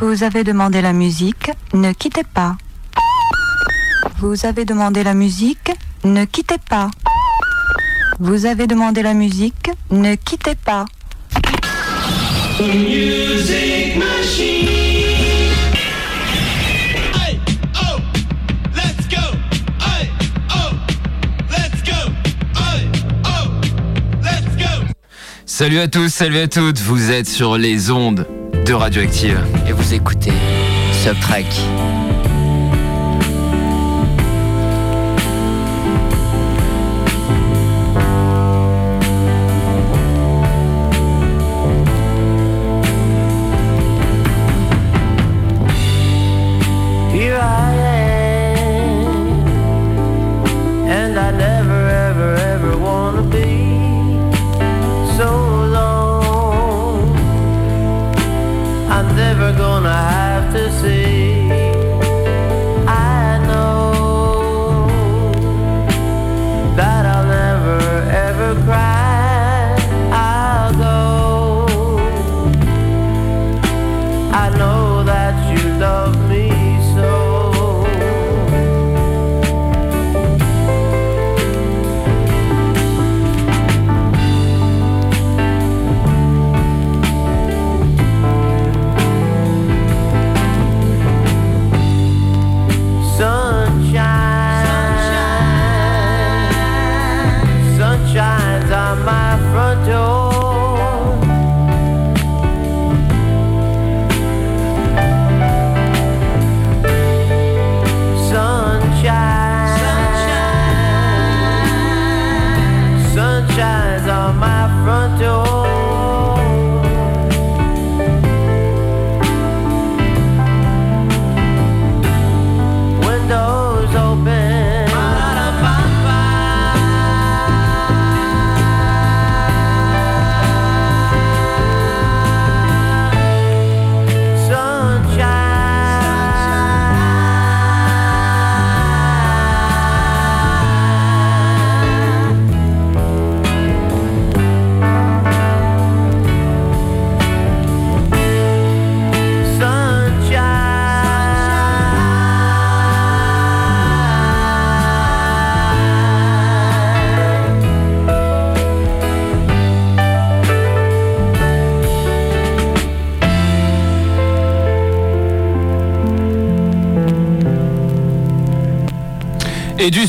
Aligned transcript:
Vous 0.00 0.22
avez 0.22 0.44
demandé 0.44 0.80
la 0.80 0.92
musique, 0.92 1.50
ne 1.74 1.92
quittez 1.92 2.22
pas. 2.22 2.56
Vous 4.20 4.46
avez 4.46 4.64
demandé 4.64 5.02
la 5.02 5.12
musique, 5.12 5.72
ne 6.04 6.24
quittez 6.24 6.58
pas. 6.70 6.88
Vous 8.20 8.46
avez 8.46 8.68
demandé 8.68 9.02
la 9.02 9.12
musique, 9.12 9.72
ne 9.90 10.14
quittez 10.14 10.54
pas. 10.54 10.84
Salut 25.44 25.80
à 25.80 25.88
tous, 25.88 26.08
salut 26.08 26.38
à 26.38 26.46
toutes, 26.46 26.78
vous 26.78 27.10
êtes 27.10 27.26
sur 27.28 27.58
les 27.58 27.90
ondes 27.90 28.37
Radioactive. 28.76 29.40
Et 29.66 29.72
vous 29.72 29.94
écoutez 29.94 30.32
Subtrack. 30.92 31.46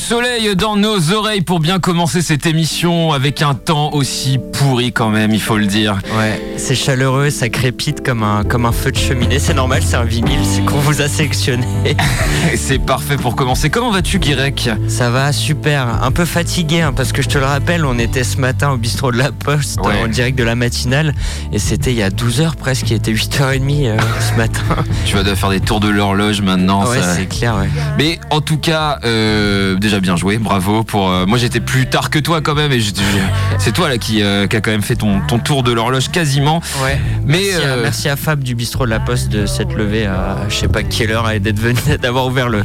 Soleil 0.09 0.55
dans 0.55 0.75
nos 0.75 1.11
oreilles 1.13 1.41
pour 1.41 1.59
bien 1.59 1.77
commencer 1.77 2.23
cette 2.23 2.47
émission 2.47 3.13
avec 3.13 3.43
un 3.43 3.53
temps 3.53 3.91
aussi 3.93 4.39
pourri 4.53 4.91
quand 4.91 5.09
même, 5.09 5.31
il 5.35 5.39
faut 5.39 5.55
le 5.55 5.67
dire. 5.67 5.99
Ouais, 6.17 6.41
c'est 6.57 6.73
chaleureux, 6.73 7.29
ça 7.29 7.47
crépite 7.49 8.03
comme 8.03 8.23
un, 8.23 8.43
comme 8.43 8.65
un 8.65 8.71
feu 8.71 8.91
de 8.91 8.97
cheminée. 8.97 9.37
C'est 9.37 9.53
normal, 9.53 9.83
c'est 9.85 9.97
un 9.97 10.05
vinyle, 10.05 10.39
c'est 10.43 10.65
qu'on 10.65 10.79
vous 10.79 11.01
a 11.03 11.07
sélectionné. 11.07 11.67
C'est 12.55 12.79
parfait 12.79 13.17
pour 13.17 13.35
commencer. 13.35 13.69
Comment 13.69 13.91
vas-tu, 13.91 14.17
Guirec? 14.17 14.69
Ça 14.87 15.09
va, 15.11 15.31
super. 15.31 16.03
Un 16.03 16.11
peu 16.11 16.25
fatigué, 16.25 16.81
hein, 16.81 16.93
parce 16.95 17.11
que 17.11 17.21
je 17.21 17.27
te 17.29 17.37
le 17.37 17.45
rappelle, 17.45 17.85
on 17.85 17.99
était 17.99 18.23
ce 18.23 18.37
matin 18.37 18.71
au 18.71 18.77
bistrot 18.77 19.11
de 19.11 19.17
la 19.17 19.31
Poste, 19.31 19.79
Ouais. 19.81 20.01
en 20.03 20.07
direct 20.07 20.37
de 20.37 20.43
la 20.43 20.55
matinale, 20.55 21.13
et 21.53 21.59
c'était 21.59 21.91
il 21.91 21.97
y 21.97 22.03
a 22.03 22.09
12 22.09 22.41
heures 22.41 22.55
presque, 22.55 22.89
il 22.89 22.95
était 22.95 23.11
8h30 23.11 23.87
euh, 23.87 23.97
ce 24.19 24.35
matin. 24.37 24.61
Tu 25.05 25.13
vas 25.15 25.21
devoir 25.21 25.37
faire 25.37 25.49
des 25.51 25.59
tours 25.59 25.79
de 25.79 25.89
l'horloge 25.89 26.41
maintenant. 26.41 26.87
ouais, 26.89 26.97
c'est 27.15 27.27
clair, 27.27 27.55
ouais. 27.57 27.69
Mais 27.97 28.19
en 28.31 28.41
tout 28.41 28.57
cas, 28.57 28.99
euh, 29.03 29.75
déjà 29.75 29.98
bien 29.99 30.15
joué, 30.15 30.37
bravo. 30.37 30.83
Pour 30.83 31.09
euh, 31.09 31.25
moi, 31.25 31.37
j'étais 31.37 31.59
plus 31.59 31.87
tard 31.89 32.09
que 32.09 32.19
toi 32.19 32.41
quand 32.41 32.55
même, 32.55 32.71
et 32.71 32.79
c'est 33.57 33.71
toi 33.73 33.89
là 33.89 33.97
qui, 33.97 34.21
euh, 34.23 34.47
qui 34.47 34.55
a 34.55 34.61
quand 34.61 34.71
même 34.71 34.81
fait 34.81 34.95
ton, 34.95 35.21
ton 35.21 35.39
tour 35.39 35.63
de 35.63 35.71
l'horloge 35.71 36.09
quasiment. 36.09 36.61
Ouais. 36.83 36.99
Mais 37.25 37.39
Merci, 37.51 37.53
à, 37.55 37.67
euh, 37.69 37.81
merci 37.83 38.09
à 38.09 38.15
Fab 38.15 38.43
du 38.43 38.55
bistrot 38.55 38.85
de 38.85 38.89
la 38.91 38.99
Poste 38.99 39.29
de 39.29 39.45
s'être 39.45 39.73
levé 39.73 40.05
à 40.05 40.37
je 40.49 40.55
sais 40.55 40.67
pas 40.67 40.83
quelle 40.83 41.11
heure 41.11 41.29
et 41.29 41.39
d'être 41.39 41.59
venu, 41.59 41.79
d'avoir 42.01 42.25
ouvert 42.27 42.49
le, 42.49 42.63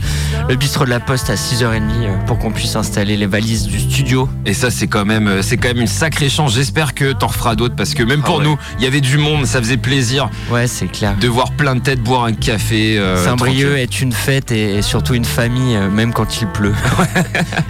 le 0.49 0.57
bistrot 0.57 0.85
de 0.85 0.91
la 0.91 1.01
Poste 1.01 1.31
à 1.31 1.35
6h30 1.35 1.81
euh, 1.91 2.17
pour 2.27 2.39
qu'on 2.39 2.51
puisse 2.51 2.77
installer 2.77 3.17
les 3.17 3.27
valises 3.27 3.65
du 3.67 3.79
studio. 3.81 4.29
et 4.47 4.55
ça, 4.55 4.71
c'est 4.71 4.87
quand 4.87 5.05
même, 5.05 5.43
c'est 5.43 5.57
quand 5.57 5.69
même 5.69 5.81
une 5.81 5.87
sacrée 5.87 6.29
chance. 6.29 6.55
J'espère 6.55 6.95
que 6.95 7.13
t'en 7.13 7.27
referas 7.29 7.55
d'autres 7.57 7.77
parce 7.77 7.95
que 7.95 8.03
même 8.03 8.21
Ah 8.25 8.27
pour 8.27 8.39
ouais. 8.39 8.45
nous, 8.45 8.57
il 8.79 8.85
y 8.85 8.87
avait 8.87 9.01
du 9.01 9.19
monde, 9.19 9.47
ça 9.47 9.59
faisait 9.61 9.77
plaisir 9.77 10.29
Ouais, 10.51 10.67
c'est 10.67 10.87
clair. 10.89 11.15
de 11.21 11.29
voir 11.29 11.53
plein 11.53 11.75
de 11.75 11.81
têtes 11.81 12.01
boire 12.01 12.25
un 12.25 12.33
café. 12.33 13.01
Saint-Brieuc 13.25 13.77
est 13.79 14.01
une 14.01 14.13
fête 14.13 14.51
et, 14.53 14.75
et 14.77 14.83
surtout 14.83 15.15
une 15.15 15.25
famille, 15.25 15.77
même 15.93 16.13
quand 16.13 16.41
il 16.41 16.47
pleut. 16.49 16.75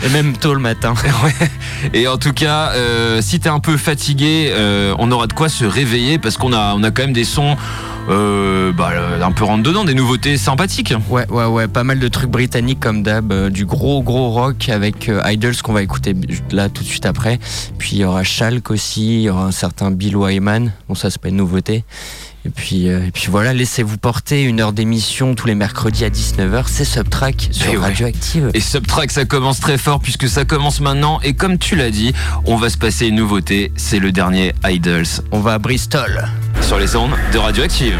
et 0.04 0.08
même 0.10 0.36
tôt 0.36 0.54
le 0.54 0.60
matin. 0.60 0.94
Ouais. 1.24 1.48
Et 1.94 2.08
en 2.08 2.18
tout 2.18 2.32
cas, 2.32 2.72
euh, 2.74 3.22
si 3.22 3.40
t'es 3.40 3.48
un 3.48 3.60
peu 3.60 3.76
fatigué, 3.76 4.50
euh, 4.50 4.94
on 4.98 5.10
aura 5.10 5.26
de 5.26 5.32
quoi 5.32 5.48
se 5.48 5.64
réveiller 5.64 6.18
parce 6.18 6.36
qu'on 6.36 6.52
a, 6.52 6.74
on 6.74 6.82
a 6.82 6.90
quand 6.90 7.02
même 7.02 7.12
des 7.12 7.24
sons 7.24 7.56
euh, 8.08 8.72
bah, 8.72 8.90
un 9.22 9.32
peu 9.32 9.44
rentre 9.44 9.62
dedans, 9.62 9.84
des 9.84 9.94
nouveautés 9.94 10.36
sympathiques. 10.36 10.92
Ouais, 11.08 11.26
ouais, 11.30 11.46
ouais, 11.46 11.68
pas 11.68 11.84
mal 11.84 11.98
de 11.98 12.08
trucs 12.08 12.30
britanniques 12.30 12.80
comme 12.80 13.02
d'hab, 13.02 13.32
euh, 13.32 13.50
du 13.50 13.64
gros, 13.64 14.02
gros 14.02 14.30
rock 14.30 14.68
avec 14.68 15.08
euh, 15.08 15.22
Idols 15.24 15.56
qu'on 15.62 15.72
va 15.72 15.82
écouter 15.82 16.14
là 16.50 16.68
tout 16.68 16.82
de 16.82 16.88
suite 16.88 17.06
après. 17.06 17.38
Puis 17.78 17.92
il 17.92 17.98
y 17.98 18.04
aura 18.04 18.22
Schalk 18.22 18.70
aussi, 18.70 19.20
il 19.20 19.22
y 19.22 19.30
aura 19.30 19.46
un 19.46 19.52
certain 19.52 19.90
Bill 19.90 20.16
Wyman, 20.16 20.72
bon 20.88 20.94
ça 20.94 21.10
c'est 21.10 21.20
pas 21.20 21.28
une 21.28 21.36
nouveauté. 21.36 21.84
Et 22.46 22.50
puis, 22.50 22.88
euh, 22.88 23.06
et 23.06 23.10
puis 23.10 23.28
voilà, 23.30 23.54
laissez-vous 23.54 23.96
porter 23.96 24.42
une 24.42 24.60
heure 24.60 24.72
d'émission 24.74 25.34
tous 25.34 25.46
les 25.46 25.54
mercredis 25.54 26.04
à 26.04 26.10
19h, 26.10 26.64
c'est 26.66 26.84
Subtrack 26.84 27.48
sur 27.52 27.66
Eh 27.72 27.76
ouais. 27.78 27.82
Radioactive. 27.86 28.50
Et 28.52 28.60
Subtrack, 28.60 29.10
ça 29.10 29.24
commence 29.24 29.60
très 29.60 29.78
fort 29.78 30.00
puisque 30.00 30.28
ça 30.28 30.44
commence 30.44 30.80
maintenant. 30.80 31.20
Et 31.22 31.32
comme 31.34 31.56
tu 31.58 31.74
l'as 31.74 31.90
dit, 31.90 32.12
on 32.44 32.56
va 32.56 32.68
se 32.68 32.76
passer 32.76 33.06
une 33.06 33.16
nouveauté. 33.16 33.72
C'est 33.76 33.98
le 33.98 34.12
dernier 34.12 34.52
Idols 34.64 35.06
On 35.32 35.40
va 35.40 35.54
à 35.54 35.58
Bristol. 35.58 36.28
sur 36.60 36.78
les 36.78 36.96
ondes 36.96 37.12
de 37.32 37.38
Radioactive. 37.38 37.96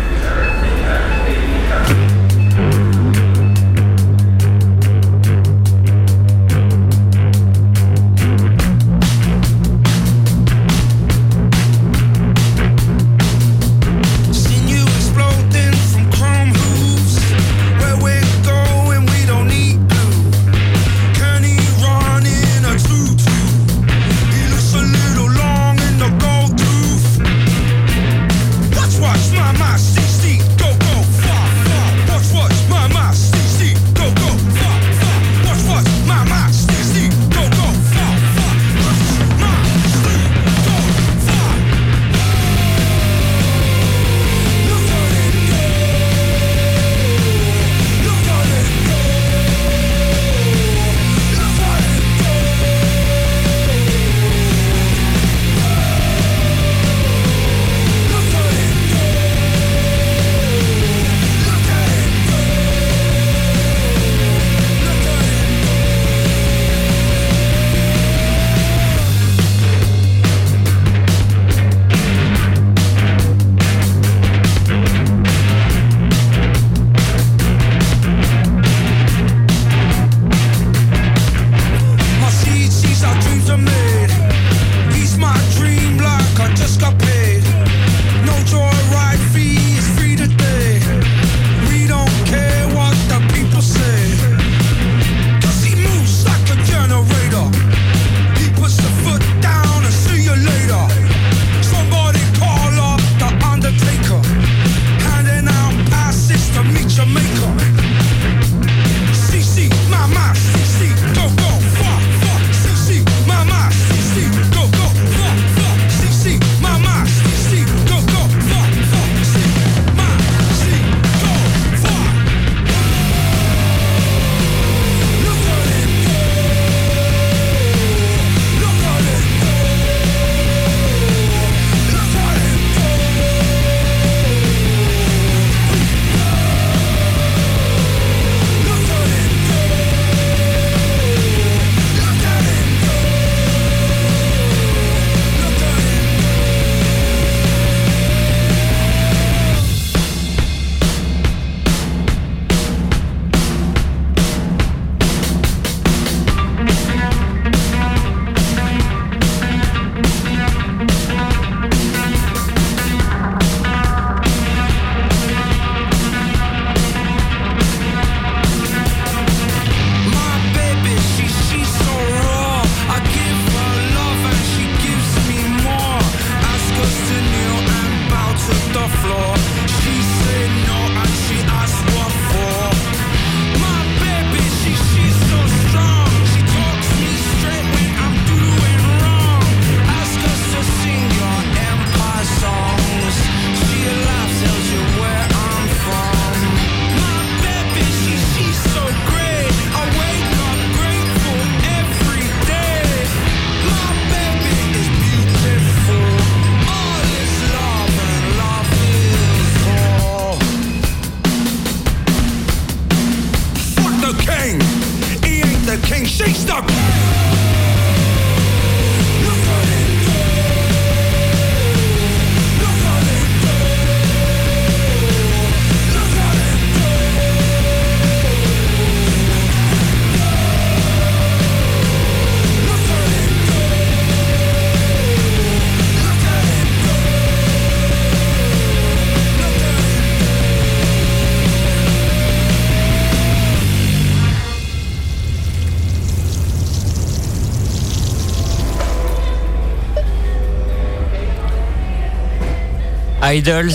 Idols, 253.35 253.73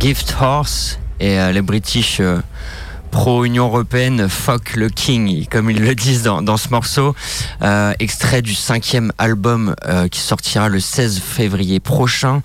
Gift 0.00 0.34
Horse 0.40 0.98
et 1.20 1.38
euh, 1.38 1.52
les 1.52 1.62
British 1.62 2.18
euh, 2.18 2.40
pro-Union 3.12 3.66
Européenne 3.66 4.28
Fuck 4.28 4.74
le 4.74 4.88
King, 4.88 5.46
comme 5.48 5.70
ils 5.70 5.80
le 5.80 5.94
disent 5.94 6.24
dans, 6.24 6.56
ce 6.56 6.70
morceau. 6.70 7.14
Euh, 7.62 7.92
extrait 8.00 8.42
du 8.42 8.54
cinquième 8.56 9.12
album 9.16 9.76
qui 10.10 10.18
sortira 10.20 10.68
le 10.68 10.80
16 10.80 11.20
février 11.20 11.78
prochain. 11.78 12.42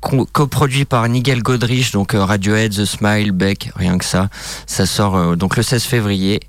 co- 0.00 0.26
coproduit 0.32 0.86
par 0.86 1.06
Nigel 1.06 1.42
Godrich, 1.42 1.92
donc 1.92 2.12
Radiohead, 2.14 2.72
The 2.74 2.86
Smile, 2.86 3.32
Beck, 3.32 3.70
rien 3.76 3.98
que 3.98 4.04
ça. 4.06 4.30
Ça 4.66 4.86
sort 4.86 5.36
donc 5.36 5.58
le 5.58 5.62
16 5.62 5.84
février. 5.84 6.40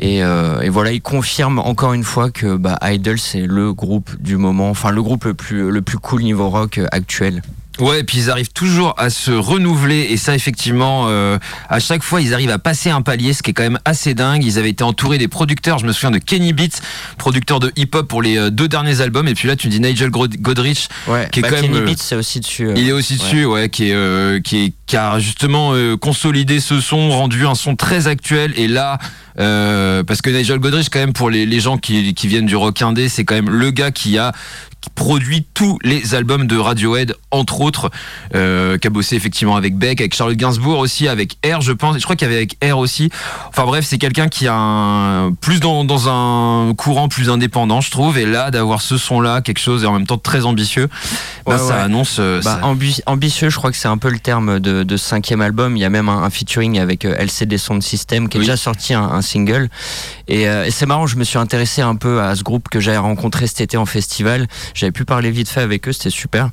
Et, 0.00 0.22
voilà, 0.68 0.90
il 0.90 1.02
confirme 1.02 1.60
encore 1.60 1.92
une 1.92 2.04
fois 2.04 2.30
que 2.32 2.56
bah, 2.56 2.78
Idol 2.82 3.20
c'est 3.20 3.46
le 3.46 3.72
groupe 3.72 4.20
du 4.20 4.36
moment, 4.36 4.68
enfin 4.70 4.90
le 4.90 5.02
groupe 5.02 5.24
le 5.24 5.34
plus 5.34 5.70
le 5.70 5.82
plus 5.82 5.98
cool 5.98 6.22
niveau 6.24 6.50
rock 6.50 6.80
actuel. 6.90 7.42
Ouais, 7.80 8.00
et 8.00 8.04
puis 8.04 8.18
ils 8.18 8.30
arrivent 8.30 8.52
toujours 8.52 8.94
à 8.98 9.08
se 9.10 9.30
renouveler 9.30 10.08
et 10.10 10.16
ça 10.16 10.34
effectivement, 10.34 11.06
euh, 11.08 11.38
à 11.68 11.78
chaque 11.80 12.02
fois 12.02 12.20
ils 12.20 12.34
arrivent 12.34 12.50
à 12.50 12.58
passer 12.58 12.90
un 12.90 13.02
palier, 13.02 13.32
ce 13.32 13.42
qui 13.42 13.50
est 13.50 13.54
quand 13.54 13.62
même 13.62 13.78
assez 13.84 14.14
dingue. 14.14 14.42
Ils 14.44 14.58
avaient 14.58 14.70
été 14.70 14.82
entourés 14.84 15.18
des 15.18 15.28
producteurs, 15.28 15.78
je 15.78 15.86
me 15.86 15.92
souviens 15.92 16.10
de 16.10 16.18
Kenny 16.18 16.52
Beats, 16.52 16.80
producteur 17.18 17.60
de 17.60 17.72
hip-hop 17.76 18.08
pour 18.08 18.20
les 18.22 18.36
euh, 18.36 18.50
deux 18.50 18.68
derniers 18.68 19.00
albums, 19.00 19.28
et 19.28 19.34
puis 19.34 19.46
là 19.48 19.54
tu 19.56 19.68
dis 19.68 19.80
Nigel 19.80 20.10
Godrich, 20.10 20.88
Ouais, 21.06 21.28
Qui 21.30 21.38
est 21.40 21.42
bah, 21.42 21.48
quand 21.50 21.56
même, 21.56 21.66
Kenny 21.66 21.78
euh, 21.78 21.84
Beats 21.86 21.94
c'est 21.98 22.16
aussi 22.16 22.40
dessus. 22.40 22.66
euh. 22.68 22.74
il 22.76 22.88
est 22.88 22.92
aussi 22.92 23.16
dessus, 23.16 23.44
ouais, 23.44 23.68
qui 23.68 23.90
est 23.90 23.94
euh, 23.94 24.40
qui 24.40 24.64
est 24.64 24.72
qui 24.86 24.96
a 24.96 25.18
justement 25.18 25.74
consolidé 26.00 26.60
ce 26.60 26.80
son, 26.80 27.10
rendu 27.10 27.46
un 27.46 27.54
son 27.54 27.76
très 27.76 28.06
actuel 28.06 28.54
et 28.56 28.68
là. 28.68 28.98
euh, 29.38 30.02
parce 30.02 30.22
que 30.22 30.30
Nigel 30.30 30.58
Godrich, 30.58 30.88
quand 30.90 30.98
même, 30.98 31.12
pour 31.12 31.28
les, 31.28 31.44
les 31.44 31.60
gens 31.60 31.76
qui, 31.76 32.14
qui 32.14 32.26
viennent 32.26 32.46
du 32.46 32.56
rock 32.56 32.80
indé, 32.80 33.10
c'est 33.10 33.24
quand 33.26 33.34
même 33.34 33.50
le 33.50 33.70
gars 33.70 33.90
qui 33.90 34.16
a 34.16 34.32
produit 34.98 35.46
tous 35.54 35.78
les 35.84 36.16
albums 36.16 36.48
de 36.48 36.58
Radiohead, 36.58 37.14
entre 37.30 37.60
autres, 37.60 37.88
euh, 38.34 38.78
qui 38.78 38.88
a 38.88 38.90
bossé 38.90 39.14
effectivement 39.14 39.54
avec 39.54 39.76
Beck, 39.76 40.00
avec 40.00 40.12
Charlotte 40.12 40.36
Gainsbourg 40.36 40.80
aussi, 40.80 41.06
avec 41.06 41.34
R, 41.46 41.60
je 41.60 41.70
pense. 41.70 41.96
Je 41.98 42.02
crois 42.02 42.16
qu'il 42.16 42.26
y 42.26 42.30
avait 42.30 42.36
avec 42.38 42.56
R 42.64 42.76
aussi. 42.78 43.08
Enfin 43.48 43.64
bref, 43.64 43.86
c'est 43.88 43.98
quelqu'un 43.98 44.26
qui 44.26 44.48
a 44.48 44.54
un, 44.54 45.32
plus 45.32 45.60
dans, 45.60 45.84
dans 45.84 46.08
un 46.08 46.74
courant 46.74 47.08
plus 47.08 47.30
indépendant, 47.30 47.80
je 47.80 47.92
trouve. 47.92 48.18
Et 48.18 48.26
là, 48.26 48.50
d'avoir 48.50 48.82
ce 48.82 48.98
son-là, 48.98 49.40
quelque 49.40 49.60
chose 49.60 49.84
et 49.84 49.86
en 49.86 49.92
même 49.92 50.06
temps 50.06 50.18
très 50.18 50.44
ambitieux, 50.44 50.88
bah, 51.46 51.52
Ouais, 51.52 51.58
ça 51.58 51.64
ouais. 51.76 51.82
annonce. 51.82 52.16
euh, 52.18 52.40
Bah, 52.42 52.58
ça- 52.60 52.66
ambi- 52.66 53.00
ambitieux, 53.06 53.50
je 53.50 53.56
crois 53.56 53.70
que 53.70 53.76
c'est 53.76 53.86
un 53.88 53.98
peu 53.98 54.10
le 54.10 54.18
terme 54.18 54.58
de, 54.58 54.82
de 54.82 54.96
cinquième 54.96 55.40
album. 55.42 55.76
Il 55.76 55.80
y 55.80 55.84
a 55.84 55.90
même 55.90 56.08
un, 56.08 56.24
un 56.24 56.30
featuring 56.30 56.80
avec 56.80 57.04
euh, 57.04 57.14
LCD 57.16 57.56
Sound 57.56 57.84
System 57.84 58.28
qui 58.28 58.36
a 58.36 58.40
Oui. 58.40 58.46
déjà 58.46 58.56
sorti 58.56 58.94
un, 58.94 59.02
un 59.04 59.22
single. 59.22 59.68
Et, 60.26 60.48
euh, 60.48 60.64
et 60.66 60.72
c'est 60.72 60.86
marrant, 60.86 61.06
je 61.06 61.16
me 61.16 61.22
suis 61.24 61.38
intéressé 61.38 61.82
un 61.82 61.94
peu 61.94 62.20
à 62.20 62.34
ce 62.34 62.42
groupe 62.42 62.68
que 62.68 62.80
j'avais 62.80 62.96
rencontré 62.98 63.46
cet 63.46 63.60
été 63.60 63.76
en 63.76 63.86
festival. 63.86 64.48
J'avais 64.74 64.87
pu 64.92 65.04
parler 65.04 65.30
vite 65.30 65.48
fait 65.48 65.60
avec 65.60 65.88
eux, 65.88 65.92
c'était 65.92 66.10
super. 66.10 66.50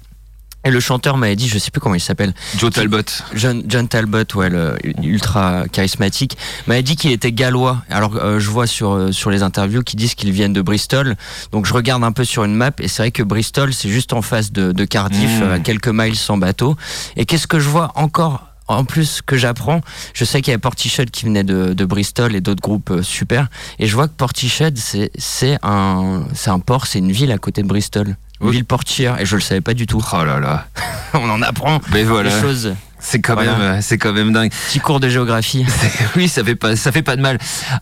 Et 0.68 0.72
le 0.72 0.80
chanteur 0.80 1.18
m'avait 1.18 1.36
dit, 1.36 1.48
je 1.48 1.60
sais 1.60 1.70
plus 1.70 1.80
comment 1.80 1.94
il 1.94 2.00
s'appelle, 2.02 2.34
Joe 2.58 2.72
Talbot. 2.72 3.04
John, 3.36 3.62
John 3.68 3.88
Talbot, 3.88 4.24
ouais, 4.34 4.50
le 4.50 4.76
ultra 5.04 5.66
charismatique, 5.72 6.36
m'avait 6.66 6.82
dit 6.82 6.96
qu'il 6.96 7.12
était 7.12 7.32
gallois. 7.32 7.84
Alors 7.92 8.16
euh, 8.16 8.40
je 8.40 8.50
vois 8.50 8.66
sur 8.66 8.94
euh, 8.94 9.12
sur 9.12 9.30
les 9.30 9.44
interviews 9.44 9.84
qui 9.84 9.96
disent 9.96 10.16
qu'ils 10.16 10.32
viennent 10.32 10.54
de 10.54 10.64
Bristol. 10.64 11.18
Donc 11.52 11.68
je 11.68 11.74
regarde 11.74 12.04
un 12.04 12.12
peu 12.12 12.26
sur 12.26 12.46
une 12.46 12.56
map 12.56 12.72
et 12.80 12.88
c'est 12.88 13.04
vrai 13.04 13.12
que 13.12 13.22
Bristol 13.22 13.76
c'est 13.76 13.90
juste 13.90 14.12
en 14.12 14.24
face 14.24 14.52
de, 14.52 14.72
de 14.72 14.86
Cardiff, 14.86 15.40
Mmh. 15.40 15.44
euh, 15.44 15.56
à 15.56 15.60
quelques 15.60 15.90
miles 15.90 16.16
sans 16.16 16.38
bateau. 16.40 16.76
Et 17.16 17.26
qu'est-ce 17.28 17.46
que 17.46 17.60
je 17.60 17.70
vois 17.70 17.92
encore 17.94 18.48
en 18.68 18.84
plus 18.86 19.22
que 19.22 19.38
j'apprends, 19.38 19.82
je 20.16 20.26
sais 20.26 20.42
qu'il 20.42 20.50
y 20.50 20.54
avait 20.56 20.60
Portishead 20.60 21.12
qui 21.12 21.26
venait 21.26 21.44
de, 21.44 21.74
de 21.74 21.86
Bristol 21.86 22.36
et 22.36 22.42
d'autres 22.42 22.64
groupes 22.64 22.90
euh, 22.90 23.04
super. 23.04 23.50
Et 23.78 23.86
je 23.86 23.94
vois 23.94 24.08
que 24.08 24.14
Portishead 24.14 24.76
c'est 24.80 25.60
un 25.62 26.24
c'est 26.34 26.50
un 26.50 26.60
port, 26.60 26.88
c'est 26.88 26.98
une 26.98 27.12
ville 27.12 27.32
à 27.32 27.38
côté 27.38 27.62
de 27.62 27.68
Bristol. 27.68 28.16
Ville 28.42 28.66
portière 28.66 29.20
et 29.20 29.26
je 29.26 29.36
le 29.36 29.42
savais 29.42 29.62
pas 29.62 29.74
du 29.74 29.88
tout. 29.88 30.04
Oh 30.14 30.24
là 30.26 30.40
là. 30.40 30.68
On 31.14 31.30
en 31.30 31.42
apprend 31.42 31.80
Mais 31.92 32.04
voilà. 32.04 32.36
des 32.36 32.42
choses. 32.42 32.76
C'est 33.08 33.22
quand 33.22 33.36
Voilà. 33.36 33.56
même, 33.56 33.82
c'est 33.84 34.00
quand 34.00 34.14
même 34.14 34.34
dingue. 34.34 34.52
Petit 34.68 34.80
cours 34.80 35.00
de 35.00 35.08
géographie. 35.10 35.64
oui, 36.16 36.28
ça 36.28 36.44
fait 36.44 36.56
pas, 36.56 36.76
ça 36.76 36.92
fait 36.92 37.04
pas 37.04 37.16
de 37.16 37.22
mal. 37.22 37.38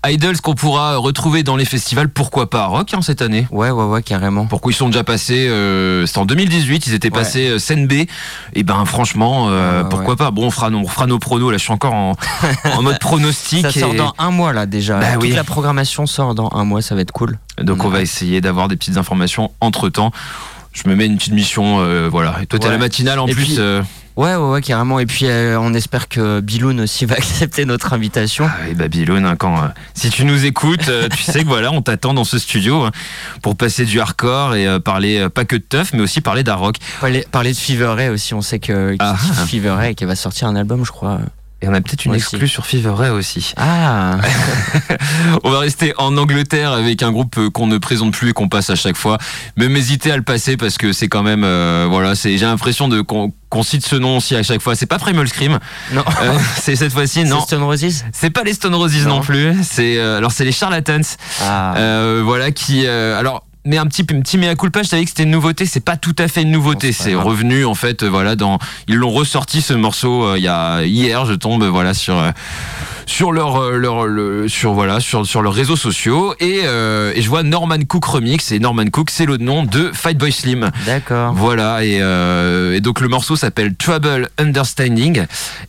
Idols 0.06 0.42
qu'on 0.42 0.54
pourra 0.54 0.98
retrouver 0.98 1.44
dans 1.44 1.56
les 1.56 1.64
festivals, 1.64 2.10
pourquoi 2.10 2.50
pas 2.50 2.66
Rock 2.66 2.94
hein, 2.94 3.02
cette 3.02 3.22
année. 3.22 3.48
Ouais, 3.50 3.70
ouais, 3.72 3.86
ouais, 3.86 4.04
carrément. 4.04 4.46
Pourquoi 4.48 4.74
ils 4.74 4.76
sont 4.76 4.88
déjà 4.90 5.06
passés 5.06 5.48
euh, 5.48 6.06
C'était 6.06 6.20
en 6.20 6.26
2018, 6.26 6.88
ils 6.88 6.94
étaient 6.94 7.08
Ouais. 7.08 7.20
passés 7.20 7.48
euh, 7.52 7.58
scène 7.58 7.88
B. 7.88 7.94
Et 8.54 8.64
ben 8.64 8.84
franchement, 8.86 9.48
euh, 9.50 9.78
Ouais, 9.78 9.84
ouais, 9.84 9.90
pourquoi 9.90 10.16
pas 10.18 10.32
Bon, 10.32 10.48
on 10.48 10.52
fera, 10.52 10.70
nos- 10.70 10.80
on 10.80 10.88
fera 10.88 11.08
nos 11.08 11.20
pronos. 11.20 11.52
Là, 11.52 11.58
je 11.58 11.64
suis 11.64 11.72
encore 11.72 11.94
en, 11.94 12.16
en 12.74 12.82
mode 12.82 13.00
pronostic. 13.00 13.62
Ça 13.62 13.72
sort 13.72 13.94
dans 13.94 14.14
un 14.18 14.30
mois 14.30 14.52
là 14.52 14.66
déjà. 14.66 15.00
Bah 15.00 15.14
Toute 15.14 15.24
oui. 15.24 15.32
la 15.32 15.46
programmation 15.46 16.06
sort 16.06 16.36
dans 16.36 16.50
un 16.54 16.66
mois, 16.66 16.82
ça 16.82 16.96
va 16.96 17.02
être 17.02 17.12
cool. 17.14 17.40
Donc 17.62 17.86
on 17.86 17.90
va 17.90 18.02
essayer 18.02 18.42
d'avoir 18.42 18.68
des 18.68 18.76
petites 18.76 18.98
informations 18.98 19.52
entre 19.62 19.88
temps. 19.88 20.12
Je 20.74 20.90
me 20.90 20.96
mets 20.96 21.06
une 21.06 21.18
petite 21.18 21.34
mission, 21.34 21.78
euh, 21.80 22.10
voilà. 22.12 22.36
Et 22.42 22.46
toi, 22.48 22.60
t'es 22.60 22.66
à 22.66 22.70
Ouais. 22.70 22.74
la 22.76 22.80
matinale 22.80 23.20
en 23.20 23.28
Et 23.28 23.32
plus. 23.34 23.44
puis- 23.46 23.56
euh, 23.60 23.82
Ouais, 24.16 24.36
ouais, 24.36 24.50
ouais, 24.52 24.62
carrément. 24.62 25.00
Et 25.00 25.06
puis 25.06 25.26
euh, 25.26 25.60
on 25.60 25.74
espère 25.74 26.08
que 26.08 26.40
Biloun 26.40 26.80
aussi 26.82 27.06
va 27.08 27.16
accepter 27.16 27.66
notre 27.66 27.94
invitation. 27.94 28.48
Ah, 28.48 28.70
et 28.70 28.74
Babylone, 28.74 29.26
hein, 29.26 29.36
quand, 29.36 29.56
euh, 29.58 29.68
si 29.96 30.10
tu 30.10 30.26
nous 30.26 30.46
écoutes, 30.46 30.88
euh, 30.90 31.08
tu 31.10 31.24
sais 31.24 31.42
que 31.44 31.48
voilà, 31.48 31.72
on 31.72 31.82
t'attend 31.82 32.14
dans 32.14 32.24
ce 32.24 32.38
studio 32.38 32.84
hein, 32.84 32.92
pour 33.42 33.56
passer 33.56 33.86
du 33.86 34.00
hardcore 34.00 34.56
et 34.56 34.68
euh, 34.68 34.80
parler 34.80 35.20
euh, 35.20 35.30
pas 35.30 35.46
que 35.46 35.56
de 35.56 35.64
teuf, 35.64 35.94
mais 35.94 36.02
aussi 36.02 36.22
parler 36.22 36.44
d'art 36.44 36.60
rock. 36.60 36.76
Parler, 37.00 37.26
parler 37.32 37.52
de 37.54 37.58
Fever 37.58 37.88
Ray 37.96 38.10
aussi, 38.10 38.34
on 38.34 38.42
sait 38.42 38.60
que 38.60 38.96
Ah. 39.00 39.16
Fever 39.48 39.72
Ray 39.72 39.92
et 39.92 39.96
qu'elle 39.96 40.08
va 40.08 40.16
sortir 40.16 40.48
un 40.48 40.56
album, 40.56 40.86
je 40.86 40.92
crois. 40.92 41.20
Et 41.64 41.68
on 41.70 41.74
a 41.74 41.80
peut-être 41.80 42.04
une 42.04 42.14
exclue 42.14 42.50
sur 42.50 42.66
Fever 42.66 42.90
Ray 42.90 43.10
aussi. 43.10 43.54
Ah, 43.56 44.18
On 45.46 45.50
va 45.50 45.60
rester 45.60 45.94
en 45.98 46.18
Angleterre 46.18 46.74
avec 46.74 47.02
un 47.02 47.12
groupe 47.14 47.38
euh, 47.38 47.50
qu'on 47.50 47.68
ne 47.68 47.78
présente 47.78 48.14
plus 48.14 48.32
et 48.32 48.34
qu'on 48.34 48.50
passe 48.50 48.70
à 48.70 48.76
chaque 48.76 48.98
fois. 48.98 49.18
Même 49.56 49.74
hésiter 49.78 50.12
à 50.12 50.18
le 50.18 50.24
passer 50.24 50.58
parce 50.58 50.78
que 50.78 50.92
c'est 50.92 51.08
quand 51.08 51.24
même, 51.24 51.46
euh, 51.46 51.88
voilà, 51.90 52.16
c'est, 52.16 52.38
j'ai 52.38 52.46
l'impression 52.46 52.90
de 52.90 53.00
qu'on, 53.00 53.32
cite 53.64 53.86
ce 53.86 53.96
nom 53.96 54.18
aussi 54.18 54.36
à 54.36 54.44
chaque 54.44 54.62
fois. 54.62 54.76
C'est 54.76 54.88
pas 54.88 55.00
Primal 55.00 55.26
Scream. 55.26 55.58
non. 55.94 56.04
Euh, 56.22 56.38
c'est 56.62 56.76
cette 56.76 56.92
fois-ci, 56.92 57.24
non. 57.24 57.40
C'est 57.40 57.46
Stone 57.56 57.64
Roses 57.64 58.04
C'est 58.12 58.30
pas 58.30 58.44
les 58.44 58.54
Stone 58.54 58.76
Roses 58.76 59.08
non, 59.08 59.16
Non. 59.16 59.22
plus. 59.22 59.56
C'est 59.64 59.98
euh, 60.00 60.18
alors 60.18 60.34
c'est 60.34 60.44
les 60.44 60.52
Charlatans. 60.52 61.00
Ah, 61.42 61.76
voilà 62.24 62.52
qui 62.52 62.86
alors 62.86 63.46
mais 63.66 63.78
un 63.78 63.86
petit 63.86 64.04
petit 64.04 64.38
mea 64.38 64.56
culpa 64.56 64.84
je 64.84 64.90
savais 64.90 65.04
que 65.04 65.10
c'était 65.10 65.24
une 65.24 65.32
nouveauté. 65.32 65.66
C'est 65.66 65.84
pas 65.84 65.98
tout 65.98 66.16
à 66.18 66.28
fait 66.28 66.42
une 66.42 66.52
nouveauté. 66.52 66.92
C'est 66.92 67.16
revenu 67.16 67.66
en 67.66 67.76
fait 67.76 68.04
euh, 68.04 68.10
voilà 68.10 68.36
dans 68.36 68.60
ils 68.88 68.96
l'ont 68.96 69.12
ressorti 69.12 69.62
ce 69.62 69.74
morceau 69.74 70.26
euh, 70.26 70.38
il 70.38 70.44
y 70.44 70.48
a 70.48 70.84
hier 70.84 71.26
je 71.26 71.34
tombe 71.34 71.64
voilà 71.64 71.94
sur 71.94 72.18
euh, 72.18 72.32
sur 73.06 73.32
leur 73.32 73.58
euh, 73.58 73.78
leur 73.78 74.06
le- 74.06 74.48
sur 74.48 74.74
voilà 74.74 75.00
sur 75.00 75.26
sur 75.26 75.42
leurs 75.42 75.54
réseaux 75.54 75.76
sociaux 75.76 76.34
et 76.40 76.62
euh, 76.66 77.12
et 77.16 77.22
je 77.22 77.30
vois 77.30 77.44
Norman 77.44 77.78
Cook 77.88 78.06
remix 78.06 78.52
et 78.52 78.60
Norman 78.60 78.86
Cook 78.92 79.10
c'est 79.10 79.26
le 79.26 79.38
nom 79.38 79.64
de 79.64 79.92
Fight 79.94 80.18
Boy 80.18 80.32
Slim 80.32 80.72
d'accord. 80.86 81.34
voilà, 81.34 81.84
et, 81.84 82.00
euh, 82.02 82.74
et 82.76 82.82
donc 82.82 83.00
le 83.02 83.08
morceau 83.08 83.36
s'appelle 83.36 83.76
Trouble 83.76 84.30
Understanding. 84.38 85.26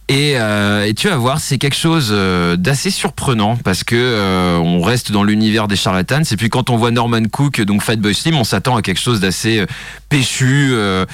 Et, 0.09 0.35
euh, 0.37 0.85
et 0.85 0.93
tu 0.95 1.09
vas 1.09 1.17
voir, 1.17 1.41
c'est 1.41 1.57
quelque 1.59 1.77
chose 1.77 2.11
euh, 2.13 2.57
d'assez 2.57 2.91
surprenant 2.91 3.57
parce 3.57 3.85
que 3.85 3.95
euh, 3.97 4.57
on 4.59 4.83
reste 4.83 5.13
dans 5.13 5.23
l'univers 5.25 5.67
des 5.67 5.77
charlatans. 5.77 6.23
Et 6.31 6.37
puis 6.37 6.51
quand 6.51 6.69
on 6.71 6.77
voit 6.77 6.91
Norman 6.91 7.23
Cook, 7.31 7.61
donc 7.63 7.83
Fatboy 7.83 8.15
Slim, 8.15 8.37
on 8.37 8.45
s'attend 8.45 8.77
à 8.77 8.83
quelque 8.83 9.01
chose 9.01 9.21
d'assez 9.21 9.65
péchu. 10.09 10.71
euh, 10.73 11.07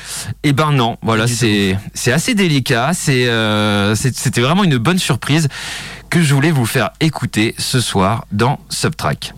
et 0.43 0.53
ben 0.53 0.73
non, 0.73 0.97
voilà, 1.03 1.27
c'est 1.27 1.77
c'est 1.95 2.13
assez 2.13 2.35
délicat. 2.35 2.91
C'est 2.95 3.27
euh, 3.29 3.95
c'est- 3.95 4.17
c'était 4.17 4.41
vraiment 4.41 4.65
une 4.65 4.79
bonne 4.79 4.99
surprise 4.99 5.49
que 6.11 6.21
je 6.21 6.35
voulais 6.35 6.51
vous 6.51 6.67
faire 6.67 6.91
écouter 7.01 7.55
ce 7.57 7.81
soir 7.81 8.27
dans 8.33 8.59
Subtrack. 8.69 9.33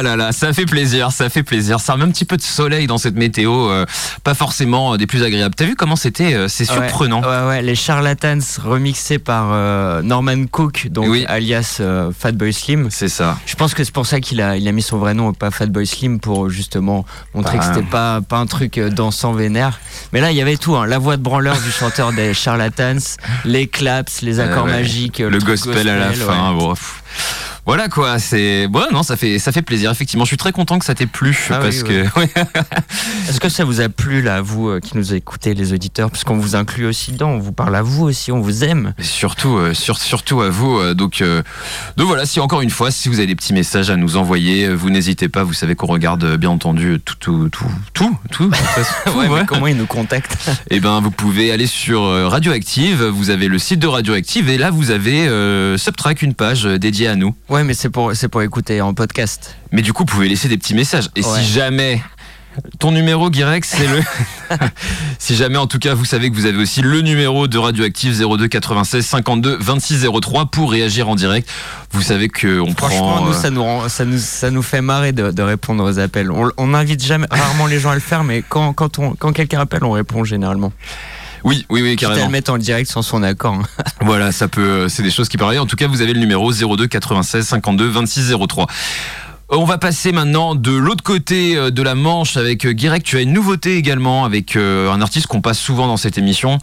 Ah 0.00 0.02
là 0.02 0.16
là 0.16 0.32
ça 0.32 0.52
fait 0.54 0.64
plaisir, 0.64 1.12
ça 1.12 1.28
fait 1.28 1.42
plaisir. 1.42 1.78
Ça 1.78 1.92
remet 1.92 2.04
un 2.04 2.10
petit 2.10 2.24
peu 2.24 2.36
de 2.38 2.42
soleil 2.42 2.86
dans 2.86 2.96
cette 2.96 3.16
météo, 3.16 3.68
euh, 3.70 3.84
pas 4.24 4.32
forcément 4.34 4.94
euh, 4.94 4.96
des 4.96 5.06
plus 5.06 5.22
agréables. 5.22 5.54
T'as 5.54 5.66
vu 5.66 5.76
comment 5.76 5.96
c'était 5.96 6.32
euh, 6.34 6.48
C'est 6.48 6.64
surprenant. 6.64 7.20
Ouais, 7.20 7.46
ouais, 7.48 7.62
les 7.62 7.74
Charlatans 7.74 8.38
remixés 8.64 9.18
par 9.18 9.50
euh, 9.52 10.00
Norman 10.02 10.46
Cook, 10.50 10.88
donc 10.90 11.06
Oui. 11.08 11.24
alias 11.28 11.82
Fatboy 12.18 12.52
Slim. 12.54 12.88
C'est 12.90 13.08
ça. 13.08 13.36
Je 13.44 13.54
pense 13.56 13.74
que 13.74 13.84
c'est 13.84 13.92
pour 13.92 14.06
ça 14.06 14.20
qu'il 14.20 14.40
a, 14.40 14.56
il 14.56 14.66
a 14.68 14.72
mis 14.72 14.82
son 14.82 14.96
vrai 14.96 15.12
nom, 15.12 15.32
pas 15.34 15.50
Fatboy 15.50 15.86
Slim, 15.86 16.18
pour 16.18 16.48
justement 16.48 17.04
montrer 17.34 17.58
Bah. 17.58 17.68
que 17.68 17.74
c'était 17.74 17.86
pas, 17.86 18.20
pas 18.22 18.38
un 18.38 18.46
truc 18.46 18.78
dansant 18.80 19.32
vénère. 19.32 19.80
Mais 20.12 20.20
là, 20.22 20.30
il 20.30 20.36
y 20.36 20.40
avait 20.42 20.56
tout, 20.56 20.76
hein. 20.76 20.86
la 20.86 20.98
voix 20.98 21.18
de 21.18 21.22
branleur 21.22 21.60
du 21.60 21.70
chanteur 21.70 22.12
des 22.12 22.32
Charlatans, 22.32 22.98
les 23.44 23.66
claps, 23.66 24.22
les 24.22 24.40
accords 24.40 24.66
magiques, 24.66 25.18
Le, 25.18 25.38
gospel, 25.38 25.88
à 25.88 25.98
la 25.98 26.12
fin. 26.12 26.54
bon. 26.54 26.74
Voilà 27.66 27.88
quoi, 27.88 28.18
c'est 28.18 28.66
bon, 28.68 28.82
non, 28.92 29.02
ça 29.02 29.16
fait 29.16 29.38
ça 29.38 29.52
fait 29.52 29.62
plaisir. 29.62 29.90
Effectivement, 29.90 30.24
je 30.24 30.30
suis 30.30 30.36
très 30.36 30.50
content 30.52 30.78
que 30.78 30.84
ça 30.84 30.94
t'ait 30.94 31.06
plu 31.06 31.36
Ah 31.50 31.58
parce 31.58 31.82
oui, 31.82 31.84
que. 31.84 32.20
Est-ce 33.28 33.38
que 33.38 33.48
ça 33.48 33.64
vous 33.64 33.80
a 33.80 33.88
plu, 33.88 34.22
là, 34.22 34.40
vous 34.40 34.68
euh, 34.68 34.80
qui 34.80 34.96
nous 34.96 35.14
écoutez, 35.14 35.54
les 35.54 35.72
auditeurs, 35.72 36.10
puisqu'on 36.10 36.36
vous 36.38 36.56
inclut 36.56 36.86
aussi 36.86 37.12
dedans, 37.12 37.30
on 37.30 37.38
vous 37.38 37.52
parle 37.52 37.76
à 37.76 37.82
vous 37.82 38.04
aussi, 38.04 38.32
on 38.32 38.40
vous 38.40 38.64
aime. 38.64 38.94
Et 38.98 39.02
surtout, 39.04 39.56
euh, 39.56 39.74
sur- 39.74 39.98
surtout 39.98 40.40
à 40.40 40.48
vous. 40.48 40.78
euh, 40.78 40.94
donc, 40.94 41.20
euh, 41.20 41.42
donc 41.96 42.08
voilà, 42.08 42.26
si 42.26 42.40
encore 42.40 42.60
une 42.62 42.70
fois, 42.70 42.90
si 42.90 43.08
vous 43.08 43.18
avez 43.18 43.26
des 43.26 43.36
petits 43.36 43.52
messages 43.52 43.90
à 43.90 43.96
nous 43.96 44.16
envoyer, 44.16 44.68
vous 44.74 44.90
n'hésitez 44.90 45.28
pas. 45.28 45.44
Vous 45.44 45.52
savez 45.52 45.74
qu'on 45.76 45.86
regarde 45.86 46.36
bien 46.36 46.50
entendu 46.50 46.98
tout, 47.04 47.14
tout, 47.20 47.48
tout, 47.52 47.64
tout, 47.92 48.16
tout. 48.32 48.46
de 48.48 48.54
toute 48.54 48.54
façon, 48.56 48.92
tout, 49.04 49.18
Ouais, 49.18 49.28
mais 49.28 49.34
ouais. 49.34 49.46
comment 49.46 49.66
ils 49.68 49.76
nous 49.76 49.86
contactent? 49.86 50.50
Eh 50.70 50.80
ben, 50.80 51.00
vous 51.00 51.10
pouvez 51.10 51.52
aller 51.52 51.66
sur 51.66 52.02
Radioactive. 52.30 53.04
Vous 53.04 53.30
avez 53.30 53.48
le 53.48 53.58
site 53.58 53.78
de 53.80 53.86
Radioactive 53.86 54.48
et 54.48 54.58
là, 54.58 54.70
vous 54.70 54.90
avez 54.90 55.28
Subtrack, 55.78 56.22
une 56.22 56.34
page 56.34 56.64
dédiée 56.64 57.06
à 57.08 57.16
nous. 57.16 57.34
Ouais, 57.50 57.64
mais 57.64 57.74
c'est 57.74 57.90
pour, 57.90 58.14
c'est 58.14 58.28
pour 58.28 58.42
écouter 58.42 58.80
en 58.80 58.94
podcast. 58.94 59.56
Mais 59.72 59.82
du 59.82 59.92
coup, 59.92 60.04
vous 60.04 60.12
pouvez 60.14 60.28
laisser 60.28 60.48
des 60.48 60.56
petits 60.56 60.74
messages. 60.74 61.08
Et 61.16 61.24
Ouais. 61.24 61.40
si 61.40 61.44
jamais 61.52 62.00
ton 62.78 62.90
numéro, 62.92 63.30
Guirex, 63.30 63.68
c'est 63.68 63.86
le. 63.86 64.00
si 65.18 65.36
jamais, 65.36 65.56
en 65.56 65.66
tout 65.66 65.78
cas, 65.78 65.94
vous 65.94 66.04
savez 66.04 66.30
que 66.30 66.34
vous 66.36 66.46
avez 66.46 66.58
aussi 66.58 66.80
le 66.82 67.00
numéro 67.00 67.46
de 67.48 67.58
Radioactive 67.58 68.16
02 68.18 68.48
96 68.48 69.04
52 69.06 69.56
26 69.60 70.06
03 70.20 70.46
pour 70.46 70.70
réagir 70.72 71.08
en 71.08 71.14
direct. 71.16 71.48
Vous 71.92 72.02
savez 72.02 72.28
que 72.28 72.60
on 72.60 72.74
Franchement, 72.74 73.14
prend. 73.16 73.24
nous, 73.26 73.32
euh, 73.32 73.40
ça 73.40 73.50
nous, 73.50 73.62
rend- 73.62 73.88
ça 73.88 74.04
nous, 74.04 74.18
ça 74.18 74.50
nous 74.50 74.62
fait 74.62 74.80
marrer 74.82 75.12
de, 75.12 75.30
de 75.30 75.42
répondre 75.42 75.84
aux 75.84 75.98
appels. 75.98 76.30
On, 76.30 76.50
on 76.56 76.74
invite 76.74 77.04
jamais, 77.04 77.26
rarement 77.30 77.66
les 77.66 77.78
gens 77.80 77.90
à 77.90 77.94
le 77.94 78.00
faire, 78.00 78.24
mais 78.24 78.42
quand, 78.48 78.72
quand, 78.72 78.98
on, 78.98 79.14
quand 79.14 79.32
quelqu'un 79.32 79.60
appelle, 79.60 79.84
on 79.84 79.92
répond 79.92 80.24
généralement. 80.24 80.72
Oui, 81.44 81.66
oui, 81.70 81.82
oui, 81.82 81.90
Quitte 81.96 82.04
à 82.04 82.08
carrément. 82.08 82.26
le 82.26 82.32
mettre 82.32 82.52
en 82.52 82.58
direct 82.58 82.90
sans 82.90 83.02
son 83.02 83.22
accord. 83.22 83.54
hein. 83.54 83.62
Voilà, 84.02 84.32
ça 84.32 84.48
peut, 84.48 84.60
euh, 84.60 84.88
c'est 84.88 85.02
des 85.02 85.10
choses 85.10 85.28
qui 85.28 85.36
peuvent 85.36 85.46
arriver. 85.46 85.60
En 85.60 85.66
tout 85.66 85.76
cas, 85.76 85.86
vous 85.86 86.02
avez 86.02 86.12
le 86.12 86.20
numéro 86.20 86.52
02 86.52 86.86
96 86.86 87.46
52 87.46 87.88
26 87.88 88.34
03. 88.48 88.66
On 89.52 89.64
va 89.64 89.78
passer 89.78 90.12
maintenant 90.12 90.54
de 90.54 90.70
l'autre 90.70 91.02
côté 91.02 91.56
euh, 91.56 91.72
de 91.72 91.82
la 91.82 91.96
Manche 91.96 92.36
avec 92.36 92.64
euh, 92.64 92.70
Guirec. 92.72 93.02
Tu 93.02 93.16
as 93.16 93.22
une 93.22 93.32
nouveauté 93.32 93.76
également 93.76 94.24
avec 94.24 94.54
euh, 94.54 94.88
un 94.92 95.00
artiste 95.00 95.26
qu'on 95.26 95.40
passe 95.40 95.58
souvent 95.58 95.88
dans 95.88 95.96
cette 95.96 96.18
émission 96.18 96.58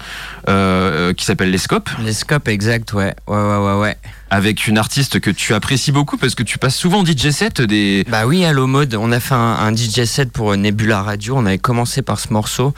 euh, 0.48 1.10
euh, 1.10 1.14
qui 1.14 1.26
s'appelle 1.26 1.52
Les 1.52 1.58
Scopes, 1.58 1.90
Les 2.06 2.14
scopes, 2.14 2.48
exact, 2.48 2.94
ouais. 2.94 3.14
Ouais, 3.28 3.36
ouais, 3.36 3.58
ouais, 3.58 3.74
ouais. 3.74 3.98
avec 4.30 4.68
une 4.68 4.78
artiste 4.78 5.20
que 5.20 5.30
tu 5.30 5.54
apprécies 5.54 5.92
beaucoup 5.92 6.16
parce 6.16 6.34
que 6.34 6.44
tu 6.44 6.58
passes 6.60 6.78
souvent 6.78 7.00
en 7.00 7.06
DJ 7.06 7.32
set 7.32 7.62
des. 7.62 8.06
Bah 8.10 8.26
oui, 8.26 8.46
Allo 8.46 8.68
Mode, 8.68 8.96
on 8.96 9.12
a 9.12 9.20
fait 9.20 9.34
un, 9.36 9.38
un 9.38 9.76
DJ 9.76 10.06
set 10.06 10.32
pour 10.32 10.56
Nebula 10.56 11.02
Radio. 11.02 11.36
On 11.36 11.46
avait 11.46 11.58
commencé 11.58 12.02
par 12.02 12.22
ce 12.22 12.32
morceau 12.32 12.74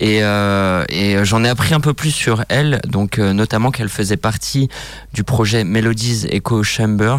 et, 0.00 0.24
euh, 0.24 0.84
et 0.88 1.24
j'en 1.24 1.44
ai 1.44 1.48
appris 1.48 1.72
un 1.72 1.80
peu 1.80 1.94
plus 1.94 2.10
sur 2.10 2.44
elle, 2.48 2.80
donc 2.88 3.20
euh, 3.20 3.32
notamment 3.32 3.70
qu'elle 3.70 3.90
faisait 3.90 4.16
partie 4.16 4.68
du 5.14 5.22
projet 5.22 5.62
Melodies 5.62 6.26
Echo 6.30 6.64
Chamber, 6.64 7.18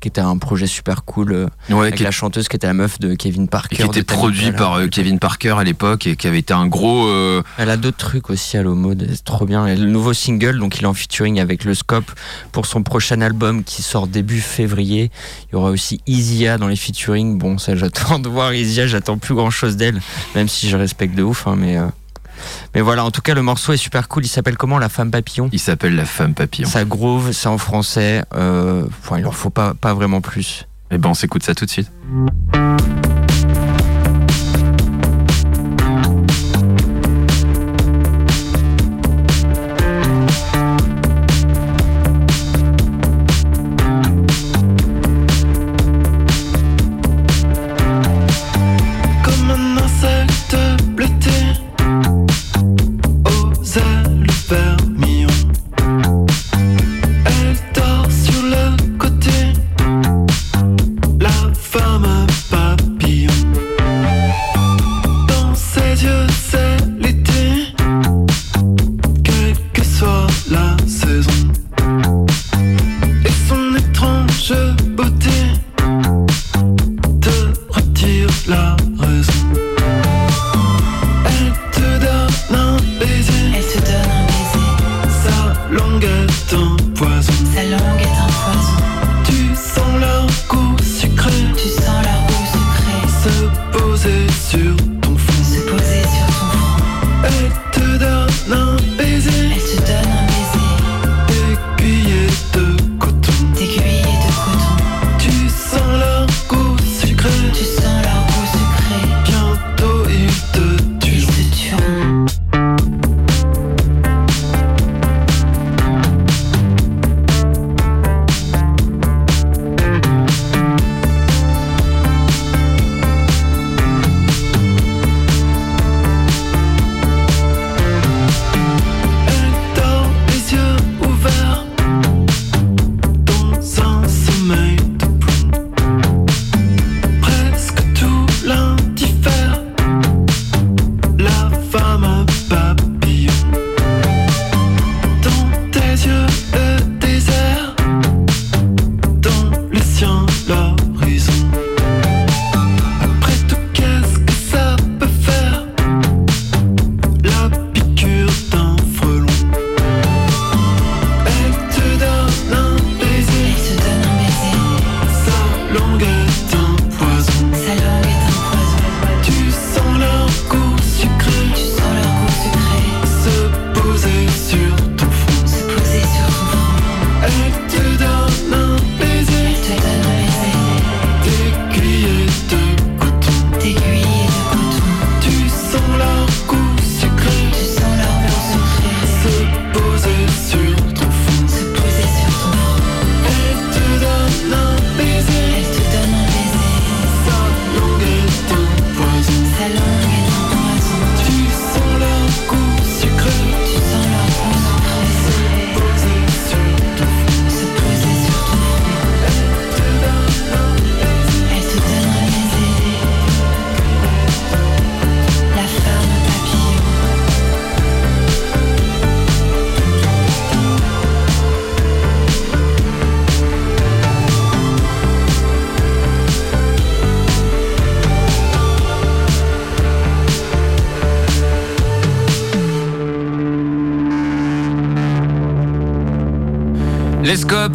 qui 0.00 0.08
était 0.08 0.20
un 0.20 0.36
projet 0.38 0.66
super 0.66 1.04
cool 1.04 1.32
euh, 1.32 1.46
Ouais, 1.68 1.82
avec 1.88 1.96
qui, 1.96 2.02
la 2.02 2.10
chanteuse 2.10 2.48
qui 2.48 2.56
était 2.56 2.66
la 2.66 2.74
meuf 2.74 2.98
de 2.98 3.14
Kevin 3.14 3.48
Parker. 3.48 3.76
qui 3.76 3.82
était 3.82 4.02
produit 4.02 4.52
par 4.52 4.74
euh, 4.74 4.86
Kevin 4.88 5.18
Parker 5.18 5.54
à 5.58 5.64
l'époque 5.64 6.06
et 6.06 6.16
qui 6.16 6.26
avait 6.26 6.38
été 6.38 6.54
un 6.54 6.66
gros. 6.66 7.06
euh, 7.06 7.42
Elle 7.58 7.70
a 7.70 7.76
d'autres 7.76 7.98
trucs 7.98 8.30
aussi 8.30 8.56
à 8.56 8.62
mode, 8.62 9.06
c'est 9.10 9.24
trop 9.24 9.44
bien. 9.46 9.66
Et 9.66 9.76
le 9.76 9.86
nouveau 9.86 10.12
single, 10.12 10.58
donc 10.58 10.78
il 10.78 10.84
est 10.84 10.86
en 10.86 10.94
featuring 10.94 11.38
avec 11.40 11.64
le 11.64 11.74
Scope 11.74 12.10
pour 12.52 12.66
son 12.66 12.82
prochain 12.82 13.20
album 13.20 13.62
qui 13.64 13.82
sort 13.82 14.06
début 14.06 14.40
février. 14.40 15.10
Il 15.48 15.54
y 15.54 15.56
aura 15.56 15.70
aussi 15.70 16.00
Isia 16.06 16.56
dans 16.58 16.68
les 16.68 16.76
featuring. 16.76 17.38
Bon, 17.38 17.58
ça 17.58 17.76
j'attends 17.76 18.18
de 18.18 18.28
voir 18.28 18.54
Isia, 18.54 18.86
j'attends 18.86 19.18
plus 19.18 19.34
grand 19.34 19.50
chose 19.50 19.76
d'elle, 19.76 20.00
même 20.34 20.48
si 20.48 20.68
je 20.68 20.76
respecte 20.76 21.14
de 21.14 21.22
ouf. 21.22 21.46
hein, 21.46 21.56
mais, 21.58 21.76
euh, 21.76 21.86
mais 22.74 22.80
voilà, 22.80 23.04
en 23.04 23.10
tout 23.10 23.22
cas 23.22 23.34
le 23.34 23.42
morceau 23.42 23.72
est 23.72 23.78
super 23.78 24.08
cool. 24.08 24.24
Il 24.24 24.28
s'appelle 24.28 24.56
comment 24.56 24.78
La 24.78 24.88
femme 24.88 25.10
papillon? 25.10 25.48
Il 25.52 25.58
s'appelle 25.58 25.96
La 25.96 26.04
Femme 26.04 26.34
Papillon. 26.34 26.68
Ça 26.68 26.84
groove, 26.84 27.32
c'est 27.32 27.48
en 27.48 27.58
français. 27.58 28.22
Euh, 28.34 28.84
enfin, 29.02 29.18
il 29.18 29.26
en 29.26 29.32
faut 29.32 29.50
pas, 29.50 29.74
pas 29.74 29.94
vraiment 29.94 30.20
plus. 30.20 30.66
Et 30.90 30.98
ben, 30.98 31.10
on 31.10 31.14
s'écoute 31.14 31.42
ça 31.42 31.54
tout 31.54 31.66
de 31.66 31.70
suite. 31.70 31.90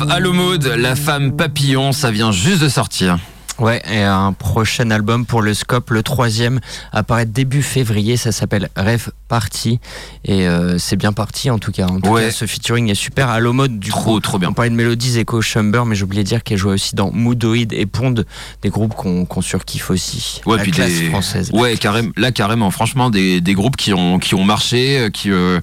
Allo 0.09 0.33
Mode, 0.33 0.65
La 0.65 0.95
Femme 0.95 1.35
Papillon, 1.35 1.91
ça 1.91 2.11
vient 2.11 2.31
juste 2.31 2.61
de 2.61 2.69
sortir. 2.69 3.17
Ouais, 3.59 3.81
et 3.89 4.03
un 4.03 4.33
prochain 4.33 4.91
album 4.91 5.25
pour 5.25 5.41
le 5.41 5.53
Scope, 5.53 5.89
le 5.91 6.03
troisième, 6.03 6.59
apparaît 6.91 7.25
début 7.25 7.61
février. 7.63 8.17
Ça 8.17 8.31
s'appelle 8.33 8.69
Rêve 8.75 9.11
Party. 9.29 9.79
Et 10.25 10.47
euh, 10.47 10.77
c'est 10.77 10.97
bien 10.97 11.13
parti 11.13 11.49
en 11.49 11.57
tout 11.57 11.71
cas. 11.71 11.87
En 11.87 11.99
tout 12.01 12.09
Ouais. 12.09 12.25
cas, 12.25 12.31
ce 12.31 12.45
featuring 12.45 12.89
est 12.89 12.95
super. 12.95 13.29
À 13.29 13.39
mode 13.53 13.79
du 13.79 13.89
Trop, 13.91 14.15
coup, 14.15 14.19
trop 14.19 14.37
bien. 14.39 14.49
On 14.49 14.53
parlait 14.53 14.71
de 14.71 14.75
Mélodies, 14.75 15.17
Echo, 15.19 15.41
Chamber, 15.41 15.85
mais 15.85 15.95
oublié 16.03 16.23
de 16.23 16.27
dire 16.27 16.43
qu'elle 16.43 16.57
jouait 16.57 16.73
aussi 16.73 16.95
dans 16.95 17.11
Moodoid 17.11 17.71
et 17.71 17.85
Pond, 17.85 18.13
des 18.61 18.69
groupes 18.69 18.93
qu'on 18.93 19.25
qu'on 19.25 19.41
surkiffe 19.41 19.89
aussi. 19.89 20.41
Ouais, 20.45 20.57
La 20.57 20.63
puis 20.63 20.71
classe 20.71 20.89
des- 20.89 21.09
française. 21.09 21.49
Ouais, 21.53 21.77
carrément, 21.77 22.11
là 22.17 22.31
carrément, 22.33 22.69
franchement, 22.71 23.09
des, 23.09 23.39
des 23.39 23.53
groupes 23.53 23.77
qui 23.77 23.93
ont 23.93 24.19
qui 24.19 24.35
ont 24.35 24.43
marché, 24.43 24.99
euh, 24.99 25.09
qui 25.09 25.31
euh, 25.31 25.61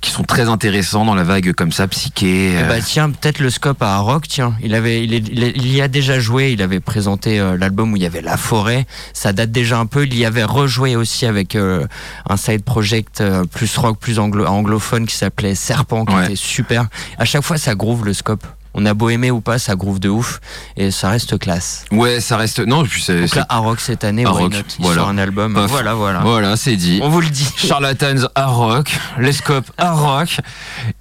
qui 0.00 0.10
sont 0.10 0.22
très 0.24 0.48
intéressants 0.48 1.04
dans 1.04 1.14
la 1.14 1.24
vague 1.24 1.52
comme 1.52 1.72
ça, 1.72 1.86
psyché. 1.88 2.52
euh. 2.56 2.66
Bah 2.68 2.80
tiens, 2.80 3.10
peut-être 3.10 3.40
le 3.40 3.50
scope 3.50 3.82
à 3.82 3.98
Rock, 3.98 4.26
tiens. 4.28 4.54
Il 4.62 4.74
avait, 4.74 5.04
il, 5.04 5.12
est- 5.12 5.28
il 5.30 5.42
est- 5.44 5.52
il 5.56 5.74
y 5.74 5.82
a 5.82 5.88
déjà 5.88 6.18
joué. 6.18 6.52
Il 6.52 6.62
avait 6.62 6.80
présenté 6.80 7.09
euh, 7.26 7.56
l'album 7.56 7.92
où 7.92 7.96
il 7.96 8.02
y 8.02 8.06
avait 8.06 8.20
La 8.22 8.36
Forêt. 8.36 8.86
Ça 9.12 9.32
date 9.32 9.50
déjà 9.50 9.78
un 9.78 9.86
peu. 9.86 10.04
Il 10.04 10.16
y 10.16 10.24
avait 10.24 10.44
rejoué 10.44 10.96
aussi 10.96 11.26
avec 11.26 11.56
euh, 11.56 11.86
un 12.28 12.36
side 12.36 12.64
project 12.64 13.20
euh, 13.20 13.44
plus 13.44 13.76
rock, 13.76 13.98
plus 13.98 14.18
anglo- 14.18 14.46
anglophone 14.46 15.06
qui 15.06 15.16
s'appelait 15.16 15.54
Serpent, 15.54 16.04
qui 16.04 16.14
Ouais. 16.14 16.24
était 16.26 16.36
super. 16.36 16.86
À 17.18 17.24
chaque 17.24 17.42
fois, 17.42 17.58
ça 17.58 17.74
groove 17.74 18.04
le 18.04 18.12
scope. 18.14 18.44
On 18.74 18.86
a 18.86 18.94
beau 18.94 19.08
aimer 19.10 19.30
ou 19.30 19.40
pas, 19.40 19.58
ça 19.58 19.74
groove 19.74 20.00
de 20.00 20.08
ouf 20.08 20.40
et 20.76 20.90
ça 20.90 21.10
reste 21.10 21.38
classe. 21.38 21.84
Ouais, 21.90 22.20
ça 22.20 22.36
reste. 22.36 22.60
Non, 22.60 22.84
puis 22.84 23.02
c'est. 23.02 23.20
Donc 23.20 23.34
là, 23.34 23.46
Rock 23.50 23.80
cette 23.80 24.04
année, 24.04 24.24
why 24.24 24.32
Rock, 24.32 24.52
not 24.52 24.58
Il 24.78 24.84
voilà. 24.84 25.00
sort 25.00 25.08
un 25.08 25.18
album. 25.18 25.54
Paf. 25.54 25.70
Voilà, 25.70 25.94
voilà. 25.94 26.20
Voilà, 26.20 26.56
c'est 26.56 26.76
dit. 26.76 27.00
On 27.02 27.08
vous 27.08 27.20
le 27.20 27.28
dit. 27.28 27.46
Charlatans 27.56 28.28
à 28.34 28.46
rock, 28.46 28.96
les 29.18 29.32
scopes 29.32 29.70
à 29.76 29.92
rock 29.92 30.38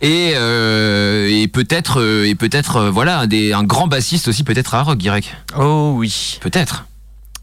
et 0.02 0.34
euh, 0.36 1.28
et 1.30 1.48
peut-être 1.48 2.02
euh, 2.02 2.28
et 2.28 2.36
peut-être 2.36 2.78
euh, 2.78 2.92
voilà 2.92 3.20
un 3.20 3.28
des 3.28 3.54
un 3.54 3.64
grand 3.64 3.88
bassiste 3.88 4.28
aussi 4.28 4.44
peut-être 4.44 4.74
à 4.76 4.84
rock 4.84 4.98
Guirec. 4.98 5.36
Oh 5.58 5.94
oui. 5.96 6.38
Peut-être. 6.42 6.86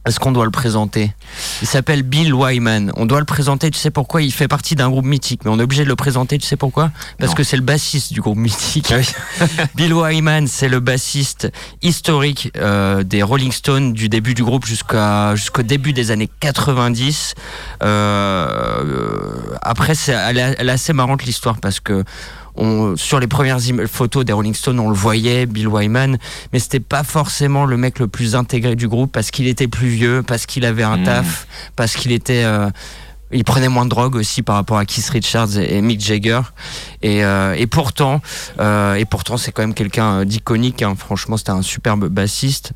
Est-ce 0.06 0.20
qu'on 0.20 0.30
doit 0.30 0.44
le 0.44 0.52
présenter? 0.52 1.12
Il 1.62 1.66
s'appelle 1.66 2.02
Bill 2.04 2.32
Wyman. 2.32 2.92
On 2.96 3.06
doit 3.06 3.18
le 3.18 3.24
présenter, 3.24 3.72
tu 3.72 3.78
sais 3.78 3.90
pourquoi? 3.90 4.22
Il 4.22 4.32
fait 4.32 4.46
partie 4.46 4.76
d'un 4.76 4.88
groupe 4.88 5.04
mythique, 5.04 5.40
mais 5.44 5.50
on 5.50 5.58
est 5.58 5.62
obligé 5.64 5.82
de 5.82 5.88
le 5.88 5.96
présenter, 5.96 6.38
tu 6.38 6.46
sais 6.46 6.56
pourquoi? 6.56 6.92
Parce 7.18 7.32
Non. 7.32 7.36
que 7.36 7.42
c'est 7.42 7.56
le 7.56 7.62
bassiste 7.62 8.12
du 8.12 8.20
groupe 8.20 8.38
mythique. 8.38 8.94
Bill 9.74 9.92
Wyman, 9.92 10.46
c'est 10.46 10.68
le 10.68 10.78
bassiste 10.78 11.50
historique 11.82 12.52
euh, 12.56 13.02
des 13.02 13.24
Rolling 13.24 13.50
Stones 13.50 13.92
du 13.94 14.08
début 14.08 14.34
du 14.34 14.44
groupe 14.44 14.64
jusqu'à 14.64 15.34
jusqu'au 15.34 15.62
début 15.62 15.92
des 15.92 16.12
années 16.12 16.30
90. 16.38 17.34
Euh, 17.82 17.86
euh, 17.86 19.56
après, 19.62 19.96
c'est 19.96 20.12
elle 20.12 20.38
elle 20.58 20.68
est 20.68 20.72
assez 20.72 20.92
marrante 20.92 21.24
l'histoire 21.24 21.56
parce 21.60 21.80
que 21.80 22.04
on, 22.56 22.96
sur 22.96 23.20
les 23.20 23.26
premières 23.26 23.58
photos 23.86 24.24
des 24.24 24.32
Rolling 24.32 24.54
Stones, 24.54 24.80
on 24.80 24.88
le 24.88 24.96
voyait, 24.96 25.46
Bill 25.46 25.68
Wyman, 25.68 26.18
mais 26.52 26.58
c'était 26.58 26.80
pas 26.80 27.04
forcément 27.04 27.64
le 27.64 27.76
mec 27.76 27.98
le 27.98 28.08
plus 28.08 28.34
intégré 28.34 28.76
du 28.76 28.88
groupe 28.88 29.12
parce 29.12 29.30
qu'il 29.30 29.46
était 29.46 29.68
plus 29.68 29.88
vieux, 29.88 30.22
parce 30.22 30.46
qu'il 30.46 30.64
avait 30.64 30.82
un 30.82 30.96
Mm. 30.96 31.04
taf, 31.04 31.46
parce 31.76 31.94
qu'il 31.94 32.12
était 32.12 32.44
euh, 32.44 32.70
il 33.32 33.44
prenait 33.44 33.68
moins 33.68 33.84
de 33.84 33.90
drogue 33.90 34.14
aussi 34.16 34.42
par 34.42 34.56
rapport 34.56 34.78
à 34.78 34.84
Keith 34.84 35.08
Richards 35.08 35.58
et, 35.58 35.80
Mick 35.82 36.00
Jagger 36.00 36.40
et, 37.02 37.24
euh, 37.24 37.54
et 37.54 37.66
pourtant 37.66 38.20
euh, 38.60 38.94
et 38.94 39.04
pourtant 39.04 39.36
c'est 39.36 39.52
quand 39.52 39.62
même 39.62 39.74
quelqu'un 39.74 40.20
euh, 40.20 40.24
d'iconique 40.24 40.82
hein. 40.82 40.94
franchement 40.96 41.36
c'était 41.36 41.50
un 41.50 41.62
superbe 41.62 42.08
bassiste 42.08 42.72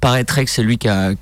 paraîtrait 0.00 0.44
que 0.44 0.50
c'est 0.50 0.62
lui 0.62 0.78
qui 0.78 0.88
a, 0.88 1.14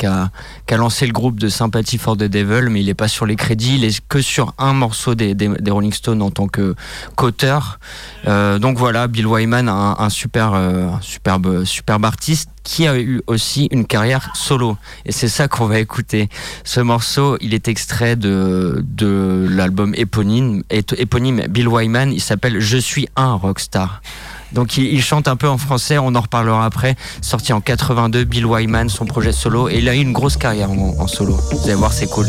lancé 0.70 1.07
le 1.07 1.12
groupe 1.12 1.40
de 1.40 1.48
Sympathy 1.48 1.98
for 1.98 2.16
the 2.16 2.24
Devil, 2.24 2.68
mais 2.70 2.81
il 2.81 2.88
est 2.88 2.94
pas 2.94 3.09
sur 3.09 3.26
les 3.26 3.37
crédits, 3.37 3.76
il 3.76 3.85
est 3.85 4.00
que 4.09 4.20
sur 4.20 4.54
un 4.59 4.72
morceau 4.72 5.14
des, 5.14 5.35
Rolling 5.68 5.92
Stones 5.92 6.22
en 6.22 6.31
tant 6.31 6.48
que 6.48 6.74
qu'auteur. 7.16 7.81
Euh, 8.26 8.59
donc 8.59 8.78
voilà, 8.78 9.09
Bill 9.09 9.26
Wyman, 9.26 9.68
un, 9.68 10.09
super, 10.11 10.52
euh, 10.54 10.90
superbe, 11.00 11.64
superbe 11.64 12.04
artiste 12.04 12.50
qui 12.62 12.87
a 12.87 12.98
eu 12.98 13.22
aussi 13.26 13.68
une 13.70 13.87
carrière 13.87 14.31
solo. 14.35 14.76
Et 15.07 15.12
c'est 15.12 15.28
ça 15.28 15.48
qu'on 15.48 15.66
va 15.66 15.78
écouter. 15.78 16.28
Ce 16.64 16.81
morceau, 16.81 17.38
il 17.40 17.54
est 17.54 17.66
extrait 17.66 18.14
de, 18.14 18.85
l'album 19.48 19.94
éponyme, 19.96 20.62
ép- 20.70 20.94
éponyme 20.98 21.46
Bill 21.48 21.68
Wyman. 21.68 22.12
Il 22.12 22.20
s'appelle 22.20 22.61
Je 22.61 22.76
suis 22.76 23.09
un 23.16 23.35
rockstar. 23.35 24.02
Donc 24.52 24.76
il, 24.76 25.02
chante 25.02 25.28
un 25.28 25.37
peu 25.37 25.48
en 25.48 25.58
français, 25.58 25.98
on 25.98 26.14
en 26.14 26.20
reparlera 26.20 26.64
après. 26.64 26.96
Sorti 27.20 27.52
en 27.52 27.61
82, 27.61 28.24
Bill 28.24 28.46
Wyman, 28.46 28.88
son 28.88 29.06
projet 29.06 29.32
solo, 29.32 29.68
et 29.68 29.78
il 29.78 29.88
a 29.88 29.94
eu 29.94 30.00
une 30.00 30.12
grosse 30.12 30.37
carrière 30.37 30.70
en 30.70 31.06
solo. 31.06 31.38
Vous 31.52 31.64
allez 31.64 31.74
voir, 31.74 31.92
c'est 31.92 32.08
cool. 32.08 32.26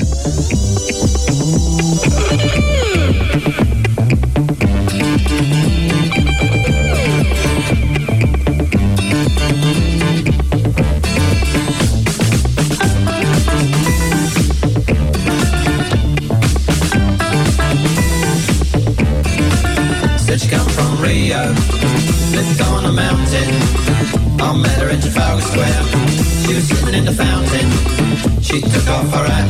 She 28.49 28.61
took 28.61 28.87
off 28.89 29.13
her 29.13 29.27
hat, 29.29 29.47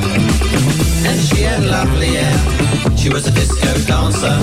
and 1.08 1.20
she 1.22 1.44
had 1.44 1.64
lovely 1.64 2.16
hair. 2.20 2.98
She 2.98 3.08
was 3.08 3.26
a 3.28 3.32
disco 3.32 3.72
dancer, 3.88 4.38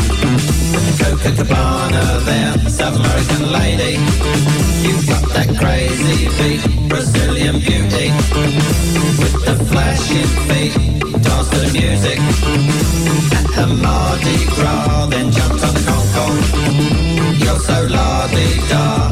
Coca 0.97 1.31
Cabana 1.37 2.21
there. 2.25 2.71
South 2.71 2.97
American 2.97 3.53
lady, 3.53 4.01
you 4.81 4.97
got 5.13 5.29
that 5.37 5.55
crazy 5.61 6.29
beat, 6.39 6.89
Brazilian 6.89 7.61
beauty, 7.61 8.09
with 9.21 9.45
the 9.45 9.63
flashing 9.69 10.33
feet. 10.49 10.73
Dance 11.23 11.51
to 11.51 11.59
the 11.59 11.71
music 11.77 12.19
at 13.37 13.59
a 13.63 13.67
Mardi 13.67 14.37
Gras, 14.57 15.07
then 15.11 15.31
jumped 15.33 15.65
on 15.65 15.75
the 15.75 15.83
Concorde. 15.85 16.45
You're 17.43 17.59
so 17.59 17.87
la-di-da. 17.91 19.06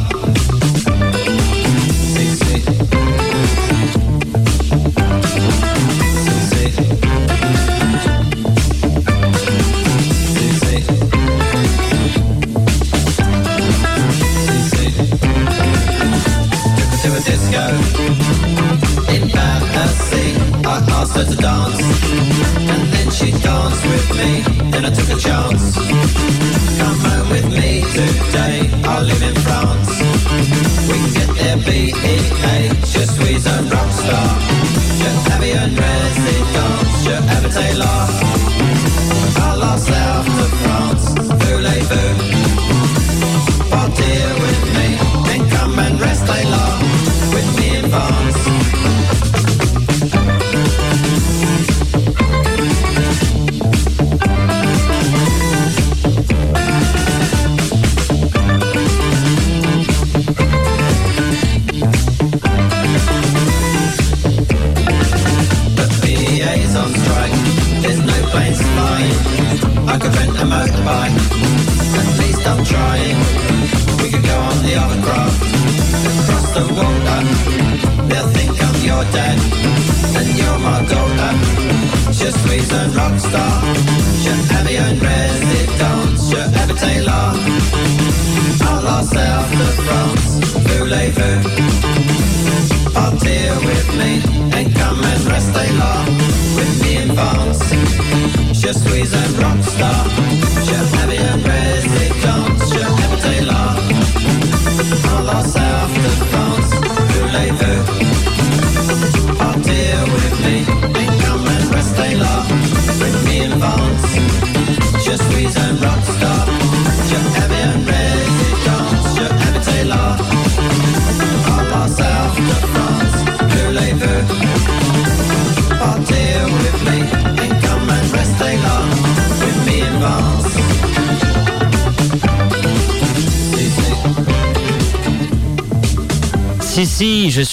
Un 83.36 83.63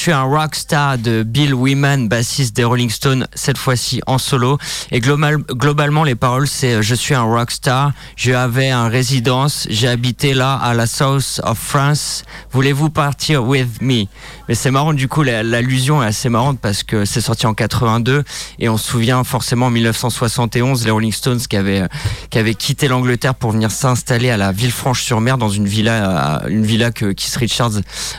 suis 0.01 0.11
un 0.11 0.23
rockstar 0.23 0.97
de 0.97 1.21
Bill 1.21 1.53
Wyman, 1.53 2.07
bassiste 2.07 2.55
des 2.55 2.63
Rolling 2.63 2.89
Stones, 2.89 3.27
cette 3.41 3.57
fois-ci 3.57 4.01
en 4.07 4.17
solo. 4.17 4.57
Et 4.91 4.99
global, 4.99 5.37
globalement, 5.51 6.03
les 6.03 6.15
paroles, 6.15 6.47
c'est 6.47 6.81
Je 6.81 6.95
suis 6.95 7.13
un 7.15 7.23
rockstar, 7.23 7.91
j'avais 8.15 8.69
un 8.69 8.87
résidence, 8.87 9.67
j'ai 9.69 9.87
habité 9.87 10.33
là 10.33 10.53
à 10.55 10.73
la 10.73 10.85
South 10.87 11.41
of 11.43 11.57
France. 11.57 12.23
Voulez-vous 12.51 12.89
partir 12.89 13.43
with 13.43 13.81
me? 13.81 14.05
Mais 14.47 14.55
c'est 14.55 14.71
marrant, 14.71 14.93
du 14.93 15.07
coup, 15.07 15.23
la- 15.23 15.43
l'allusion 15.43 16.01
est 16.03 16.05
assez 16.07 16.29
marrante 16.29 16.59
parce 16.61 16.83
que 16.83 17.05
c'est 17.05 17.21
sorti 17.21 17.45
en 17.47 17.53
82 17.53 18.23
et 18.59 18.69
on 18.69 18.77
se 18.77 18.87
souvient 18.91 19.23
forcément 19.23 19.67
en 19.67 19.69
1971, 19.71 20.85
les 20.85 20.91
Rolling 20.91 21.11
Stones 21.11 21.39
qui 21.39 21.57
avaient, 21.57 21.83
qui 22.29 22.37
avaient 22.37 22.55
quitté 22.55 22.87
l'Angleterre 22.87 23.35
pour 23.35 23.51
venir 23.51 23.71
s'installer 23.71 24.29
à 24.29 24.37
la 24.37 24.51
Villefranche-sur-Mer 24.51 25.37
dans 25.37 25.49
une 25.49 25.67
villa, 25.67 26.41
euh, 26.43 26.49
une 26.49 26.65
villa 26.65 26.91
que 26.91 27.11
Keith 27.13 27.35
Richards 27.35 27.71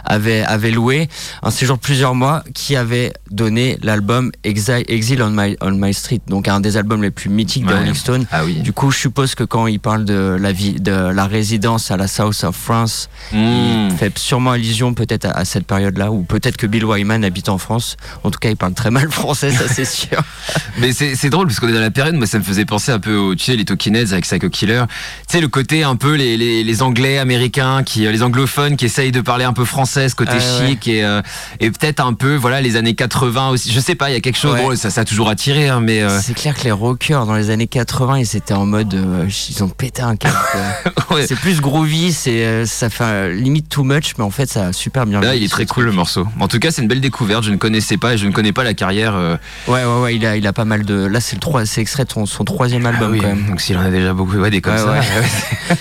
avait, 0.04 0.42
avait 0.42 0.70
loué 0.70 1.08
un 1.42 1.50
séjour 1.50 1.76
de 1.76 1.82
plusieurs 1.82 2.14
mois 2.14 2.42
qui 2.54 2.76
avait 2.76 3.12
donné 3.30 3.78
l'album 3.82 4.32
Exile, 4.44 5.11
On, 5.20 5.30
My, 5.30 5.56
on 5.60 5.72
My 5.72 5.92
Street, 5.92 6.20
donc 6.28 6.46
un 6.48 6.60
des 6.60 6.76
albums 6.76 7.02
les 7.02 7.10
plus 7.10 7.28
mythiques 7.28 7.66
Ouais. 7.66 7.74
Rolling 7.74 7.94
Stones. 7.94 8.24
Ah 8.30 8.44
oui. 8.44 8.60
Du 8.60 8.72
coup, 8.72 8.90
je 8.90 8.98
suppose 8.98 9.34
que 9.34 9.44
quand 9.44 9.66
il 9.66 9.80
parle 9.80 10.04
de 10.04 10.36
la 10.40 10.52
vie, 10.52 10.74
de 10.80 10.92
la 10.92 11.26
résidence 11.26 11.90
à 11.90 11.96
la 11.96 12.06
South 12.06 12.44
of 12.44 12.56
France, 12.56 13.08
Mmh. 13.32 13.88
il 13.90 13.96
fait 13.98 14.16
sûrement 14.18 14.50
allusion 14.52 14.94
peut-être 14.94 15.24
à, 15.26 15.30
à 15.30 15.44
cette 15.44 15.66
période-là, 15.66 16.10
ou 16.12 16.22
peut-être 16.22 16.56
que 16.56 16.66
Bill 16.66 16.84
Wyman 16.84 17.24
habite 17.24 17.48
en 17.48 17.58
France. 17.58 17.96
En 18.24 18.30
tout 18.30 18.38
cas, 18.38 18.50
il 18.50 18.56
parle 18.56 18.74
très 18.74 18.90
mal 18.90 19.10
français, 19.10 19.50
ça 19.50 19.64
c'est 19.68 19.84
sûr. 19.84 20.22
Mais 20.78 20.92
c'est 20.92 21.30
drôle 21.30 21.46
parce 21.48 21.58
qu'on 21.60 21.68
est 21.68 21.72
dans 21.72 21.80
la 21.80 21.90
période, 21.90 22.14
moi 22.14 22.26
ça 22.26 22.38
me 22.38 22.44
faisait 22.44 22.64
penser 22.64 22.92
un 22.92 22.98
peu 23.00 23.16
au, 23.16 23.34
tu 23.34 23.44
sais, 23.44 23.56
les 23.56 23.64
Talking 23.64 23.94
Heads 23.96 24.12
avec 24.12 24.24
Psycho 24.24 24.48
Killer. 24.48 24.84
Tu 25.28 25.34
sais, 25.36 25.40
le 25.40 25.48
côté 25.48 25.82
un 25.82 25.96
peu 25.96 26.14
les, 26.14 26.36
les, 26.36 26.62
les 26.64 26.82
anglais 26.82 27.18
américains, 27.18 27.82
qui, 27.82 28.00
les 28.00 28.22
anglophones 28.22 28.76
qui 28.76 28.84
essayent 28.86 29.12
de 29.12 29.20
parler 29.20 29.44
un 29.44 29.52
peu 29.52 29.64
français, 29.64 30.08
ce 30.08 30.14
côté 30.14 30.32
Ah 30.34 30.60
ouais. 30.60 30.68
chic 30.70 30.88
et, 30.88 31.04
euh, 31.04 31.22
et 31.60 31.70
peut-être 31.70 32.00
un 32.00 32.12
peu, 32.14 32.34
voilà, 32.36 32.60
les 32.60 32.76
années 32.76 32.94
80 32.94 33.50
aussi. 33.50 33.72
Je 33.72 33.80
sais 33.80 33.94
pas, 33.94 34.10
il 34.10 34.14
y 34.14 34.16
a 34.16 34.20
quelque 34.20 34.38
chose, 34.38 34.54
Ouais. 34.54 34.62
bon, 34.62 34.76
ça, 34.76 34.90
ça 34.90 35.01
a 35.02 35.04
toujours 35.04 35.28
attiré, 35.28 35.68
hein, 35.68 35.80
mais 35.80 36.02
euh, 36.02 36.20
C'est 36.20 36.34
clair 36.34 36.56
que 36.56 36.64
les 36.64 36.70
rockers 36.72 37.26
dans 37.26 37.34
les 37.34 37.50
années 37.50 37.66
80, 37.66 38.18
ils 38.20 38.36
étaient 38.36 38.54
en 38.54 38.66
mode, 38.66 38.94
euh, 38.94 39.26
ils 39.50 39.62
ont 39.62 39.68
pété 39.68 40.02
un 40.02 40.16
câble. 40.16 40.36
ouais. 41.10 41.26
C'est 41.26 41.36
plus 41.38 41.60
groovy, 41.60 42.12
c'est 42.12 42.44
euh, 42.44 42.66
ça 42.66 42.88
fait 42.90 43.32
limite 43.34 43.68
too 43.68 43.84
much, 43.84 44.14
mais 44.18 44.24
en 44.24 44.30
fait 44.30 44.48
ça 44.50 44.66
a 44.68 44.72
super 44.72 45.06
bien. 45.06 45.20
Là, 45.20 45.34
il 45.34 45.42
est 45.42 45.48
très 45.48 45.66
cool 45.66 45.84
le 45.84 45.92
morceau. 45.92 46.26
En 46.40 46.48
tout 46.48 46.58
cas, 46.58 46.70
c'est 46.70 46.82
une 46.82 46.88
belle 46.88 47.00
découverte. 47.00 47.44
Je 47.44 47.50
ne 47.50 47.56
connaissais 47.56 47.96
pas 47.96 48.14
et 48.14 48.18
je 48.18 48.26
ne 48.26 48.32
connais 48.32 48.52
pas 48.52 48.64
la 48.64 48.74
carrière. 48.74 49.14
euh, 49.16 49.36
Ouais, 49.68 49.84
ouais, 49.84 50.00
ouais, 50.02 50.16
il 50.16 50.24
a, 50.26 50.36
il 50.36 50.46
a 50.46 50.52
pas 50.52 50.64
mal 50.64 50.84
de. 50.84 50.94
Là, 51.06 51.20
c'est 51.20 51.36
le 51.36 51.40
3, 51.40 51.66
c'est 51.66 51.80
extrait 51.80 52.04
de 52.04 52.12
son, 52.12 52.26
son 52.26 52.44
troisième 52.44 52.86
album 52.86 53.08
ah 53.10 53.12
oui, 53.12 53.20
quand 53.20 53.28
même. 53.28 53.46
Donc 53.46 53.60
s'il 53.60 53.76
en 53.76 53.82
a 53.82 53.90
déjà 53.90 54.12
beaucoup, 54.14 54.36
ouais, 54.36 54.50
des 54.50 54.60
comme 54.60 54.74
Ouais, 54.74 54.78
ça. 54.78 54.92
ouais. 54.92 55.02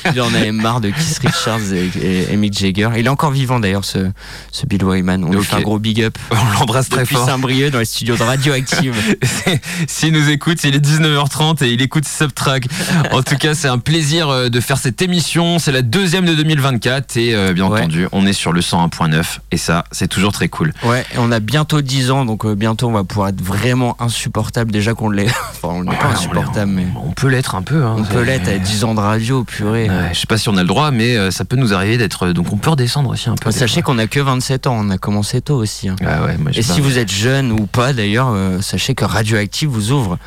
Il 0.14 0.22
en 0.22 0.34
avait 0.34 0.52
marre 0.52 0.82
de 0.82 0.90
Keith 0.90 1.20
Richards 1.24 1.60
et, 1.74 2.36
Mick 2.38 2.58
Jagger. 2.58 2.90
Il 2.98 3.06
est 3.06 3.10
encore 3.10 3.32
vivant 3.32 3.60
d'ailleurs, 3.60 3.86
ce, 3.86 4.10
ce 4.52 4.66
Bill 4.66 4.84
Wyman. 4.84 5.24
On 5.24 5.32
lui 5.32 5.44
fait 5.44 5.56
un 5.56 5.62
gros 5.62 5.80
big 5.80 6.02
up. 6.02 6.18
On 6.32 6.60
l'embrasse 6.60 6.90
très 6.90 7.02
Depuis 7.02 7.16
fort. 7.16 7.26
Saint-Brieuc 7.26 7.70
dans 7.72 7.80
les 7.80 7.86
studios 7.86 8.16
de 8.18 8.24
Radioactive. 8.24 9.11
S'il 9.88 10.14
nous 10.14 10.30
écoute, 10.30 10.64
il 10.64 10.76
est 10.76 10.86
19h30 10.86 11.64
et 11.64 11.70
il 11.72 11.82
écoute 11.82 12.06
Subtrack. 12.08 12.66
En 13.12 13.22
tout 13.24 13.36
cas, 13.38 13.54
c'est 13.54 13.68
un 13.68 13.78
plaisir 13.78 14.30
euh, 14.30 14.50
de 14.50 14.60
faire 14.60 14.78
cette 14.78 15.02
émission. 15.02 15.60
C'est 15.60 15.72
la 15.72 15.82
deuxième 15.82 16.26
de 16.26 16.34
2024 16.36 17.18
et 17.18 17.36
euh, 17.36 17.54
bien 17.54 17.66
Ouais. 17.68 17.80
entendu, 17.82 18.08
on 18.12 18.26
est 18.26 18.34
sur 18.34 18.52
le 18.54 18.62
101.9 18.62 19.40
et 19.52 19.58
ça, 19.58 19.84
c'est 19.92 20.08
toujours 20.08 20.32
très 20.32 20.50
cool. 20.50 20.74
Ouais, 20.84 21.06
et 21.14 21.18
on 21.20 21.32
a 21.32 21.40
bientôt 21.40 21.82
10 21.82 22.12
ans, 22.12 22.26
donc 22.26 22.46
euh, 22.46 22.56
bientôt 22.56 22.88
on 22.88 22.92
va 22.92 23.04
pouvoir 23.04 23.30
être 23.30 23.42
vraiment 23.42 23.96
insupportable. 24.02 24.72
Déjà 24.72 24.94
qu'on 24.94 25.10
l'est. 25.10 25.28
Enfin, 25.64 25.76
on 25.76 25.84
n'est 25.84 25.96
pas 25.96 26.08
insupportable, 26.08 26.72
mais. 26.72 26.88
On 27.06 27.12
peut 27.12 27.28
l'être 27.28 27.54
un 27.54 27.62
peu. 27.62 27.84
Hein, 27.84 27.96
On 28.00 28.04
peut 28.04 28.22
l'être 28.24 28.48
à 28.48 28.58
10 28.58 28.84
ans 28.84 28.96
de 28.96 29.00
radio, 29.00 29.44
purée. 29.44 29.88
Ouais, 29.90 30.10
je 30.12 30.20
sais 30.20 30.26
pas 30.26 30.40
si 30.40 30.50
on 30.50 30.58
a 30.58 30.62
le 30.64 30.68
droit, 30.68 30.90
mais 30.90 31.30
ça 31.30 31.46
peut 31.46 31.56
nous 31.56 31.72
arriver 31.74 31.98
d'être. 31.98 32.30
Donc 32.32 32.52
on 32.52 32.58
peut 32.58 32.72
redescendre 32.72 33.12
aussi 33.12 33.30
un 33.30 33.36
peu. 33.36 33.52
des 33.52 33.56
Sachez 33.60 33.84
qu'on 33.84 34.00
a 34.00 34.08
que 34.08 34.20
27 34.20 34.66
ans, 34.66 34.76
on 34.80 34.90
a 34.90 34.98
commencé 34.98 35.40
tôt 35.40 35.58
aussi. 35.58 35.88
hein. 35.88 35.96
Ah 36.04 36.24
ouais, 36.26 36.38
moi, 36.40 36.50
Et 36.56 36.64
pas. 36.64 36.74
si 36.74 36.82
vous 36.82 36.98
êtes 36.98 37.12
jeune 37.12 37.52
ou 37.52 37.68
pas 37.68 37.94
d'ailleurs, 37.94 38.30
euh, 38.34 38.60
sachez 38.62 38.96
que 38.96 39.01
Radioactive 39.10 39.70
vous 39.70 39.92
ouvre 39.92 40.18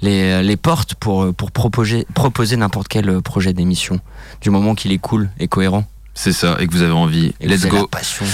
les, 0.00 0.42
les 0.42 0.56
portes 0.56 0.94
pour, 0.94 1.24
euh, 1.24 1.32
pour 1.32 1.50
proposer, 1.50 2.06
proposer 2.14 2.56
n'importe 2.56 2.88
quel 2.88 3.08
euh, 3.08 3.20
projet 3.20 3.52
d'émission, 3.52 4.00
du 4.40 4.50
moment 4.50 4.74
qu'il 4.74 4.92
est 4.92 4.98
cool 4.98 5.30
et 5.40 5.48
cohérent. 5.48 5.84
C'est 6.14 6.32
ça, 6.32 6.56
et 6.60 6.66
que 6.66 6.72
vous 6.72 6.82
avez 6.82 6.92
envie. 6.92 7.32
Et 7.40 7.46
Let's 7.48 7.66
go. 7.66 7.86
passion. 7.86 8.24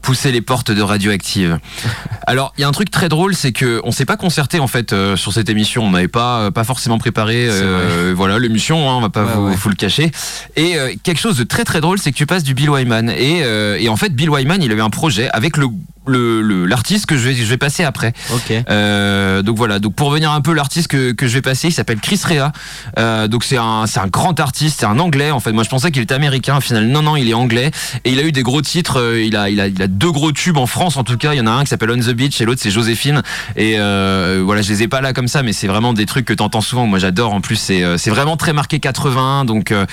pousser 0.00 0.30
les 0.32 0.40
portes 0.40 0.70
de 0.70 0.80
Radioactive. 0.80 1.58
Alors, 2.26 2.52
il 2.56 2.60
y 2.62 2.64
a 2.64 2.68
un 2.68 2.72
truc 2.72 2.90
très 2.90 3.08
drôle, 3.08 3.34
c'est 3.34 3.52
que 3.52 3.80
on 3.84 3.90
s'est 3.92 4.04
pas 4.06 4.16
concerté 4.16 4.58
en 4.60 4.66
fait 4.68 4.92
euh, 4.92 5.16
sur 5.16 5.32
cette 5.32 5.48
émission. 5.50 5.84
On 5.84 5.90
n'avait 5.90 6.08
pas 6.08 6.38
euh, 6.40 6.50
pas 6.50 6.64
forcément 6.64 6.96
préparé 6.98 7.46
euh, 7.48 8.14
voilà 8.16 8.38
l'émission. 8.38 8.88
Hein, 8.90 8.94
on 8.96 9.00
va 9.00 9.08
pas 9.10 9.24
Ouais, 9.24 9.32
vous, 9.34 9.46
ouais. 9.48 9.54
vous 9.56 9.68
le 9.68 9.74
cacher. 9.74 10.10
Et 10.56 10.76
euh, 10.78 10.94
quelque 11.02 11.20
chose 11.20 11.36
de 11.36 11.44
très 11.44 11.64
très 11.64 11.80
drôle, 11.80 11.98
c'est 11.98 12.10
que 12.12 12.16
tu 12.16 12.24
passes 12.26 12.42
du 12.44 12.54
Bill 12.54 12.70
Wyman. 12.70 13.10
Et, 13.10 13.42
euh, 13.42 13.76
et 13.78 13.88
en 13.88 13.96
fait, 13.96 14.14
Bill 14.14 14.30
Wyman, 14.30 14.62
il 14.62 14.70
avait 14.72 14.80
un 14.80 14.90
projet 14.90 15.28
avec 15.30 15.56
le 15.56 15.66
le- 16.06 16.42
le- 16.42 16.66
l'artiste 16.66 17.06
que 17.06 17.16
je 17.16 17.28
vais, 17.28 17.34
je 17.34 17.44
vais 17.44 17.56
passer 17.56 17.84
après. 17.84 18.12
Ok. 18.34 18.52
Euh, 18.70 19.42
donc 19.42 19.56
voilà, 19.56 19.78
donc 19.78 19.94
pour 19.94 20.08
revenir 20.08 20.30
un 20.32 20.40
peu 20.40 20.52
l'artiste 20.52 20.88
que, 20.88 21.12
que 21.12 21.26
je 21.26 21.34
vais 21.34 21.42
passer, 21.42 21.68
il 21.68 21.72
s'appelle 21.72 22.00
Chris 22.00 22.20
Rea. 22.24 22.52
Euh, 22.98 23.28
donc 23.28 23.44
c'est 23.44 23.56
un 23.58 23.86
c'est 23.86 24.00
un 24.00 24.06
grand 24.06 24.38
artiste, 24.40 24.80
c'est 24.80 24.86
un 24.86 24.98
anglais 24.98 25.30
en 25.30 25.40
fait. 25.40 25.52
Moi 25.52 25.64
je 25.64 25.68
pensais 25.68 25.90
qu'il 25.90 26.02
était 26.02 26.14
américain, 26.14 26.56
au 26.56 26.60
final 26.60 26.86
non 26.86 27.02
non, 27.02 27.16
il 27.16 27.28
est 27.28 27.34
anglais 27.34 27.70
et 28.04 28.10
il 28.12 28.18
a 28.18 28.22
eu 28.22 28.32
des 28.32 28.42
gros 28.42 28.62
titres, 28.62 29.00
euh, 29.00 29.22
il 29.22 29.36
a 29.36 29.50
il 29.50 29.60
a 29.60 29.66
il 29.68 29.80
a 29.82 29.86
deux 29.88 30.10
gros 30.12 30.32
tubes 30.32 30.56
en 30.58 30.66
France 30.66 30.96
en 30.96 31.04
tout 31.04 31.16
cas, 31.16 31.34
il 31.34 31.38
y 31.38 31.40
en 31.40 31.46
a 31.46 31.50
un 31.50 31.62
qui 31.64 31.68
s'appelle 31.68 31.90
On 31.90 31.96
the 31.98 32.10
Beach 32.14 32.40
et 32.40 32.44
l'autre 32.44 32.60
c'est 32.62 32.70
Joséphine 32.70 33.22
et 33.56 33.74
euh, 33.78 34.42
voilà, 34.44 34.62
je 34.62 34.68
les 34.70 34.82
ai 34.82 34.88
pas 34.88 35.00
là 35.00 35.12
comme 35.12 35.28
ça 35.28 35.42
mais 35.42 35.52
c'est 35.52 35.66
vraiment 35.66 35.92
des 35.92 36.06
trucs 36.06 36.24
que 36.24 36.34
t'entends 36.34 36.60
souvent. 36.60 36.86
Moi 36.86 36.98
j'adore 36.98 37.32
en 37.34 37.40
plus 37.40 37.56
c'est 37.56 37.82
euh, 37.82 37.96
c'est 37.98 38.10
vraiment 38.10 38.36
très 38.36 38.52
marqué 38.52 38.78
80 38.80 39.44
donc 39.44 39.72
euh, 39.72 39.86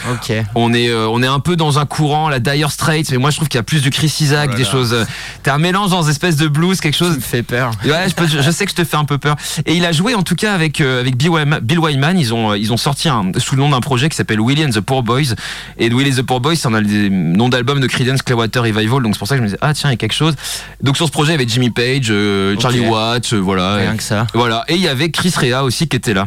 on 0.55 0.73
est 0.73 0.93
on 0.93 1.21
est 1.23 1.27
un 1.27 1.39
peu 1.39 1.55
dans 1.55 1.79
un 1.79 1.85
courant 1.85 2.29
la 2.29 2.39
Dire 2.39 2.71
Straits 2.71 3.09
mais 3.11 3.17
moi 3.17 3.29
je 3.31 3.37
trouve 3.37 3.47
qu'il 3.47 3.57
y 3.57 3.59
a 3.59 3.63
plus 3.63 3.81
du 3.81 3.89
Chris 3.89 4.13
Isaac, 4.21 4.51
Oh 4.53 4.57
des 4.57 4.65
choses 4.65 4.95
t'as 5.43 5.55
un 5.55 5.57
mélange 5.57 5.89
dans 5.91 6.02
une 6.03 6.11
espèce 6.11 6.35
de 6.35 6.47
blues, 6.47 6.79
quelque 6.81 6.95
chose 6.97 7.11
Ça 7.11 7.15
me 7.17 7.21
fait 7.21 7.43
peur. 7.43 7.71
Ouais, 7.85 8.07
je, 8.09 8.13
peux- 8.15 8.27
je 8.27 8.51
sais 8.51 8.65
que 8.65 8.71
je 8.71 8.75
te 8.75 8.83
fais 8.83 8.97
un 8.97 9.05
peu 9.05 9.17
peur. 9.17 9.35
Et 9.65 9.75
il 9.75 9.85
a 9.85 9.91
joué 9.91 10.15
en 10.15 10.23
tout 10.23 10.35
cas 10.35 10.53
avec 10.53 10.81
euh, 10.81 10.99
avec 11.01 11.17
Bill 11.17 11.29
Wyman. 11.79 12.17
Ils 12.19 12.33
ont 12.33 12.53
ils 12.53 12.71
ont 12.73 12.77
sorti 12.77 13.09
un, 13.09 13.31
sous 13.37 13.55
le 13.55 13.61
nom 13.61 13.69
d'un 13.69 13.79
projet 13.81 14.09
qui 14.09 14.15
s'appelle 14.15 14.39
Willie 14.41 14.65
and 14.65 14.69
the 14.69 14.79
Poor 14.81 15.03
Boys. 15.03 15.33
Et 15.77 15.89
Willie 15.89 16.11
and 16.11 16.21
the 16.21 16.25
Poor 16.25 16.39
Boys, 16.39 16.55
c'est 16.55 16.67
un 16.67 16.81
des 16.81 17.09
noms 17.09 17.49
d'album 17.49 17.79
de 17.79 17.87
Creedence 17.87 18.21
Clearwater 18.21 18.61
Revival. 18.63 19.01
Donc 19.03 19.13
c'est 19.15 19.19
pour 19.19 19.27
ça 19.27 19.35
que 19.35 19.39
je 19.39 19.43
me 19.43 19.47
disais 19.47 19.59
ah 19.61 19.73
tiens 19.73 19.89
il 19.89 19.93
y 19.93 19.95
a 19.95 19.97
quelque 19.97 20.13
chose. 20.13 20.35
Donc 20.81 20.97
sur 20.97 21.05
ce 21.07 21.11
projet 21.11 21.31
il 21.31 21.35
y 21.35 21.41
avait 21.41 21.47
Jimmy 21.49 21.69
Page, 21.69 22.07
euh, 22.09 22.55
Charlie. 22.59 22.81
Watts, 22.81 23.33
euh, 23.33 23.37
voilà. 23.37 23.75
Rien 23.75 23.95
que 23.97 24.03
ça. 24.03 24.27
Voilà. 24.33 24.63
Et 24.67 24.75
il 24.75 24.81
y 24.81 24.87
avait 24.87 25.09
Chris 25.11 25.33
Rea 25.35 25.63
aussi 25.63 25.87
qui 25.87 25.95
était 25.97 26.13
là. 26.13 26.25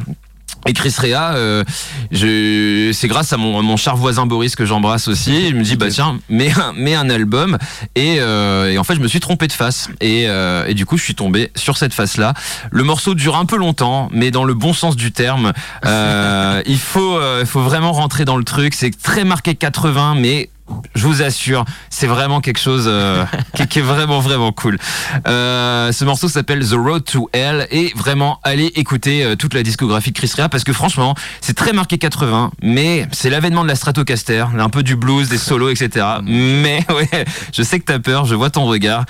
Et 0.66 0.72
Chris 0.72 0.94
Rea, 0.98 1.34
euh, 1.34 1.64
je, 2.10 2.90
c'est 2.92 3.08
grâce 3.08 3.32
à 3.32 3.36
mon, 3.36 3.62
mon 3.62 3.76
cher 3.76 3.96
voisin 3.96 4.26
Boris 4.26 4.56
que 4.56 4.64
j'embrasse 4.64 5.08
aussi. 5.08 5.50
Je 5.50 5.54
me 5.54 5.62
dis 5.62 5.76
bah 5.76 5.88
tiens, 5.90 6.18
mets 6.28 6.52
un, 6.52 6.72
mets 6.72 6.94
un 6.94 7.08
album. 7.08 7.58
Et, 7.94 8.16
euh, 8.20 8.72
et 8.72 8.78
en 8.78 8.84
fait, 8.84 8.94
je 8.94 9.00
me 9.00 9.08
suis 9.08 9.20
trompé 9.20 9.46
de 9.46 9.52
face. 9.52 9.88
Et, 10.00 10.24
euh, 10.28 10.66
et 10.66 10.74
du 10.74 10.86
coup, 10.86 10.96
je 10.96 11.04
suis 11.04 11.14
tombé 11.14 11.50
sur 11.54 11.76
cette 11.76 11.94
face-là. 11.94 12.34
Le 12.70 12.84
morceau 12.84 13.14
dure 13.14 13.36
un 13.36 13.46
peu 13.46 13.56
longtemps, 13.56 14.08
mais 14.12 14.30
dans 14.30 14.44
le 14.44 14.54
bon 14.54 14.72
sens 14.72 14.96
du 14.96 15.12
terme. 15.12 15.52
Euh, 15.84 16.62
il 16.66 16.78
faut, 16.78 17.16
euh, 17.16 17.40
il 17.42 17.46
faut 17.46 17.62
vraiment 17.62 17.92
rentrer 17.92 18.24
dans 18.24 18.36
le 18.36 18.44
truc. 18.44 18.74
C'est 18.74 18.90
très 18.90 19.24
marqué 19.24 19.54
80, 19.54 20.16
mais 20.16 20.48
je 20.94 21.06
vous 21.06 21.22
assure, 21.22 21.64
c'est 21.90 22.06
vraiment 22.06 22.40
quelque 22.40 22.58
chose 22.58 22.84
euh, 22.86 23.24
qui, 23.68 23.78
est 23.78 23.82
vraiment 23.82 24.20
vraiment 24.20 24.52
cool. 24.52 24.78
Euh, 25.26 25.92
ce 25.92 26.04
morceau 26.04 26.28
s'appelle 26.28 26.66
The 26.66 26.74
Road 26.74 27.04
to 27.04 27.28
Hell 27.32 27.66
et 27.70 27.92
vraiment 27.96 28.40
allez 28.42 28.66
écouter 28.74 29.24
euh, 29.24 29.36
toute 29.36 29.54
la 29.54 29.62
discographie 29.62 30.12
de 30.12 30.18
Chris 30.18 30.32
Rea 30.36 30.48
parce 30.48 30.64
que 30.64 30.72
franchement 30.72 31.14
c'est 31.40 31.54
très 31.54 31.72
marqué 31.72 31.98
80 31.98 32.50
mais 32.62 33.06
c'est 33.12 33.30
l'avènement 33.30 33.62
de 33.62 33.68
la 33.68 33.76
Stratocaster, 33.76 34.46
un 34.58 34.68
peu 34.68 34.82
du 34.82 34.96
blues, 34.96 35.28
des 35.28 35.38
solos 35.38 35.70
etc. 35.70 36.06
Mais 36.24 36.84
ouais, 36.90 37.24
je 37.52 37.62
sais 37.62 37.78
que 37.78 37.84
t'as 37.84 37.98
peur, 37.98 38.24
je 38.24 38.34
vois 38.34 38.50
ton 38.50 38.64
regard. 38.64 39.04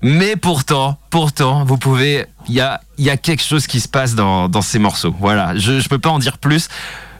Mais 0.00 0.36
pourtant, 0.36 0.98
pourtant, 1.10 1.64
vous 1.64 1.76
pouvez, 1.76 2.26
il 2.48 2.54
y 2.54 2.60
a, 2.60 2.80
y 2.98 3.10
a 3.10 3.16
quelque 3.16 3.42
chose 3.42 3.66
qui 3.66 3.80
se 3.80 3.88
passe 3.88 4.14
dans, 4.14 4.48
dans 4.48 4.62
ces 4.62 4.78
morceaux. 4.78 5.14
Voilà, 5.18 5.56
je, 5.56 5.80
je 5.80 5.88
peux 5.88 5.98
pas 5.98 6.10
en 6.10 6.18
dire 6.18 6.38
plus. 6.38 6.68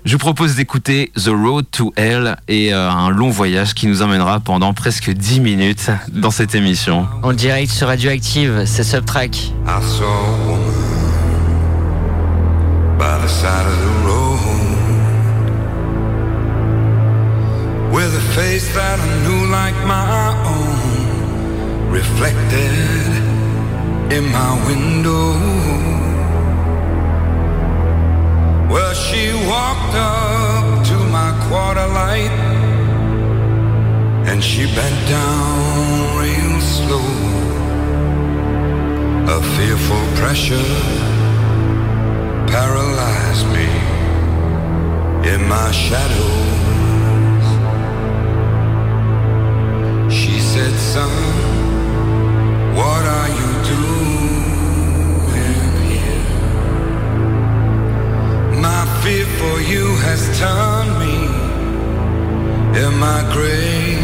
Je 0.04 0.14
vous 0.14 0.18
propose 0.18 0.56
d'écouter 0.56 1.12
The 1.14 1.28
Road 1.28 1.66
to 1.70 1.92
Hell 1.96 2.36
et 2.48 2.74
euh, 2.74 2.90
un 2.90 3.10
long 3.10 3.30
voyage 3.30 3.72
qui 3.72 3.86
nous 3.86 4.02
emmènera 4.02 4.40
pendant 4.40 4.74
presque 4.74 5.10
10 5.10 5.38
minutes 5.38 5.90
dans 6.12 6.32
cette 6.32 6.56
émission. 6.56 7.06
En 7.22 7.32
direct 7.32 7.70
sur 7.70 7.86
Radioactive, 7.86 8.64
c'est 8.66 8.82
Subtrack. 8.82 9.36
I 9.36 9.80
saw 9.80 10.04
a 10.04 10.48
woman 10.48 10.72
by 12.98 13.16
the 13.22 13.28
side 13.28 13.64
of 13.64 13.78
the 13.78 13.92
road 14.04 14.22
with 17.92 18.12
a 18.16 18.20
face 18.34 18.72
that 18.74 18.98
I 18.98 19.06
knew 19.24 19.46
like 19.52 19.76
my 19.86 20.34
own 20.44 21.92
reflected 21.92 22.72
in 24.10 24.24
my 24.32 24.58
window. 24.66 25.61
she 34.42 34.66
bent 34.74 35.08
down 35.08 36.18
real 36.18 36.60
slow. 36.60 37.10
A 39.36 39.40
fearful 39.54 40.04
pressure 40.20 40.72
paralyzed 42.48 43.46
me 43.56 43.68
in 45.32 45.40
my 45.48 45.70
shadows. 45.70 47.46
She 50.12 50.40
said, 50.40 50.74
Son, 50.92 51.10
what 52.74 53.04
are 53.18 53.30
you 53.40 53.50
doing 53.74 54.12
here? 55.88 56.24
My 58.60 58.82
fear 59.02 59.26
for 59.38 59.60
you 59.60 59.86
has 60.06 60.22
turned 60.40 60.94
me 60.98 61.16
in 62.84 62.92
my 62.98 63.22
grave. 63.32 64.01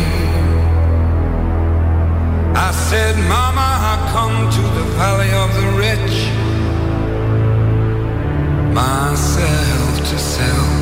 I 2.60 2.72
said, 2.72 3.16
Mama, 3.16 3.68
I 3.92 4.10
come 4.10 4.50
to 4.50 4.62
the 4.78 4.84
valley 4.98 5.30
of 5.30 5.54
the 5.54 5.68
rich, 5.78 6.16
myself 8.74 9.98
to 10.10 10.18
sell. 10.18 10.77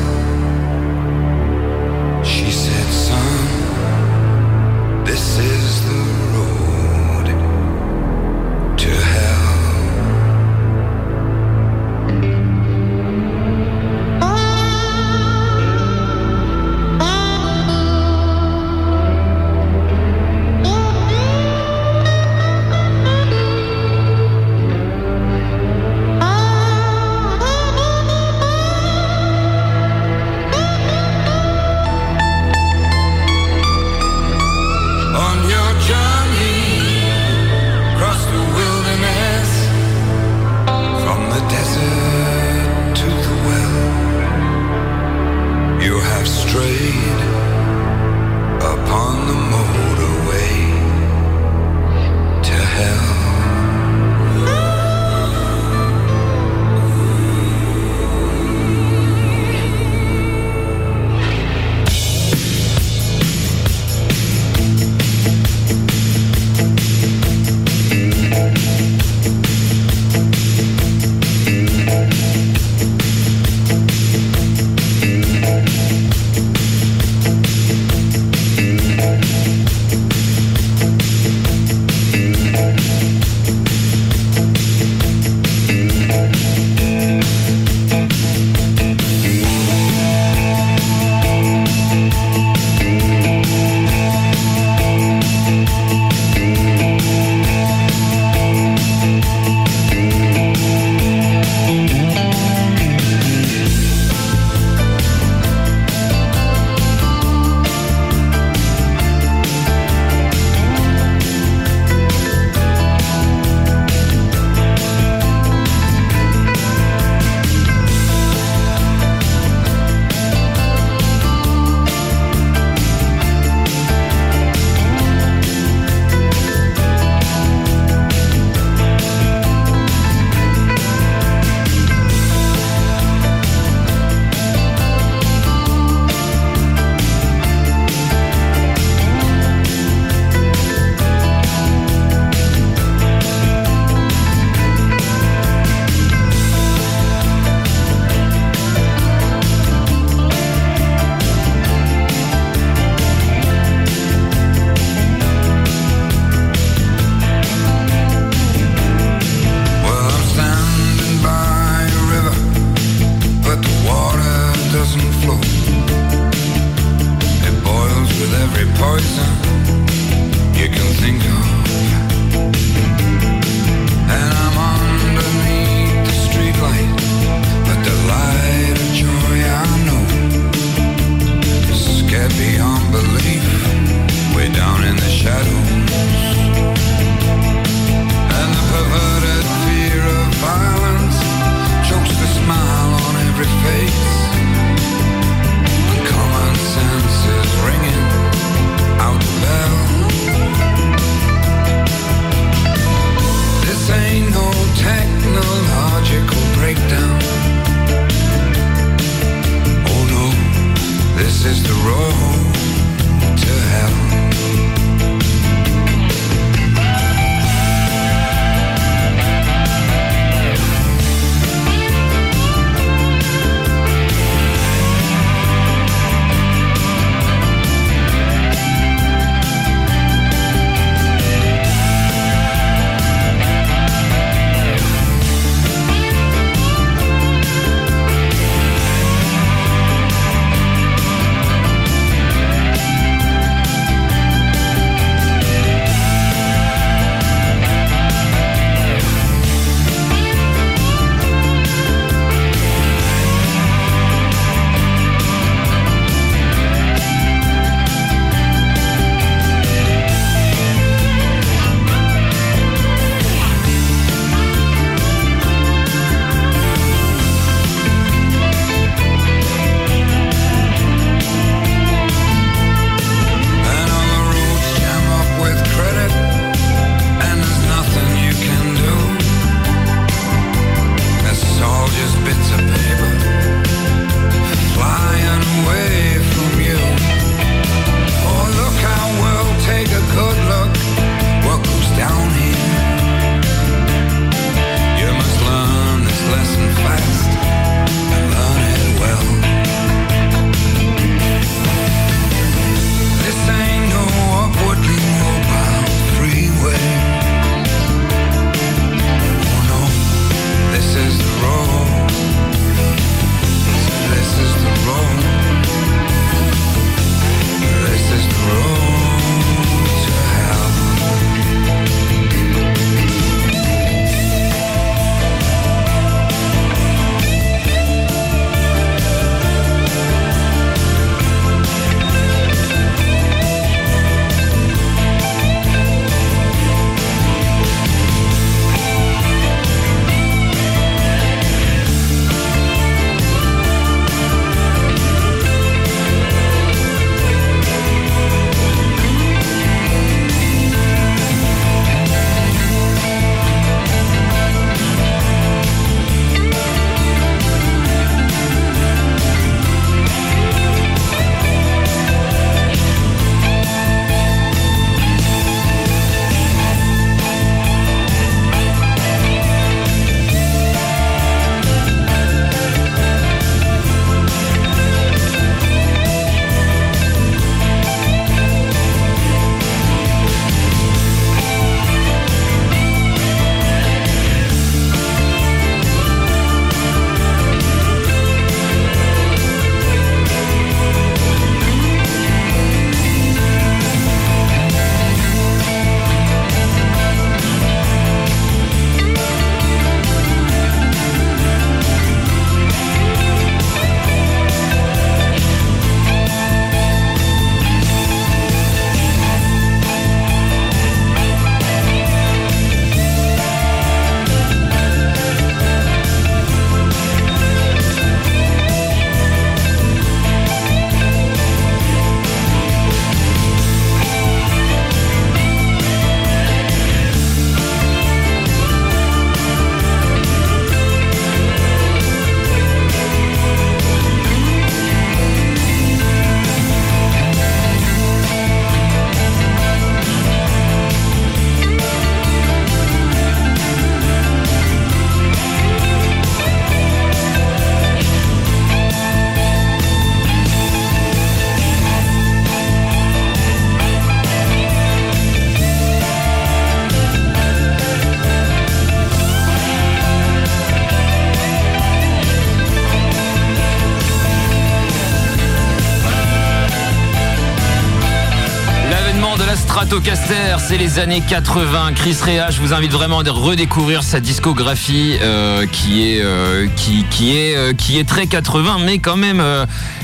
C'est 470.67 470.77
les 470.77 470.99
années 470.99 471.21
80. 471.21 471.91
Chris 471.95 472.17
Rea, 472.21 472.49
je 472.51 472.59
vous 472.59 472.73
invite 472.73 472.91
vraiment 472.91 473.19
à 473.21 473.29
redécouvrir 473.31 474.03
sa 474.03 474.19
discographie 474.19 475.17
euh, 475.21 475.65
qui 475.65 476.11
est 476.11 476.21
euh, 476.21 476.67
qui, 476.75 477.05
qui 477.09 477.37
est 477.37 477.55
euh, 477.55 477.73
qui 477.73 477.97
est 477.97 478.07
très 478.07 478.27
80, 478.27 478.77
mais 478.85 478.99
quand 478.99 479.15
même. 479.15 479.41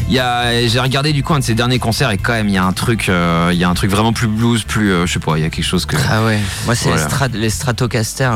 il 0.09 0.22
j'ai 0.70 0.80
regardé 0.80 1.11
du 1.11 1.22
coup 1.24 1.34
un 1.34 1.39
de 1.39 1.43
ses 1.43 1.53
derniers 1.55 1.80
concerts 1.80 2.11
et 2.11 2.18
quand 2.18 2.34
même 2.34 2.47
il 2.47 2.53
y 2.53 2.57
a 2.57 2.64
un 2.64 2.72
truc, 2.72 3.07
il 3.09 3.57
y 3.57 3.64
a 3.64 3.70
un 3.70 3.74
truc 3.74 3.91
vraiment 3.91 4.14
plus 4.14 4.28
blues, 4.28 4.64
plus, 4.64 5.05
je 5.05 5.11
sais 5.11 5.20
pas, 5.20 5.38
il 5.38 5.43
y 5.43 5.45
a 5.45 5.49
quelque 5.49 5.66
chose 5.66 5.86
que. 5.86 5.97
Ah 6.09 6.24
ouais, 6.24 6.39
moi 6.66 6.76
c'est 6.76 6.89
Voilà. 6.89 7.03
les, 7.03 7.09
strat- 7.09 7.38
les 7.38 7.49
Stratocaster, 7.49 8.30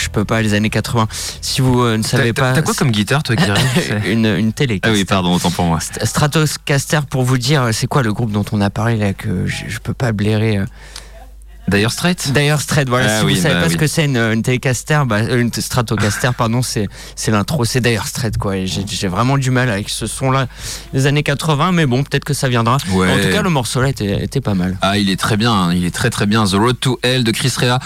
je 0.00 0.08
peux 0.10 0.24
pas, 0.24 0.40
les 0.42 0.54
années 0.54 0.70
80. 0.70 1.08
Si 1.40 1.60
vous 1.60 1.84
ne 1.84 2.02
savez 2.02 2.32
pas. 2.32 2.52
t'as 2.52 2.62
quoi 2.62 2.74
comme 2.74 2.90
guitare 2.92 3.22
toi, 3.24 3.34
une, 4.06 4.26
une 4.26 4.52
télé. 4.52 4.78
Ah 4.84 4.90
oui, 4.92 5.04
pardon, 5.04 5.34
autant 5.34 5.50
pour 5.50 5.64
moi. 5.64 5.78
St- 5.78 6.04
Stratocaster, 6.04 7.00
pour 7.10 7.22
vous 7.24 7.38
dire, 7.38 7.70
c'est 7.72 7.86
quoi 7.88 8.02
le 8.02 8.12
groupe 8.12 8.30
dont 8.30 8.44
on 8.52 8.60
a 8.60 8.70
parlé 8.70 8.96
là 8.96 9.12
que 9.14 9.46
je, 9.46 9.64
je 9.68 9.78
peux 9.80 9.94
pas 9.94 10.12
blairer. 10.12 10.60
D'ailleurs, 11.68 11.92
Straight. 11.92 12.30
D'ailleurs, 12.32 12.60
Straight, 12.60 12.88
voilà, 12.88 13.06
Ah 13.08 13.20
si 13.20 13.24
oui, 13.26 13.34
vous 13.34 13.40
savez 13.40 13.54
bah 13.54 13.62
pas 13.62 13.68
ce 13.70 13.76
que 13.76 13.86
c'est 13.86 14.04
une, 14.04 14.18
une 14.18 14.42
télécaster, 14.42 15.00
bah, 15.06 15.16
euh, 15.20 15.40
une 15.40 15.50
Stratocaster, 15.52 16.30
pardon, 16.36 16.60
c'est 16.62 16.88
l'intro, 17.28 17.64
c'est 17.64 17.80
d'ailleurs 17.80 18.06
Straight 18.06 18.36
quoi. 18.38 18.54
J'ai 18.64 19.08
vraiment 19.08 19.38
du 19.38 19.50
mal 19.50 19.70
avec 19.70 19.88
ce 19.88 20.06
son-là 20.06 20.46
des 20.92 21.06
années 21.06 21.22
80, 21.22 21.72
mais 21.72 21.86
bon, 21.86 22.02
peut-être 22.04 22.24
que 22.24 22.34
ça 22.34 22.48
viendra. 22.48 22.76
Ouais. 22.92 23.10
En 23.10 23.16
tout 23.18 23.30
cas, 23.32 23.42
le 23.42 23.50
morceau 23.50 23.80
là 23.80 23.88
était, 23.88 24.22
était 24.24 24.40
pas 24.42 24.54
mal. 24.54 24.76
Ah, 24.82 24.98
il 24.98 25.08
est 25.10 25.16
très 25.18 25.36
bien, 25.36 25.52
hein, 25.52 25.74
il 25.74 25.84
est 25.86 25.94
très 25.94 26.10
très 26.10 26.26
bien. 26.26 26.44
The 26.44 26.52
Road 26.54 26.78
to 26.80 26.98
Hell 27.02 27.24
de 27.24 27.30
Chris 27.30 27.52
Rea. 27.58 27.78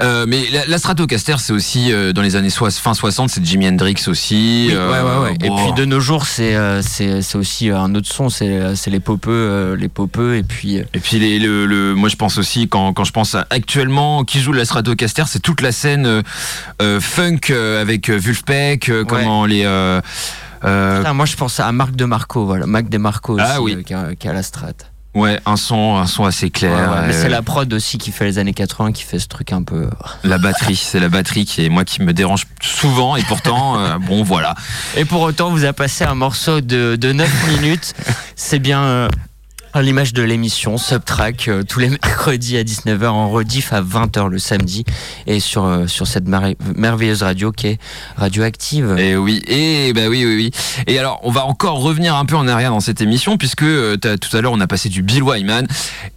Euh, 0.00 0.26
mais 0.28 0.44
la, 0.52 0.66
la 0.66 0.78
Stratocaster, 0.78 1.36
c'est 1.38 1.52
aussi 1.54 1.90
euh, 1.92 2.12
dans 2.12 2.22
les 2.22 2.36
années 2.36 2.50
fin 2.50 2.94
60, 2.94 3.30
c'est 3.30 3.44
Jimi 3.44 3.66
Hendrix 3.66 3.96
aussi. 4.08 4.66
Oui, 4.68 4.74
euh, 4.74 4.90
ouais, 4.92 5.00
ouais, 5.00 5.30
ouais. 5.30 5.46
Et 5.46 5.50
puis 5.64 5.72
de 5.74 5.84
nos 5.86 6.00
jours, 6.00 6.26
c'est 6.26 6.54
euh, 6.54 6.82
c'est 6.82 7.22
aussi 7.36 7.70
euh, 7.70 7.78
un 7.78 7.94
autre 7.94 8.08
son, 8.12 8.28
c'est 8.28 8.76
c'est 8.76 8.90
les 8.90 9.00
popeux, 9.00 9.30
euh, 9.32 9.76
les 9.76 9.88
popeux, 9.88 10.36
et 10.36 10.42
puis 10.42 10.78
euh, 10.78 10.84
Et 10.94 10.98
puis 11.00 11.18
les, 11.18 11.38
le, 11.38 11.64
le- 11.66 11.94
moi 11.94 12.08
je 12.08 12.16
pense 12.16 12.36
aussi 12.38 12.68
quand, 12.68 12.92
quand 12.92 13.04
je 13.04 13.12
pense 13.12 13.21
actuellement 13.50 14.24
qui 14.24 14.40
joue 14.40 14.52
la 14.52 14.64
Stratocaster, 14.64 15.24
c'est 15.26 15.40
toute 15.40 15.60
la 15.60 15.72
scène 15.72 16.06
euh, 16.06 16.22
euh, 16.80 17.00
funk 17.00 17.38
euh, 17.50 17.80
avec 17.80 18.10
Vulfpeck, 18.10 18.90
comment 19.08 19.46
les 19.46 19.62
putain, 20.60 21.12
moi 21.12 21.26
je 21.26 21.36
pense 21.36 21.58
à 21.60 21.70
Marc 21.72 21.94
de 21.96 22.04
Marco, 22.04 22.44
voilà, 22.46 22.66
Marc 22.66 22.88
de 22.88 22.98
Marco 22.98 23.34
aussi, 23.34 23.44
Ah 23.46 23.60
oui. 23.60 23.82
qui, 23.84 23.94
a, 23.94 24.14
qui 24.14 24.28
a 24.28 24.32
la 24.32 24.42
strat. 24.42 24.72
ouais 25.14 25.40
un 25.44 25.56
son 25.56 25.96
un 25.96 26.06
son 26.06 26.24
assez 26.24 26.46
Ouais, 26.46 26.50
clair. 26.50 26.72
ouais, 26.90 27.06
mais 27.08 27.14
euh, 27.14 27.22
c'est 27.22 27.28
la 27.28 27.42
prod 27.42 27.72
aussi 27.72 27.98
qui 27.98 28.12
fait 28.12 28.24
les 28.24 28.38
années 28.38 28.54
80 28.54 28.92
qui 28.92 29.02
fait 29.02 29.18
ce 29.18 29.26
truc 29.28 29.52
un 29.52 29.62
peu. 29.62 29.88
la 30.24 30.38
batterie, 30.38 30.76
c'est 30.76 31.00
la 31.00 31.08
batterie 31.08 31.44
qui 31.44 31.64
est 31.64 31.68
moi 31.68 31.84
qui 31.84 32.00
me 32.02 32.12
dérange 32.12 32.46
souvent 32.62 33.16
et 33.16 33.22
pourtant 33.24 33.78
euh, 33.78 33.98
bon 34.08 34.22
voilà. 34.22 34.54
Et 34.96 35.04
pour 35.04 35.20
autant, 35.22 35.50
vous 35.50 35.64
a 35.64 35.72
passé 35.72 36.04
un 36.04 36.14
morceau 36.14 36.60
de, 36.60 36.96
de 36.96 37.12
9 37.12 37.48
minutes. 37.60 37.94
C'est 38.36 38.58
bien 38.60 38.82
euh, 38.82 39.08
à 39.74 39.82
l'image 39.82 40.12
de 40.12 40.22
l'émission 40.22 40.76
Subtrack, 40.76 41.48
euh, 41.48 41.62
tous 41.62 41.78
les 41.78 41.88
mercredis 42.02 42.56
à 42.56 42.62
19h, 42.62 43.06
en 43.06 43.30
rediff 43.30 43.72
à 43.72 43.80
20h 43.80 44.28
le 44.28 44.38
samedi, 44.38 44.84
et 45.26 45.40
sur, 45.40 45.64
euh, 45.64 45.86
sur 45.86 46.06
cette 46.06 46.24
merveilleuse 46.28 47.22
radio 47.22 47.52
qui 47.52 47.68
est 47.68 47.78
radioactive. 48.16 48.96
Et 48.98 49.16
oui, 49.16 49.42
et 49.46 49.92
bah 49.94 50.08
oui, 50.08 50.24
oui, 50.26 50.36
oui. 50.36 50.50
Et 50.86 50.98
alors, 50.98 51.20
on 51.22 51.30
va 51.30 51.46
encore 51.46 51.80
revenir 51.80 52.14
un 52.16 52.24
peu 52.26 52.36
en 52.36 52.46
arrière 52.48 52.70
dans 52.70 52.80
cette 52.80 53.00
émission, 53.00 53.38
puisque 53.38 53.62
euh, 53.62 53.96
tout 53.96 54.36
à 54.36 54.40
l'heure 54.40 54.52
on 54.52 54.60
a 54.60 54.66
passé 54.66 54.88
du 54.88 55.02
Bill 55.02 55.22
Wyman, 55.22 55.66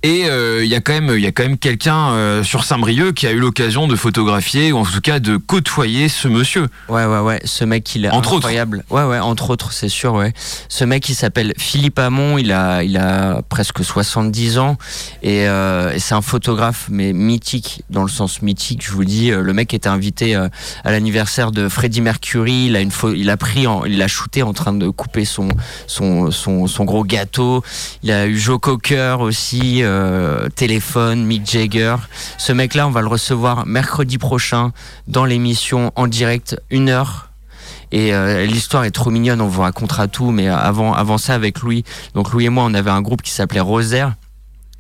et 0.04 0.26
il 0.26 0.68
y 0.68 0.76
a 0.76 0.82
quand 0.82 0.94
même, 0.94 1.12
il 1.16 1.22
y 1.22 1.28
a 1.28 1.32
quand 1.32 1.44
même 1.44 1.58
quelqu'un 1.58 2.44
sur 2.44 2.64
Saint-Brieuc 2.64 3.14
qui 3.14 3.28
a 3.28 3.32
eu 3.32 3.40
l'occasion 3.40 3.88
de 3.88 3.96
photographier 3.96 4.72
ou 4.72 4.78
en 4.78 4.86
tout 4.86 5.02
cas 5.02 5.20
de 5.20 5.38
côtoyer 5.38 6.10
ce 6.10 6.28
monsieur. 6.28 6.68
Ouais, 6.90 7.06
ouais, 7.06 7.20
ouais. 7.20 7.42
Ce 7.46 7.64
mec, 7.64 7.96
il 7.96 8.06
est 8.06 8.10
Entre 8.10 8.36
incroyable. 8.36 8.84
Ouais, 8.90 9.04
ouais, 9.04 9.20
entre 9.20 9.50
autres, 9.50 9.72
c'est 9.72 9.90
sûr, 9.90 10.14
ouais. 10.14 10.34
Ce 10.70 10.84
mec, 10.84 11.08
il 11.10 11.16
s'appelle 11.16 11.54
Philippe 11.58 12.00
Hamon. 12.00 12.38
Il 12.38 12.52
a, 12.52 12.84
il 12.84 12.98
a 12.98 13.42
presque 13.48 13.84
70 13.84 14.58
ans. 14.60 14.78
Et, 15.22 15.48
euh, 15.48 15.94
et 15.94 16.00
c'est 16.00 16.16
un 16.16 16.22
photographe, 16.22 16.88
mais 16.90 17.14
mythique, 17.14 17.84
dans 17.90 18.04
le 18.04 18.10
sens 18.10 18.42
mythique, 18.42 18.86
je 18.86 18.92
vous 18.92 19.06
dis. 19.06 19.32
Euh, 19.32 19.42
Le 19.42 19.54
mec 19.54 19.74
était 19.74 19.90
invité 19.90 20.36
euh, 20.36 20.50
à 20.84 20.92
l'anniversaire 20.92 21.52
de 21.52 21.70
Freddie 21.70 22.02
Mercury. 22.02 22.66
Il 22.68 22.76
a, 22.76 22.82
une 22.82 22.92
il 23.16 23.30
a 23.30 23.38
pris, 23.38 23.66
il 23.88 24.02
a 24.02 24.08
shooté 24.08 24.44
en 24.44 24.54
train 24.54 24.74
de 24.74 24.90
couper 24.90 25.26
son, 25.26 25.48
son, 25.88 26.32
son, 26.32 26.68
son 26.68 26.86
gros 26.86 27.04
gâteau. 27.04 27.64
Il 28.04 28.12
a 28.12 28.28
eu 28.28 28.38
Joe 28.38 28.60
Cocker 28.60 29.18
aussi, 29.20 29.84
euh, 29.84 30.50
téléphone, 30.50 31.24
Mick 31.26 31.50
Jagger. 31.50 31.96
Ce 32.38 32.52
mec-là, 32.52 32.88
on 32.88 32.92
va 32.92 33.02
le 33.02 33.08
recevoir 33.08 33.66
mercredi 33.66 34.18
prochain 34.18 34.72
dans 35.08 35.26
l'émission 35.26 35.92
en 35.96 36.08
direct, 36.08 36.58
une 36.70 36.90
heure. 36.90 37.25
Et 37.96 38.14
euh, 38.14 38.46
l'histoire 38.46 38.84
est 38.84 38.92
trop 38.92 39.10
mignonne, 39.10 39.40
on 39.40 39.48
vous 39.48 39.62
racontera 39.62 40.10
tout, 40.10 40.32
mais 40.32 40.50
avant, 40.50 40.92
avant 40.92 41.18
ça, 41.18 41.34
avec 41.34 41.62
Louis, 41.62 41.86
donc 42.14 42.34
Louis 42.34 42.48
et 42.48 42.50
moi, 42.50 42.66
on 42.68 42.74
avait 42.74 42.90
un 42.90 43.02
groupe 43.02 43.22
qui 43.22 43.32
s'appelait 43.32 43.62
Rosaire. 43.62 44.16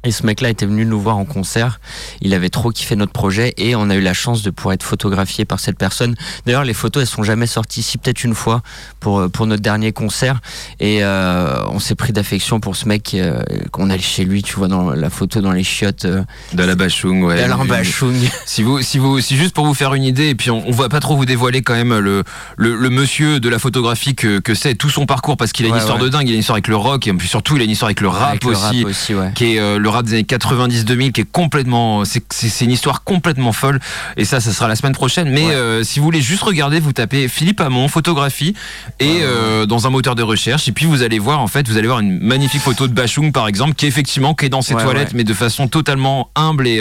Et 0.05 0.11
ce 0.11 0.25
mec-là 0.25 0.49
était 0.49 0.65
venu 0.65 0.85
nous 0.85 0.99
voir 0.99 1.17
en 1.17 1.25
concert. 1.25 1.79
Il 2.21 2.33
avait 2.33 2.49
trop 2.49 2.69
kiffé 2.69 2.95
notre 2.95 3.11
projet 3.11 3.53
et 3.57 3.75
on 3.75 3.89
a 3.89 3.95
eu 3.95 4.01
la 4.01 4.13
chance 4.13 4.43
de 4.43 4.51
pouvoir 4.51 4.73
être 4.73 4.83
photographié 4.83 5.45
par 5.45 5.59
cette 5.59 5.77
personne. 5.77 6.15
D'ailleurs, 6.45 6.63
les 6.63 6.73
photos, 6.73 7.01
elles 7.03 7.09
sont 7.09 7.23
jamais 7.23 7.47
sorties 7.47 7.79
ici, 7.79 7.97
peut-être 7.97 8.23
une 8.23 8.35
fois 8.35 8.61
pour, 8.99 9.19
euh, 9.19 9.29
pour 9.29 9.47
notre 9.47 9.63
dernier 9.63 9.91
concert. 9.91 10.39
Et 10.79 11.03
euh, 11.03 11.57
on 11.69 11.79
s'est 11.79 11.95
pris 11.95 12.13
d'affection 12.13 12.59
pour 12.59 12.75
ce 12.75 12.87
mec 12.87 13.13
euh, 13.15 13.41
qu'on 13.71 13.89
allait 13.89 14.01
chez 14.01 14.25
lui. 14.25 14.43
Tu 14.43 14.53
vois 14.55 14.67
dans 14.67 14.91
la 14.91 15.09
photo 15.09 15.41
dans 15.41 15.51
les 15.51 15.63
chiottes 15.63 16.05
euh, 16.05 16.23
D'Alain 16.53 16.75
Bachung, 16.75 17.23
ouais. 17.23 17.43
Une- 17.43 17.67
Bachung. 17.67 18.15
Si 18.45 18.61
vous, 18.61 18.81
si 18.81 18.99
vous, 18.99 19.19
si 19.21 19.35
juste 19.37 19.55
pour 19.55 19.65
vous 19.65 19.73
faire 19.73 19.93
une 19.95 20.03
idée, 20.03 20.29
et 20.29 20.35
puis 20.35 20.51
on, 20.51 20.67
on 20.67 20.71
va 20.71 20.87
pas 20.87 20.99
trop 20.99 21.15
vous 21.17 21.25
dévoiler 21.25 21.63
quand 21.63 21.73
même 21.73 21.97
le, 21.97 22.23
le, 22.57 22.75
le 22.75 22.89
monsieur 22.91 23.39
de 23.39 23.49
la 23.49 23.57
photographie 23.57 24.13
que, 24.13 24.39
que 24.39 24.53
c'est, 24.53 24.75
tout 24.75 24.89
son 24.91 25.05
parcours, 25.07 25.35
parce 25.37 25.51
qu'il 25.51 25.65
a 25.65 25.69
une 25.69 25.75
histoire 25.77 25.97
ouais. 25.97 26.03
de 26.03 26.09
dingue, 26.09 26.27
il 26.27 26.31
a 26.31 26.33
une 26.35 26.41
histoire 26.41 26.55
avec 26.57 26.67
le 26.67 26.75
rock, 26.75 27.07
et 27.07 27.13
puis 27.13 27.27
surtout 27.27 27.55
il 27.55 27.61
a 27.61 27.65
une 27.65 27.71
histoire 27.71 27.87
avec 27.87 28.01
le 28.01 28.07
rap 28.09 28.29
Avec 28.29 28.43
le 28.43 28.51
aussi. 28.51 28.61
rap 28.83 28.85
aussi, 28.91 29.15
ouais. 29.15 29.31
qui 29.33 29.55
est 29.55 29.77
le 29.79 29.89
rap 29.95 30.05
des 30.05 30.13
années 30.13 30.23
90-2000 30.23 31.11
qui 31.11 31.21
est 31.21 31.31
complètement 31.31 32.03
c'est 32.05 32.65
une 32.65 32.71
histoire 32.71 33.03
complètement 33.03 33.51
folle. 33.51 33.79
Et 34.17 34.25
ça 34.25 34.39
ça 34.39 34.51
sera 34.51 34.67
la 34.67 34.75
semaine 34.75 34.93
prochaine. 34.93 35.29
Mais 35.29 35.47
Ouais. 35.47 35.53
euh, 35.55 35.83
si 35.83 35.99
vous 35.99 36.05
voulez 36.05 36.21
juste 36.21 36.43
regarder 36.43 36.79
vous 36.79 36.93
tapez 36.93 37.27
Philippe 37.27 37.59
Hamon 37.61 37.87
photographie 37.87 38.53
et 38.99 39.05
Ouais, 39.07 39.19
euh, 39.23 39.65
dans 39.65 39.87
un 39.87 39.89
moteur 39.89 40.15
de 40.15 40.23
recherche. 40.23 40.67
Et 40.67 40.71
puis 40.71 40.85
vous 40.85 41.01
allez 41.01 41.19
voir 41.19 41.39
en 41.41 41.47
fait 41.47 41.67
vous 41.67 41.77
allez 41.77 41.87
voir 41.87 41.99
une 41.99 42.19
magnifique 42.19 42.61
photo 42.61 42.87
de 42.87 42.93
Bachung 42.93 43.31
par 43.31 43.47
exemple 43.47 43.73
qui 43.75 43.85
est 43.85 43.89
effectivement 43.89 44.33
qui 44.35 44.45
est 44.45 44.49
dans 44.49 44.61
ses 44.61 44.73
Ouais, 44.75 44.83
toilettes 44.83 45.13
mais 45.13 45.23
de 45.23 45.33
façon 45.33 45.67
totalement 45.67 46.29
humble 46.35 46.67
et 46.67 46.79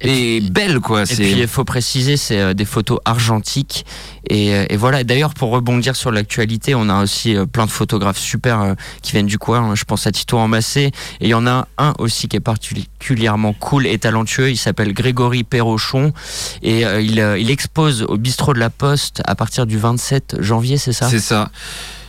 Et 0.00 0.40
belle 0.40 0.80
quoi 0.80 1.02
Et 1.02 1.14
puis 1.14 1.32
il 1.32 1.48
faut 1.48 1.64
préciser, 1.64 2.16
c'est 2.16 2.40
euh, 2.40 2.54
des 2.54 2.64
photos 2.64 2.98
argentiques. 3.04 3.86
Et, 4.28 4.54
euh, 4.54 4.66
et 4.68 4.76
voilà. 4.76 5.04
D'ailleurs, 5.04 5.34
pour 5.34 5.50
rebondir 5.50 5.96
sur 5.96 6.10
l'actualité, 6.10 6.74
on 6.74 6.88
a 6.88 7.02
aussi 7.02 7.36
euh, 7.36 7.46
plein 7.46 7.66
de 7.66 7.70
photographes 7.70 8.18
super 8.18 8.74
qui 9.02 9.12
viennent 9.12 9.26
du 9.26 9.38
coin. 9.38 9.74
Je 9.74 9.84
pense 9.84 10.06
à 10.06 10.12
Tito 10.12 10.38
Embassé. 10.38 10.86
Et 11.20 11.26
il 11.26 11.28
y 11.28 11.34
en 11.34 11.46
a 11.46 11.68
un 11.78 11.94
aussi 11.98 12.28
qui 12.28 12.36
est 12.36 12.40
particulièrement 12.40 13.52
cool 13.52 13.86
et 13.86 13.98
talentueux. 13.98 14.50
Il 14.50 14.56
s'appelle 14.56 14.92
Grégory 14.92 15.44
Perrochon. 15.44 16.12
Et 16.62 16.82
il, 16.82 17.36
il 17.38 17.50
expose 17.50 18.02
au 18.02 18.16
bistrot 18.16 18.54
de 18.54 18.58
la 18.58 18.70
Poste 18.70 19.22
à 19.24 19.34
partir 19.34 19.66
du 19.66 19.78
27 19.78 20.36
janvier, 20.40 20.76
c'est 20.76 20.92
ça? 20.92 21.08
C'est 21.08 21.20
ça. 21.20 21.50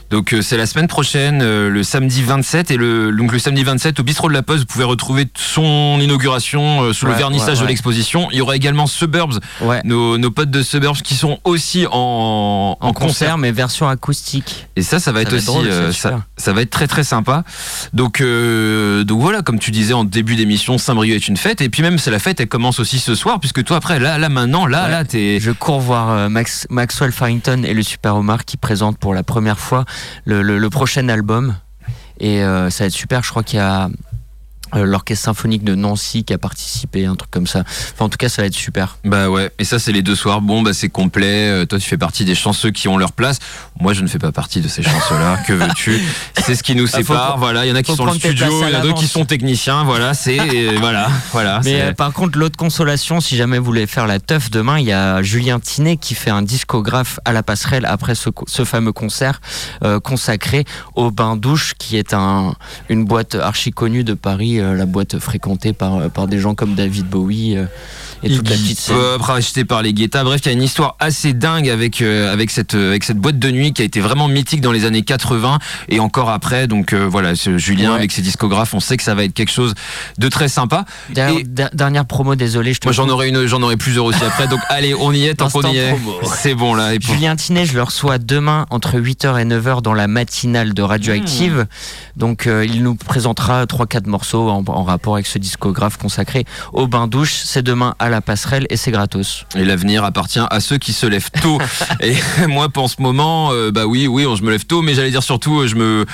Donc 0.09 0.33
euh, 0.33 0.41
c'est 0.41 0.55
la 0.57 0.65
semaine 0.65 0.87
prochaine, 0.87 1.41
euh, 1.41 1.69
le 1.69 1.83
samedi 1.83 2.23
27 2.23 2.71
et 2.71 2.77
le 2.77 3.11
donc 3.11 3.33
le 3.33 3.39
samedi 3.39 3.63
27 3.63 3.99
au 3.99 4.03
bistrot 4.03 4.29
de 4.29 4.33
la 4.33 4.41
Poste, 4.41 4.59
vous 4.61 4.65
pouvez 4.65 4.85
retrouver 4.85 5.27
son 5.35 5.99
inauguration 6.01 6.81
euh, 6.83 6.93
sous 6.93 7.05
le 7.05 7.13
vernissage 7.13 7.57
ouais, 7.57 7.63
de 7.63 7.67
l'exposition. 7.69 8.29
Il 8.31 8.37
y 8.37 8.41
aura 8.41 8.55
également 8.55 8.87
Suburbs, 8.87 9.39
Ouais. 9.61 9.81
nos, 9.83 10.17
nos 10.17 10.31
potes 10.31 10.51
de 10.51 10.61
Suburbs 10.63 11.01
qui 11.01 11.15
sont 11.15 11.39
aussi 11.43 11.85
en, 11.91 12.77
En 12.79 12.93
concert, 12.93 13.37
mais 13.37 13.51
version 13.51 13.89
acoustique. 13.89 14.67
Et 14.75 14.81
ça, 14.81 14.99
ça 14.99 15.11
va 15.11 15.17
Ça 15.19 15.21
être 15.23 15.31
va 15.31 15.37
être 15.37 15.43
aussi, 15.43 15.45
drôle, 15.47 15.65
ça 15.65 15.71
va 15.71 15.83
euh, 15.83 15.89
être 15.89 15.95
ça, 15.95 16.25
ça 16.37 16.53
va 16.53 16.61
être 16.61 16.69
très 16.69 16.87
très 16.87 17.03
sympa. 17.03 17.43
Donc 17.93 18.21
euh, 18.21 19.03
donc 19.03 19.19
voilà, 19.21 19.41
comme 19.41 19.59
tu 19.59 19.71
disais 19.71 19.93
en 19.93 20.03
début 20.05 20.35
d'émission, 20.35 20.77
Saint-Brieuc 20.77 21.15
est 21.15 21.27
une 21.27 21.37
fête 21.37 21.59
et 21.61 21.69
puis 21.69 21.81
même 21.81 21.97
c'est 21.97 22.11
la 22.11 22.19
fête, 22.19 22.39
elle 22.39 22.47
commence 22.47 22.79
aussi 22.79 22.99
ce 22.99 23.15
soir 23.15 23.39
puisque 23.39 23.63
toi 23.63 23.77
après 23.77 23.99
là 23.99 24.17
là 24.17 24.29
maintenant 24.29 24.67
là 24.67 24.87
là 24.87 25.03
t'es 25.03 25.39
Je 25.41 25.51
cours 25.51 25.79
voir 25.81 26.11
euh, 26.11 26.29
Max, 26.29 26.65
Maxwell 26.69 27.11
Farrington 27.11 27.63
et 27.65 27.73
le 27.73 27.83
Super 27.83 28.15
Omar 28.15 28.45
qui 28.45 28.55
présentent 28.57 28.97
pour 28.97 29.13
la 29.13 29.23
première 29.23 29.59
fois 29.59 29.83
le, 30.25 30.41
le- 30.41 30.57
le 30.59 30.69
prochain 30.69 31.07
album. 31.09 31.55
Et 32.19 32.41
euh, 32.43 32.69
ça 32.69 32.83
va 32.83 32.87
être 32.87 32.93
super. 32.93 33.23
Je 33.23 33.29
crois 33.29 33.43
qu'il 33.43 33.59
y 33.59 33.61
a 33.61 33.89
l'Orchestre 34.73 35.25
Symphonique 35.25 35.63
de 35.63 35.75
Nancy 35.75 36.23
qui 36.23 36.33
a 36.33 36.37
participé, 36.37 37.05
un 37.05 37.15
truc 37.15 37.31
comme 37.31 37.47
ça. 37.47 37.63
Enfin, 37.93 38.05
en 38.05 38.09
tout 38.09 38.17
cas, 38.17 38.29
ça 38.29 38.41
va 38.41 38.47
être 38.47 38.53
super. 38.53 38.97
Bah 39.03 39.29
ouais, 39.29 39.51
et 39.59 39.63
ça 39.63 39.79
c'est 39.79 39.91
les 39.91 40.01
deux 40.01 40.15
soirs. 40.15 40.41
Bon 40.41 40.61
bah 40.61 40.73
c'est 40.73 40.89
complet. 40.89 41.49
Euh, 41.49 41.65
toi 41.65 41.79
tu 41.79 41.87
fais 41.87 41.97
partie 41.97 42.25
des 42.25 42.35
chanceux 42.35 42.71
qui 42.71 42.87
ont 42.87 42.97
leur 42.97 43.11
place. 43.11 43.39
Moi 43.79 43.93
je 43.93 44.01
ne 44.01 44.07
fais 44.07 44.19
pas 44.19 44.31
partie 44.31 44.61
de 44.61 44.67
ces 44.67 44.83
chanceux-là. 44.83 45.37
que 45.47 45.53
veux-tu? 45.53 46.01
C'est 46.45 46.55
ce 46.55 46.63
qui 46.63 46.75
nous 46.75 46.87
Ah, 46.87 46.97
faut 46.97 47.03
sépare. 47.03 47.37
Voilà, 47.37 47.65
il 47.65 47.69
y 47.69 47.71
en 47.71 47.75
a 47.75 47.83
qui 47.83 47.95
sont 47.95 48.05
tes 48.07 48.19
studio, 48.19 48.63
il 48.63 48.71
y 48.71 48.75
en 48.75 48.79
a 48.79 48.81
d'autres 48.81 48.99
qui 48.99 49.07
sont 49.07 49.25
techniciens. 49.25 49.83
Voilà, 49.83 50.13
c'est 50.13 50.37
voilà, 50.79 51.09
voilà. 51.31 51.61
Mais 51.63 51.81
euh, 51.81 51.93
par 51.93 52.13
contre, 52.13 52.37
l'autre 52.37 52.57
consolation, 52.57 53.19
si 53.21 53.35
jamais 53.35 53.57
vous 53.59 53.65
voulez 53.65 53.87
faire 53.87 54.07
la 54.07 54.19
teuf 54.19 54.49
demain, 54.49 54.79
il 54.79 54.85
y 54.85 54.91
a 54.91 55.21
Julien 55.21 55.59
Tinet 55.59 55.97
qui 55.97 56.15
fait 56.15 56.29
un 56.29 56.41
discographe 56.41 57.19
à 57.25 57.33
la 57.33 57.43
passerelle 57.43 57.85
après 57.85 58.15
ce, 58.15 58.29
fameux 58.65 58.91
concert 58.91 59.41
euh, 59.83 59.99
consacré 59.99 60.65
au 60.95 61.11
Bain 61.11 61.35
Douche, 61.35 61.73
qui 61.77 61.97
est 61.97 62.13
un, 62.13 62.53
une 62.89 63.05
boîte 63.05 63.35
archi 63.35 63.71
connue 63.71 64.03
de 64.03 64.13
Paris, 64.13 64.56
euh, 64.56 64.56
la 64.59 64.85
boîte 64.85 65.19
fréquentée 65.19 65.73
par, 65.73 65.97
euh, 65.97 66.09
des 66.27 66.39
gens 66.39 66.55
comme 66.55 66.75
David 66.75 67.07
Bowie. 67.07 67.57
Et 68.23 68.35
toute 68.35 68.49
la 68.49 68.55
petite 68.55 68.79
scène. 68.79 68.95
Pop, 68.95 69.21
racheté 69.21 69.65
par 69.65 69.81
les 69.81 69.93
Guetta. 69.93 70.23
Bref, 70.23 70.41
il 70.43 70.47
y 70.47 70.49
a 70.49 70.53
une 70.53 70.63
histoire 70.63 70.95
assez 70.99 71.33
dingue 71.33 71.69
avec 71.69 72.01
euh, 72.01 72.31
avec 72.31 72.51
cette 72.51 72.75
euh, 72.75 72.89
avec 72.89 73.03
cette 73.03 73.17
boîte 73.17 73.39
de 73.39 73.51
nuit 73.51 73.73
qui 73.73 73.81
a 73.81 73.85
été 73.85 73.99
vraiment 73.99 74.27
mythique 74.27 74.61
dans 74.61 74.71
les 74.71 74.85
années 74.85 75.01
80 75.03 75.59
et 75.89 75.99
encore 75.99 76.29
après. 76.29 76.67
Donc 76.67 76.93
euh, 76.93 77.05
voilà, 77.09 77.33
Julien 77.33 77.91
Ouais. 77.91 77.95
avec 77.97 78.11
ses 78.11 78.21
discographes, 78.21 78.73
on 78.73 78.79
sait 78.79 78.97
que 78.97 79.03
ça 79.03 79.15
va 79.15 79.23
être 79.23 79.33
quelque 79.33 79.51
chose 79.51 79.73
de 80.17 80.29
très 80.29 80.47
sympa. 80.49 80.85
Et- 81.15 81.43
dernière 81.73 82.05
promo, 82.05 82.35
désolé, 82.35 82.73
je 82.73 82.79
te 82.79 82.87
Moi, 82.87 82.93
j'en 82.93 83.03
coupe. 83.03 83.13
aurai 83.13 83.29
une, 83.29 83.45
j'en 83.45 83.61
aurai 83.61 83.77
plusieurs 83.77 84.05
aussi 84.05 84.23
après. 84.23 84.47
Donc 84.47 84.59
allez, 84.69 84.93
on 84.95 85.11
y 85.11 85.25
est 85.25 85.35
tant 85.35 85.49
qu'on 85.49 85.61
y 85.71 85.77
est. 85.77 85.95
C'est 86.35 86.55
bon 86.55 86.73
là. 86.73 86.95
Et 86.95 86.99
Julien 87.01 87.35
Tinet, 87.35 87.65
je 87.65 87.73
le 87.73 87.83
reçois 87.83 88.17
demain 88.17 88.65
entre 88.69 88.99
8h 88.99 89.39
et 89.39 89.45
9h 89.45 89.81
dans 89.81 89.93
la 89.93 90.07
matinale 90.07 90.73
de 90.73 90.81
Radioactive. 90.81 91.65
Donc 92.15 92.47
euh, 92.47 92.65
il 92.65 92.83
nous 92.83 92.95
présentera 92.95 93.65
3-4 93.65 94.07
morceaux 94.07 94.49
en, 94.49 94.63
en 94.67 94.83
rapport 94.83 95.13
avec 95.15 95.27
ce 95.27 95.37
discographe 95.39 95.97
consacré 95.97 96.45
au 96.73 96.87
bain 96.87 97.07
douche. 97.07 97.33
C'est 97.45 97.61
demain 97.63 97.95
à 97.99 98.06
la 98.09 98.21
passerelle 98.21 98.65
et 98.69 98.77
c'est 98.77 98.91
gratos. 98.91 99.45
Et 99.55 99.65
l'avenir 99.65 100.03
appartient 100.03 100.39
à 100.49 100.59
ceux 100.59 100.77
qui 100.77 100.93
se 100.93 101.05
lèvent 101.05 101.31
tôt. 101.41 101.59
et 102.01 102.15
moi, 102.47 102.69
pour 102.69 102.89
ce 102.89 103.01
moment, 103.01 103.51
euh, 103.51 103.71
bah 103.71 103.85
oui, 103.85 104.07
oui, 104.07 104.25
on, 104.25 104.35
je 104.35 104.43
me 104.43 104.51
lève 104.51 104.65
tôt, 104.65 104.81
mais 104.81 104.93
j'allais 104.93 105.11
dire 105.11 105.23
surtout, 105.23 105.61
euh, 105.61 105.67
je 105.67 105.75
me, 105.75 106.05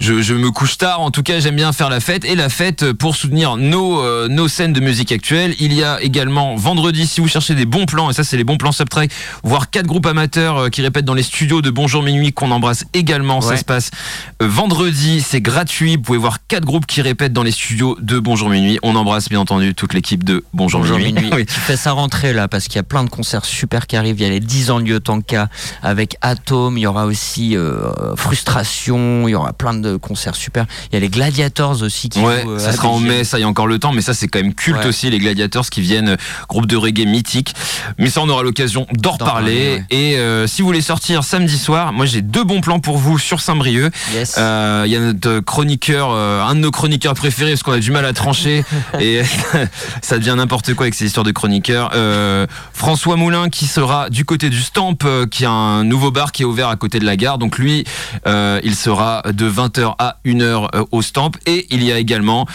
je, 0.00 0.22
je 0.22 0.34
me 0.34 0.50
couche 0.50 0.78
tard. 0.78 1.00
En 1.00 1.10
tout 1.10 1.22
cas, 1.22 1.40
j'aime 1.40 1.56
bien 1.56 1.72
faire 1.72 1.90
la 1.90 2.00
fête. 2.00 2.24
Et 2.24 2.34
la 2.34 2.48
fête, 2.48 2.82
euh, 2.82 2.94
pour 2.94 3.16
soutenir 3.16 3.56
nos, 3.56 4.00
euh, 4.00 4.28
nos 4.28 4.48
scènes 4.48 4.72
de 4.72 4.80
musique 4.80 5.12
actuelle, 5.12 5.54
il 5.60 5.72
y 5.72 5.82
a 5.82 6.00
également 6.02 6.56
vendredi, 6.56 7.06
si 7.06 7.20
vous 7.20 7.28
cherchez 7.28 7.54
des 7.54 7.66
bons 7.66 7.86
plans, 7.86 8.10
et 8.10 8.12
ça, 8.12 8.24
c'est 8.24 8.36
les 8.36 8.44
bons 8.44 8.56
plans 8.56 8.72
Subtrack, 8.72 9.10
voire 9.42 9.70
quatre 9.70 9.86
groupes 9.86 10.06
amateurs 10.06 10.56
euh, 10.58 10.68
qui 10.68 10.82
répètent 10.82 11.04
dans 11.04 11.14
les 11.14 11.22
studios 11.22 11.62
de 11.62 11.70
Bonjour 11.70 12.02
Minuit 12.02 12.32
qu'on 12.32 12.50
embrasse 12.50 12.84
également. 12.94 13.40
Ça 13.40 13.56
se 13.56 13.64
passe 13.64 13.90
vendredi, 14.40 15.20
c'est 15.20 15.40
gratuit. 15.40 15.96
Vous 15.96 16.02
pouvez 16.02 16.18
voir 16.18 16.38
quatre 16.48 16.64
groupes 16.64 16.86
qui 16.86 17.02
répètent 17.02 17.32
dans 17.32 17.42
les 17.42 17.50
studios 17.50 17.96
de 18.00 18.18
Bonjour 18.18 18.48
Minuit. 18.48 18.78
On 18.82 18.96
embrasse 18.96 19.28
bien 19.28 19.40
entendu 19.40 19.74
toute 19.74 19.94
l'équipe 19.94 20.24
de 20.24 20.44
Bonjour, 20.52 20.80
Bonjour 20.80 20.98
Minuit. 20.98 21.12
minuit. 21.12 21.35
Oui. 21.36 21.46
Tu 21.46 21.54
fais 21.60 21.76
sa 21.76 21.92
rentrée 21.92 22.32
là 22.32 22.48
parce 22.48 22.64
qu'il 22.64 22.76
y 22.76 22.78
a 22.78 22.82
plein 22.82 23.04
de 23.04 23.10
concerts 23.10 23.44
super 23.44 23.86
qui 23.86 23.96
arrivent. 23.96 24.16
Il 24.18 24.22
y 24.22 24.26
a 24.26 24.30
les 24.30 24.40
10 24.40 24.70
ans 24.70 24.80
de 24.80 24.84
Lyotanka 24.86 25.48
avec 25.82 26.16
Atom. 26.22 26.76
Il 26.78 26.80
y 26.82 26.86
aura 26.86 27.06
aussi 27.06 27.56
euh, 27.56 27.76
Frustration. 28.16 29.28
Il 29.28 29.32
y 29.32 29.34
aura 29.34 29.52
plein 29.52 29.74
de 29.74 29.96
concerts 29.96 30.34
super. 30.36 30.66
Il 30.90 30.94
y 30.94 30.96
a 30.96 31.00
les 31.00 31.08
Gladiators 31.08 31.82
aussi 31.82 32.08
qui 32.08 32.20
Ouais, 32.20 32.42
jouent, 32.42 32.52
euh, 32.52 32.58
ça 32.58 32.72
sera 32.72 32.88
en 32.88 32.98
mai, 33.00 33.24
ça 33.24 33.38
y 33.38 33.42
a 33.42 33.48
encore 33.48 33.66
le 33.66 33.78
temps, 33.78 33.92
mais 33.92 34.00
ça 34.02 34.14
c'est 34.14 34.28
quand 34.28 34.40
même 34.40 34.54
culte 34.54 34.78
Ouais. 34.78 34.86
aussi, 34.86 35.10
les 35.10 35.18
Gladiators 35.18 35.68
qui 35.70 35.80
viennent, 35.80 36.10
euh, 36.10 36.16
groupe 36.48 36.66
de 36.66 36.76
reggae 36.76 37.06
mythique. 37.06 37.54
Mais 37.98 38.08
ça 38.10 38.20
on 38.22 38.28
aura 38.28 38.42
l'occasion 38.42 38.86
d'en 38.92 39.12
reparler. 39.12 39.80
parler, 39.80 39.84
Et 39.90 40.16
euh, 40.18 40.46
si 40.46 40.62
vous 40.62 40.66
voulez 40.68 40.80
sortir 40.80 41.24
samedi 41.24 41.58
soir, 41.58 41.92
moi 41.92 42.06
j'ai 42.06 42.22
deux 42.22 42.44
bons 42.44 42.60
plans 42.60 42.78
pour 42.80 42.98
vous 42.98 43.18
sur 43.18 43.40
Saint-Brieuc. 43.40 43.92
Yes. 44.14 44.34
Euh, 44.38 44.84
Il 44.86 44.92
y 44.92 44.96
a 44.96 45.00
notre 45.00 45.40
chroniqueur, 45.40 46.10
un 46.12 46.54
de 46.54 46.60
nos 46.60 46.70
chroniqueurs 46.70 47.14
préférés, 47.14 47.52
parce 47.52 47.62
qu'on 47.62 47.72
a 47.72 47.78
du 47.78 47.90
mal 47.90 48.04
à 48.04 48.12
trancher, 48.12 48.64
et 49.00 49.22
ça 50.02 50.18
devient 50.18 50.34
n'importe 50.36 50.74
quoi 50.74 50.84
avec 50.84 50.94
ces 50.94 51.06
histoires 51.06 51.24
de 51.26 51.32
chroniqueurs. 51.32 51.90
Euh, 51.94 52.46
François 52.72 53.16
Moulin 53.16 53.50
qui 53.50 53.66
sera 53.66 54.08
du 54.08 54.24
côté 54.24 54.48
du 54.48 54.62
Stamp, 54.62 54.96
euh, 55.04 55.26
qui 55.26 55.44
a 55.44 55.50
un 55.50 55.84
nouveau 55.84 56.10
bar 56.10 56.32
qui 56.32 56.42
est 56.42 56.46
ouvert 56.46 56.68
à 56.68 56.76
côté 56.76 56.98
de 56.98 57.04
la 57.04 57.16
gare. 57.16 57.36
Donc 57.38 57.58
lui, 57.58 57.84
euh, 58.26 58.60
il 58.64 58.74
sera 58.74 59.22
de 59.30 59.48
20h 59.50 59.94
à 59.98 60.16
1h 60.24 60.68
euh, 60.74 60.84
au 60.92 61.02
Stamp. 61.02 61.32
Et 61.46 61.66
il 61.70 61.82
y 61.84 61.92
a 61.92 61.98
également 61.98 62.46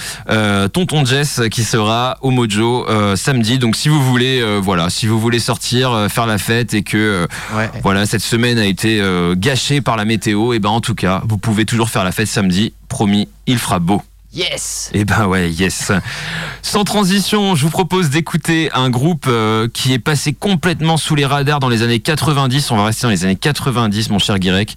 Tonton 0.73 1.05
Jess 1.05 1.41
qui 1.51 1.63
sera 1.63 2.17
au 2.21 2.31
Mojo 2.31 2.85
samedi. 3.15 3.59
Donc 3.59 3.75
si 3.75 3.89
vous 3.89 4.01
voulez, 4.01 4.43
voilà, 4.61 4.89
si 4.89 5.05
vous 5.07 5.19
voulez 5.19 5.39
sortir, 5.39 6.07
faire 6.09 6.25
la 6.25 6.37
fête 6.37 6.73
et 6.73 6.83
que 6.83 7.27
Ouais. 7.55 7.69
voilà, 7.83 8.05
cette 8.05 8.21
semaine 8.21 8.57
a 8.57 8.65
été 8.65 9.01
gâchée 9.35 9.81
par 9.81 9.97
la 9.97 10.05
météo, 10.05 10.53
et 10.53 10.59
ben 10.59 10.69
en 10.69 10.81
tout 10.81 10.95
cas, 10.95 11.21
vous 11.27 11.37
pouvez 11.37 11.65
toujours 11.65 11.89
faire 11.89 12.03
la 12.03 12.11
fête 12.11 12.27
samedi. 12.27 12.73
Promis, 12.87 13.27
il 13.47 13.57
fera 13.57 13.79
beau. 13.79 14.01
Yes. 14.33 14.89
Et 14.93 15.03
ben 15.03 15.25
ouais, 15.27 15.51
yes. 15.51 15.91
Sans 16.61 16.85
transition, 16.85 17.53
je 17.55 17.63
vous 17.63 17.69
propose 17.69 18.09
d'écouter 18.09 18.69
un 18.73 18.89
groupe 18.89 19.25
euh, 19.27 19.67
qui 19.73 19.91
est 19.91 19.99
passé 19.99 20.31
complètement 20.33 20.95
sous 20.95 21.15
les 21.15 21.25
radars 21.25 21.59
dans 21.59 21.67
les 21.67 21.81
années 21.83 21.99
90. 21.99 22.71
On 22.71 22.77
va 22.77 22.85
rester 22.85 23.03
dans 23.07 23.09
les 23.11 23.25
années 23.25 23.35
90, 23.35 24.09
mon 24.09 24.19
cher 24.19 24.39
Guirec. 24.39 24.75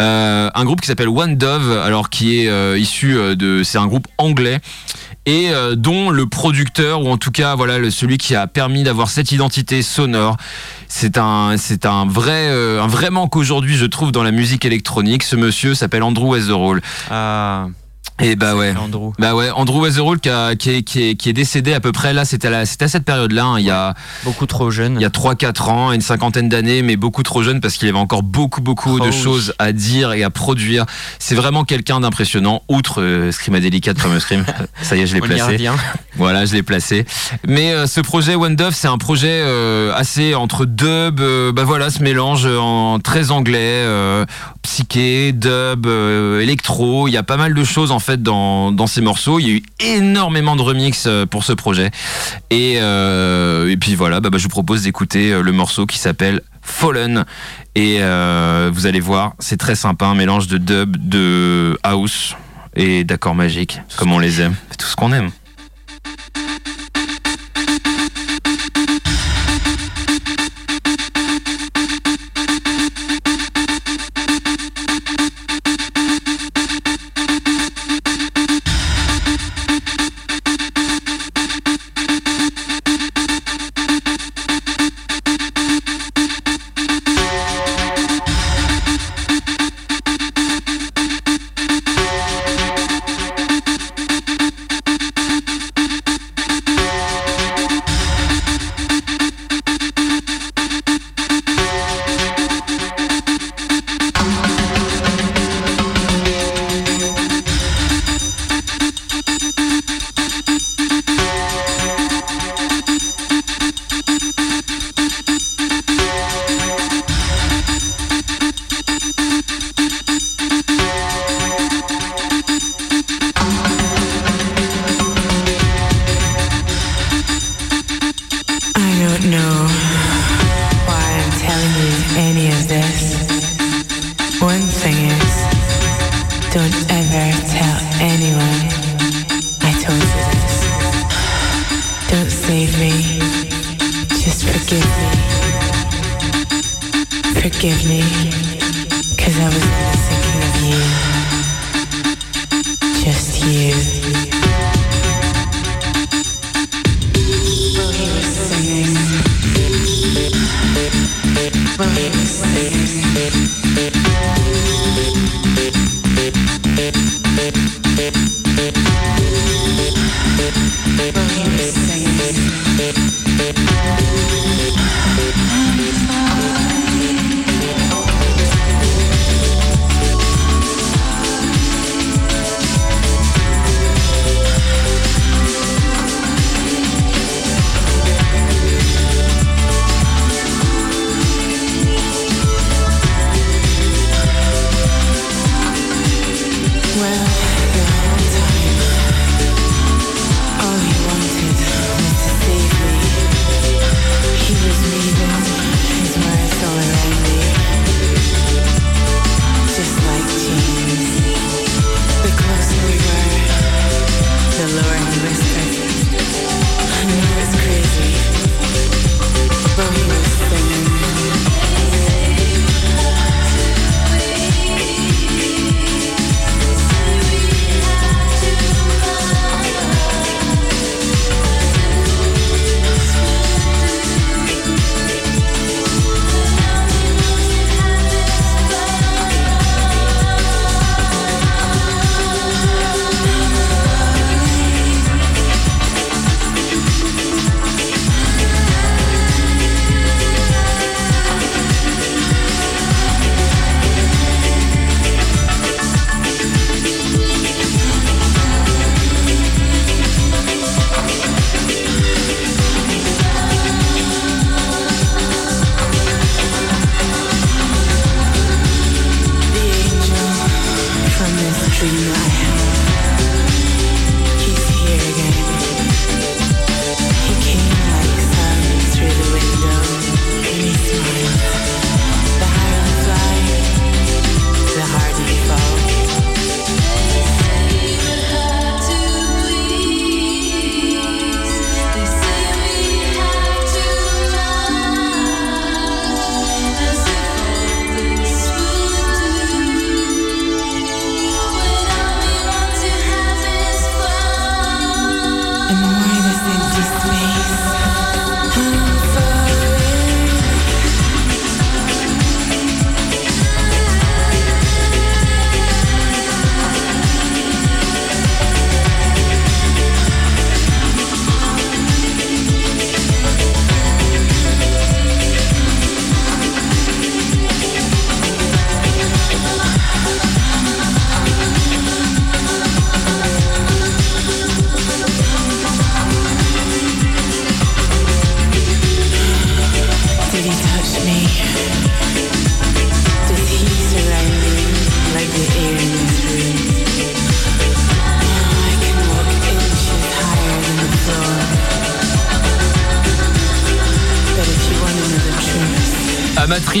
Euh, 0.00 0.48
un 0.54 0.64
groupe 0.64 0.80
qui 0.80 0.86
s'appelle 0.86 1.08
One 1.10 1.36
Dove, 1.36 1.70
alors 1.84 2.08
qui 2.08 2.40
est 2.40 2.48
euh, 2.48 2.78
issu 2.78 3.16
euh, 3.18 3.34
de, 3.34 3.62
c'est 3.62 3.76
un 3.78 3.86
groupe 3.86 4.08
anglais 4.16 4.60
et 5.26 5.48
euh, 5.50 5.74
dont 5.74 6.10
le 6.10 6.26
producteur 6.26 7.02
ou 7.02 7.08
en 7.10 7.16
tout 7.16 7.30
cas 7.30 7.54
voilà 7.56 7.78
le- 7.78 7.90
celui 7.90 8.18
qui 8.18 8.34
a 8.34 8.46
permis 8.46 8.82
d'avoir 8.84 9.08
cette 9.10 9.32
identité 9.32 9.82
sonore. 9.82 10.36
C'est 10.88 11.18
un, 11.18 11.56
c'est 11.58 11.84
un 11.86 12.06
vrai, 12.06 12.48
euh, 12.48 12.82
un 12.82 12.86
vrai 12.86 13.10
manque 13.10 13.36
aujourd'hui, 13.36 13.76
je 13.76 13.86
trouve, 13.86 14.12
dans 14.12 14.22
la 14.22 14.30
musique 14.32 14.64
électronique. 14.64 15.22
Ce 15.24 15.36
monsieur 15.36 15.74
s'appelle 15.74 16.02
Andrew 16.02 16.28
Weatherall. 16.34 16.80
Ah, 17.10 17.66
Et 18.22 18.36
bah 18.36 18.54
ouais. 18.54 18.72
Andrew. 18.76 19.10
Bah 19.18 19.34
ouais, 19.34 19.50
Andrew 19.50 19.80
Weatherall 19.82 20.20
qui, 20.20 20.28
a- 20.30 20.54
qui, 20.54 20.70
est, 20.70 20.82
qui, 20.82 21.02
est, 21.10 21.14
qui 21.16 21.28
est 21.28 21.32
décédé 21.32 21.74
à 21.74 21.80
peu 21.80 21.90
près 21.90 22.12
là, 22.12 22.24
c'était 22.24 22.46
à, 22.46 22.58
à 22.60 22.64
cette 22.64 23.04
période-là, 23.04 23.44
hein, 23.44 23.58
il 23.58 23.64
y 23.66 23.70
a, 23.72 23.94
Beaucoup 24.22 24.46
trop 24.46 24.70
jeune. 24.70 24.94
il 24.94 25.02
y 25.02 25.04
a 25.04 25.08
3-4 25.08 25.62
ans, 25.70 25.90
une 25.92 26.00
cinquantaine 26.00 26.48
d'années, 26.48 26.82
mais 26.82 26.96
beaucoup 26.96 27.24
trop 27.24 27.42
jeune 27.42 27.60
parce 27.60 27.74
qu'il 27.74 27.88
avait 27.88 27.98
encore 27.98 28.22
beaucoup 28.22 28.60
beaucoup 28.60 28.98
Oh 29.00 29.04
de 29.04 29.10
oui. 29.10 29.12
choses 29.12 29.52
à 29.58 29.72
dire 29.72 30.12
et 30.12 30.22
à 30.22 30.30
produire. 30.30 30.86
C'est 31.18 31.34
vraiment 31.34 31.64
quelqu'un 31.64 31.98
d'impressionnant, 32.00 32.62
outre 32.68 33.02
euh, 33.02 33.32
Screamadelica 33.32 33.92
de 33.94 33.98
Fameux 33.98 34.20
Scream. 34.20 34.44
Ça 34.82 34.94
y 34.96 35.00
est, 35.00 35.06
je 35.08 35.14
l'ai 35.14 35.20
placé. 35.20 35.42
revient. 35.42 35.72
Voilà, 36.16 36.44
je 36.46 36.52
l'ai 36.54 36.62
placé. 36.62 37.06
Mais 37.48 37.72
euh, 37.72 37.88
ce 37.88 38.00
projet 38.00 38.36
One 38.36 38.54
Dove, 38.54 38.74
c'est 38.76 38.86
un 38.88 38.98
projet 38.98 39.40
euh, 39.42 39.92
assez 39.92 40.36
entre 40.36 40.66
dub, 40.66 41.18
euh, 41.18 41.50
bah 41.50 41.64
voilà, 41.64 41.90
ce 41.90 42.00
mélange 42.00 42.46
en 42.46 43.00
très 43.00 43.32
anglais, 43.32 43.84
psyché, 44.62 45.32
dub, 45.32 45.86
électro. 46.40 47.08
Il 47.08 47.12
y 47.12 47.16
a 47.16 47.22
pas 47.22 47.36
mal 47.36 47.54
de 47.54 47.64
choses 47.64 47.90
en 47.90 47.98
fait 48.04 48.22
dans, 48.22 48.86
ces 48.86 49.00
morceaux. 49.00 49.38
Il 49.38 49.46
y 49.46 49.50
a 49.50 49.54
eu 49.54 49.62
énormément 49.80 50.56
de 50.56 50.62
remix 50.62 51.04
euh, 51.06 51.26
pour 51.26 51.44
ce 51.44 51.52
projet. 51.52 51.90
Et, 52.50 52.76
euh, 52.78 53.74
puis 53.80 53.94
voilà, 53.94 54.20
bah, 54.20 54.30
bah, 54.30 54.38
je 54.38 54.44
vous 54.44 54.48
propose 54.48 54.82
d'écouter 54.82 55.32
euh, 55.32 55.42
le 55.42 55.52
morceau 55.52 55.86
qui 55.86 55.98
s'appelle 55.98 56.40
Fallen. 56.62 57.24
Et 57.74 57.98
vous 57.98 58.86
allez 58.86 59.00
voir, 59.00 59.34
c'est 59.38 59.56
très 59.56 59.74
sympa, 59.74 60.06
un 60.06 60.14
mélange 60.14 60.46
de 60.46 60.58
dub, 60.58 60.96
de 60.96 61.76
house 61.82 62.36
et 62.76 63.04
d'accords 63.04 63.34
magiques, 63.34 63.80
comme 63.96 64.12
on 64.12 64.18
les 64.18 64.40
aime. 64.40 64.54
Tout 64.78 64.86
ce 64.86 64.94
qu'on 64.94 65.12
aime. 65.12 65.30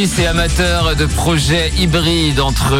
Amatrice 0.04 0.18
et 0.18 0.26
amateur 0.26 0.96
de 0.96 1.06
projets 1.06 1.72
hybrides 1.78 2.40
entre 2.40 2.76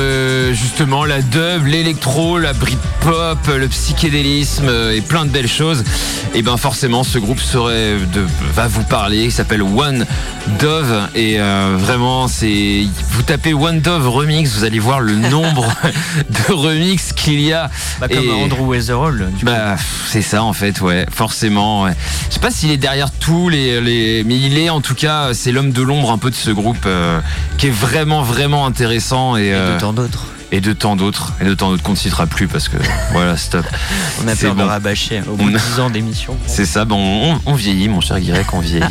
justement 0.52 1.06
la 1.06 1.22
dub, 1.22 1.64
l'électro, 1.64 2.38
la 2.38 2.52
Britpop, 2.52 3.38
le 3.56 3.66
psychédélisme 3.68 4.68
euh, 4.68 4.94
et 4.94 5.00
plein 5.00 5.24
de 5.24 5.30
belles 5.30 5.48
choses. 5.48 5.84
Et 6.34 6.42
ben 6.42 6.58
forcément 6.58 7.02
ce 7.02 7.18
groupe 7.18 7.40
serait 7.40 7.96
va 8.52 8.68
vous 8.68 8.82
parler, 8.82 9.24
il 9.24 9.32
s'appelle 9.32 9.62
One 9.62 10.04
Dove 10.58 11.08
et 11.14 11.40
euh, 11.40 11.76
vraiment 11.78 12.28
c'est 12.28 12.84
vous 13.14 13.22
tapez 13.22 13.54
One 13.54 13.80
Dove 13.80 14.08
remix, 14.08 14.52
vous 14.56 14.64
allez 14.64 14.78
voir 14.80 15.00
le 15.00 15.14
nombre 15.14 15.72
de 16.30 16.52
remix 16.52 17.12
qu'il 17.12 17.40
y 17.40 17.52
a. 17.52 17.70
Bah, 18.00 18.08
comme 18.08 18.24
Et- 18.24 18.42
Andrew 18.44 18.66
Weatherall. 18.66 19.30
Bah, 19.42 19.76
c'est 20.08 20.22
ça 20.22 20.42
en 20.42 20.52
fait, 20.52 20.80
ouais, 20.80 21.06
forcément. 21.12 21.82
ouais. 21.84 21.92
Je 22.28 22.34
sais 22.34 22.40
pas 22.40 22.50
s'il 22.50 22.70
est 22.70 22.76
derrière 22.76 23.10
tous 23.12 23.48
les, 23.48 23.80
les, 23.80 24.24
mais 24.24 24.36
il 24.38 24.58
est 24.58 24.68
en 24.70 24.80
tout 24.80 24.94
cas, 24.94 25.32
c'est 25.32 25.52
l'homme 25.52 25.70
de 25.72 25.82
l'ombre 25.82 26.10
un 26.10 26.18
peu 26.18 26.30
de 26.30 26.34
ce 26.34 26.50
groupe 26.50 26.84
euh, 26.86 27.20
qui 27.58 27.68
est 27.68 27.70
vraiment 27.70 28.22
vraiment 28.22 28.66
intéressant 28.66 29.36
et, 29.36 29.44
Et 29.46 29.54
euh, 29.54 29.74
de 29.76 29.80
tant 29.80 29.92
d'autres. 29.92 30.26
Et 30.52 30.60
de 30.60 30.72
tant 30.72 30.96
d'autres 30.96 31.32
et 31.40 31.44
de 31.44 31.54
tant 31.54 31.70
d'autres 31.70 31.82
qu'on 31.82 31.92
ne 31.92 31.96
citera 31.96 32.26
plus 32.26 32.48
parce 32.48 32.68
que 32.68 32.76
voilà, 33.12 33.36
stop. 33.36 33.64
On 34.24 34.28
a 34.28 34.36
peur 34.36 34.54
bon. 34.54 34.62
de 34.64 34.68
rabâcher 34.68 35.22
au 35.28 35.36
bout 35.36 35.50
de 35.50 35.56
a- 35.56 35.60
10 35.60 35.80
ans 35.80 35.90
d'émission. 35.90 36.36
C'est 36.46 36.66
ça, 36.66 36.84
bon, 36.84 36.96
on, 37.34 37.40
on 37.46 37.54
vieillit, 37.54 37.88
mon 37.88 38.00
cher 38.00 38.20
Guirec, 38.20 38.52
on 38.52 38.60
vieillit. 38.60 38.84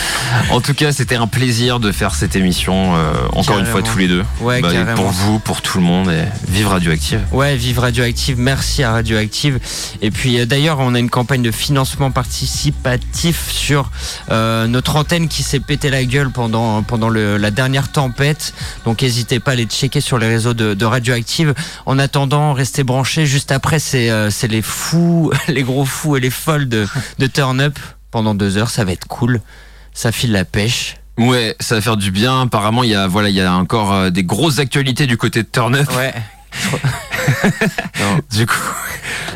en 0.50 0.60
tout 0.60 0.74
cas, 0.74 0.92
c'était 0.92 1.16
un 1.16 1.26
plaisir 1.26 1.80
de 1.80 1.92
faire 1.92 2.14
cette 2.14 2.36
émission, 2.36 2.94
euh, 2.96 3.12
encore 3.32 3.58
une 3.58 3.66
fois 3.66 3.82
tous 3.82 3.98
les 3.98 4.08
deux. 4.08 4.24
Ouais, 4.40 4.60
Bah, 4.60 4.70
pour 4.94 5.08
vous, 5.10 5.38
pour 5.38 5.62
tout 5.62 5.78
le 5.78 5.84
monde, 5.84 6.10
et 6.10 6.24
vive 6.48 6.68
Radioactive. 6.68 7.20
Ouais, 7.32 7.56
vive 7.56 7.78
Radioactive, 7.78 8.38
merci 8.38 8.82
à 8.82 8.92
Radioactive. 8.92 9.58
Et 10.02 10.10
puis 10.10 10.38
euh, 10.40 10.46
d'ailleurs, 10.46 10.78
on 10.80 10.94
a 10.94 10.98
une 10.98 11.10
campagne 11.10 11.42
de 11.42 11.50
financement 11.50 12.10
participatif 12.10 13.50
sur 13.50 13.90
euh, 14.30 14.66
notre 14.66 14.96
antenne 14.96 15.28
qui 15.28 15.42
s'est 15.42 15.60
pété 15.60 15.90
la 15.90 16.04
gueule 16.04 16.30
pendant, 16.30 16.82
pendant 16.82 17.08
le- 17.08 17.36
la 17.36 17.50
dernière 17.50 17.90
tempête. 17.90 18.52
Donc 18.84 19.02
n'hésitez 19.02 19.40
pas 19.40 19.52
à 19.52 19.54
les 19.54 19.64
checker 19.64 20.00
sur 20.00 20.18
les 20.18 20.26
réseaux 20.28 20.54
de, 20.54 20.74
de 20.74 20.84
Radioactive. 21.00 21.54
En 21.86 21.98
attendant, 21.98 22.52
restez 22.52 22.84
branchés. 22.84 23.24
Juste 23.24 23.52
après, 23.52 23.78
c'est 23.78 24.10
euh, 24.10 24.28
c'est 24.30 24.48
les 24.48 24.60
fous, 24.60 25.32
les 25.48 25.62
gros 25.62 25.86
fous 25.86 26.16
et 26.16 26.20
les 26.20 26.28
folles 26.28 26.68
de, 26.68 26.86
de 27.18 27.26
Turn 27.26 27.58
Up 27.60 27.78
pendant 28.10 28.34
deux 28.34 28.58
heures. 28.58 28.68
Ça 28.68 28.84
va 28.84 28.92
être 28.92 29.06
cool. 29.08 29.40
Ça 29.94 30.12
file 30.12 30.32
la 30.32 30.44
pêche. 30.44 30.96
Ouais, 31.16 31.56
ça 31.58 31.76
va 31.76 31.80
faire 31.80 31.96
du 31.96 32.10
bien. 32.10 32.42
Apparemment, 32.42 32.82
il 32.82 32.90
y 32.90 32.94
a, 32.94 33.06
voilà, 33.06 33.30
il 33.30 33.34
y 33.34 33.40
a 33.40 33.52
encore 33.54 33.94
euh, 33.94 34.10
des 34.10 34.24
grosses 34.24 34.58
actualités 34.58 35.06
du 35.06 35.16
côté 35.16 35.42
de 35.42 35.48
Turn 35.50 35.74
Up. 35.74 35.88
Ouais. 35.96 36.12
Du 38.32 38.46
coup, 38.46 38.54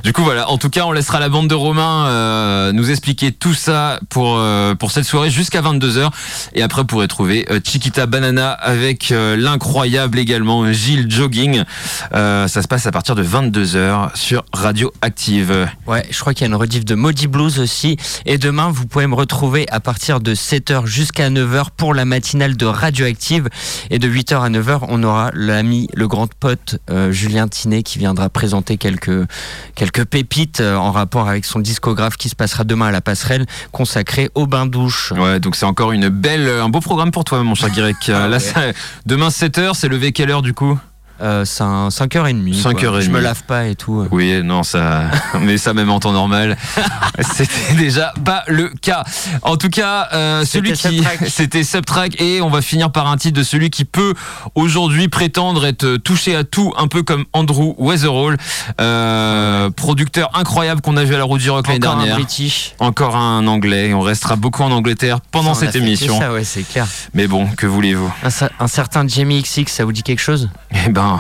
du 0.03 0.13
coup, 0.13 0.23
voilà. 0.23 0.49
En 0.49 0.59
tout 0.59 0.71
cas, 0.71 0.85
on 0.85 0.93
laissera 0.93 1.21
la 1.21 1.29
bande 1.29 1.49
de 1.49 1.55
Romain 1.55 2.07
euh, 2.07 2.73
nous 2.73 2.91
expliquer 2.91 3.33
tout 3.33 3.55
ça 3.55 4.01
pour 4.09 4.37
euh, 4.39 4.75
pour 4.75 4.91
cette 4.91 5.05
soirée 5.05 5.31
jusqu'à 5.31 5.61
22 5.61 6.01
h 6.01 6.11
Et 6.55 6.63
après, 6.63 6.83
vous 6.83 6.87
pourrez 6.87 7.09
trouver 7.09 7.47
euh, 7.51 7.61
Chiquita 7.63 8.07
Banana 8.07 8.51
avec 8.53 9.11
l'incroyable 9.11 10.19
également 10.19 10.73
Gilles 10.73 11.11
Jogging. 11.11 11.65
Ça 12.13 12.49
se 12.49 12.69
passe 12.69 12.87
à 12.87 12.93
partir 12.93 13.15
de 13.15 13.23
22 13.23 13.65
h 13.65 14.17
sur 14.17 14.45
Radio 14.53 14.93
Active. 15.03 15.69
Ouais, 15.87 16.07
je 16.11 16.19
crois 16.21 16.35
qu'il 16.35 16.43
y 16.43 16.45
a 16.45 16.49
une 16.49 16.55
rediff 16.55 16.85
de 16.85 16.95
Maudit 16.95 17.27
Blues 17.27 17.59
aussi. 17.59 17.97
Et 18.27 18.39
demain, 18.39 18.71
vous 18.71 18.87
pouvez 18.87 19.07
me 19.07 19.15
retrouver 19.15 19.67
à 19.71 19.81
partir 19.81 20.21
de 20.21 20.35
7h 20.35 20.87
jusqu'à 20.87 21.31
9h 21.31 21.67
pour 21.77 21.95
la 21.95 22.05
matinale 22.05 22.57
de 22.57 22.67
Radioactive. 22.67 23.49
Et 23.91 23.99
de 23.99 24.09
8h 24.09 24.43
à 24.43 24.51
9h, 24.51 24.81
on 24.89 25.03
aura 25.03 25.31
l'ami, 25.35 25.89
le 25.95 26.09
grand 26.09 26.29
pote 26.35 26.79
euh, 26.91 27.04
Julien 27.13 27.49
Tinet 27.49 27.83
qui 27.83 27.99
viendra 27.99 28.29
présenter 28.29 28.77
quelques, 28.77 29.27
quelques 29.75 30.05
pépites 30.05 30.61
euh, 30.61 30.77
en 30.77 30.93
rapport 30.93 31.29
avec 31.29 31.45
son 31.45 31.59
discographe 31.59 32.17
qui 32.17 32.29
se 32.29 32.37
passera 32.37 32.65
demain 32.65 32.87
à 32.87 32.91
la 32.91 33.01
passerelle 33.01 33.47
consacrée 33.73 34.31
au 34.35 34.47
bain-douche. 34.47 35.13
Ouais, 35.13 35.41
donc 35.41 35.57
c'est 35.57 35.67
encore 35.67 35.93
une 35.93 36.09
belle, 36.09 36.49
un 36.49 36.69
beau 36.69 36.81
programme 36.81 37.11
pour 37.11 37.25
toi, 37.25 37.43
mon 37.43 37.55
cher 37.55 37.71
Guirec. 37.71 37.97
Ah 38.09 38.29
ouais. 38.29 38.75
demain 39.07 39.31
7 39.31 39.59
h 39.59 39.75
c'est 39.75 39.89
levé 39.89 40.13
quelle 40.13 40.31
heure 40.31 40.43
du 40.43 40.55
coup? 40.55 40.79
Euh, 41.25 41.45
c'est 41.47 41.63
un 41.63 41.89
5h30. 41.89 42.63
5h30. 42.63 43.01
Je 43.01 43.11
me 43.11 43.19
lave 43.19 43.45
pas 43.45 43.67
et 43.67 43.75
tout. 43.75 44.07
Oui, 44.11 44.43
non, 44.45 44.63
ça, 44.63 45.05
mais 45.41 45.57
ça 45.57 45.73
même 45.73 45.89
en 45.91 45.99
temps 45.99 46.13
normal, 46.13 46.59
c'était 47.21 47.75
déjà 47.79 48.13
pas 48.25 48.45
le 48.47 48.71
cas. 48.83 49.05
En 49.43 49.57
tout 49.57 49.71
cas, 49.71 50.09
euh, 50.13 50.45
celui 50.45 50.73
qui, 50.73 51.03
c'était 51.29 51.65
Subtrack, 51.65 52.21
et 52.21 52.43
on 52.43 52.51
va 52.51 52.61
finir 52.61 52.93
par 52.93 53.09
un 53.09 53.17
titre 53.17 53.39
de 53.39 53.43
celui 53.43 53.71
qui 53.71 53.87
peut 53.87 54.13
aujourd'hui 54.55 55.09
prétendre 55.09 55.65
être 55.65 55.97
touché 55.97 56.37
à 56.37 56.45
tout, 56.45 56.75
un 56.77 56.89
peu 56.89 57.03
comme 57.03 57.25
Andrew 57.33 57.75
Weatherall, 57.79 58.37
euh, 58.81 59.71
producteur 59.71 60.31
incroyable 60.35 60.83
qu'on 60.83 60.99
a 60.99 61.05
vu 61.05 61.15
à 61.15 61.19
la 61.19 61.25
Route 61.25 61.41
du 61.41 61.51
Rock 61.51 61.69
l'année 61.69 61.79
Encore 61.79 61.95
un 61.95 61.97
dernière. 61.99 62.17
British. 62.17 62.75
Encore 62.81 63.17
un 63.17 63.47
anglais, 63.47 63.95
on 63.95 64.01
restera 64.03 64.37
beaucoup 64.37 64.63
en 64.63 64.71
Angleterre 64.71 65.21
pendant 65.31 65.55
Ça, 65.55 65.67
cette 65.67 65.77
émission. 65.77 66.19
Ça, 66.19 66.33
ouais, 66.33 66.45
c'est 66.45 66.65
clair. 66.65 66.87
Mais 67.15 67.27
bon, 67.27 67.47
que 67.57 67.67
voulez-vous? 67.67 68.13
Un, 68.23 68.49
un 68.61 68.69
certain 68.69 69.09
Jamie 69.09 69.43
XX, 69.43 69.73
ça 69.73 69.87
vous 69.87 69.93
dit 69.93 70.03
quelque 70.03 70.21
chose? 70.21 70.51
Eh 70.87 70.91
ben, 70.91 71.14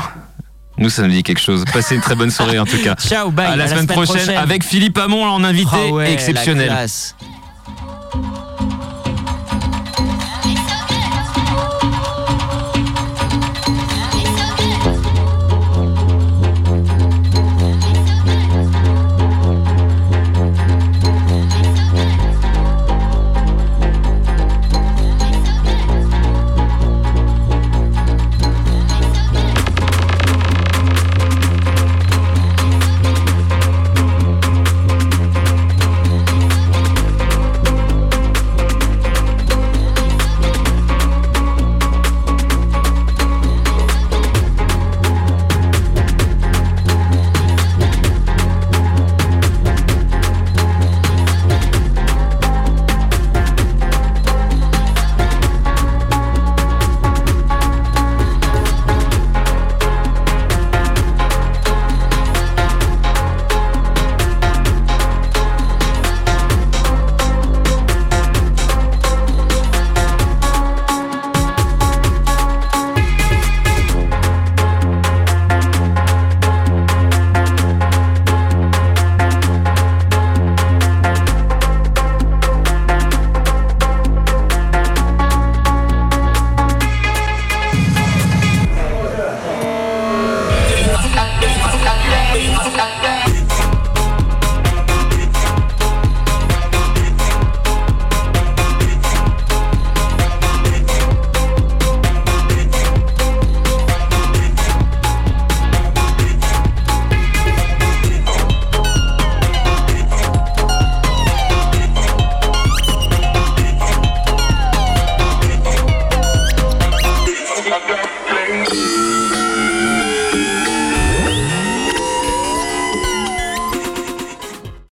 Nous, 0.76 0.90
ça 0.90 1.02
nous 1.02 1.10
dit 1.10 1.22
quelque 1.22 1.40
chose. 1.40 1.64
Passez 1.72 1.94
une 1.94 2.00
très 2.00 2.16
bonne 2.16 2.30
soirée 2.30 2.58
en 2.58 2.66
tout 2.66 2.78
cas. 2.82 2.96
Ciao, 2.98 3.30
bye. 3.30 3.46
à 3.46 3.56
la, 3.56 3.68
semaine, 3.68 3.86
prochaine, 3.86 4.30
avec 4.30 4.64
Philippe 4.64 4.98
Hamon 4.98 5.24
en 5.24 5.44
invité 5.44 5.70
Ah 5.72 5.92
ouais, 5.92 6.04
la 6.04 6.10
exceptionnel. 6.10 6.72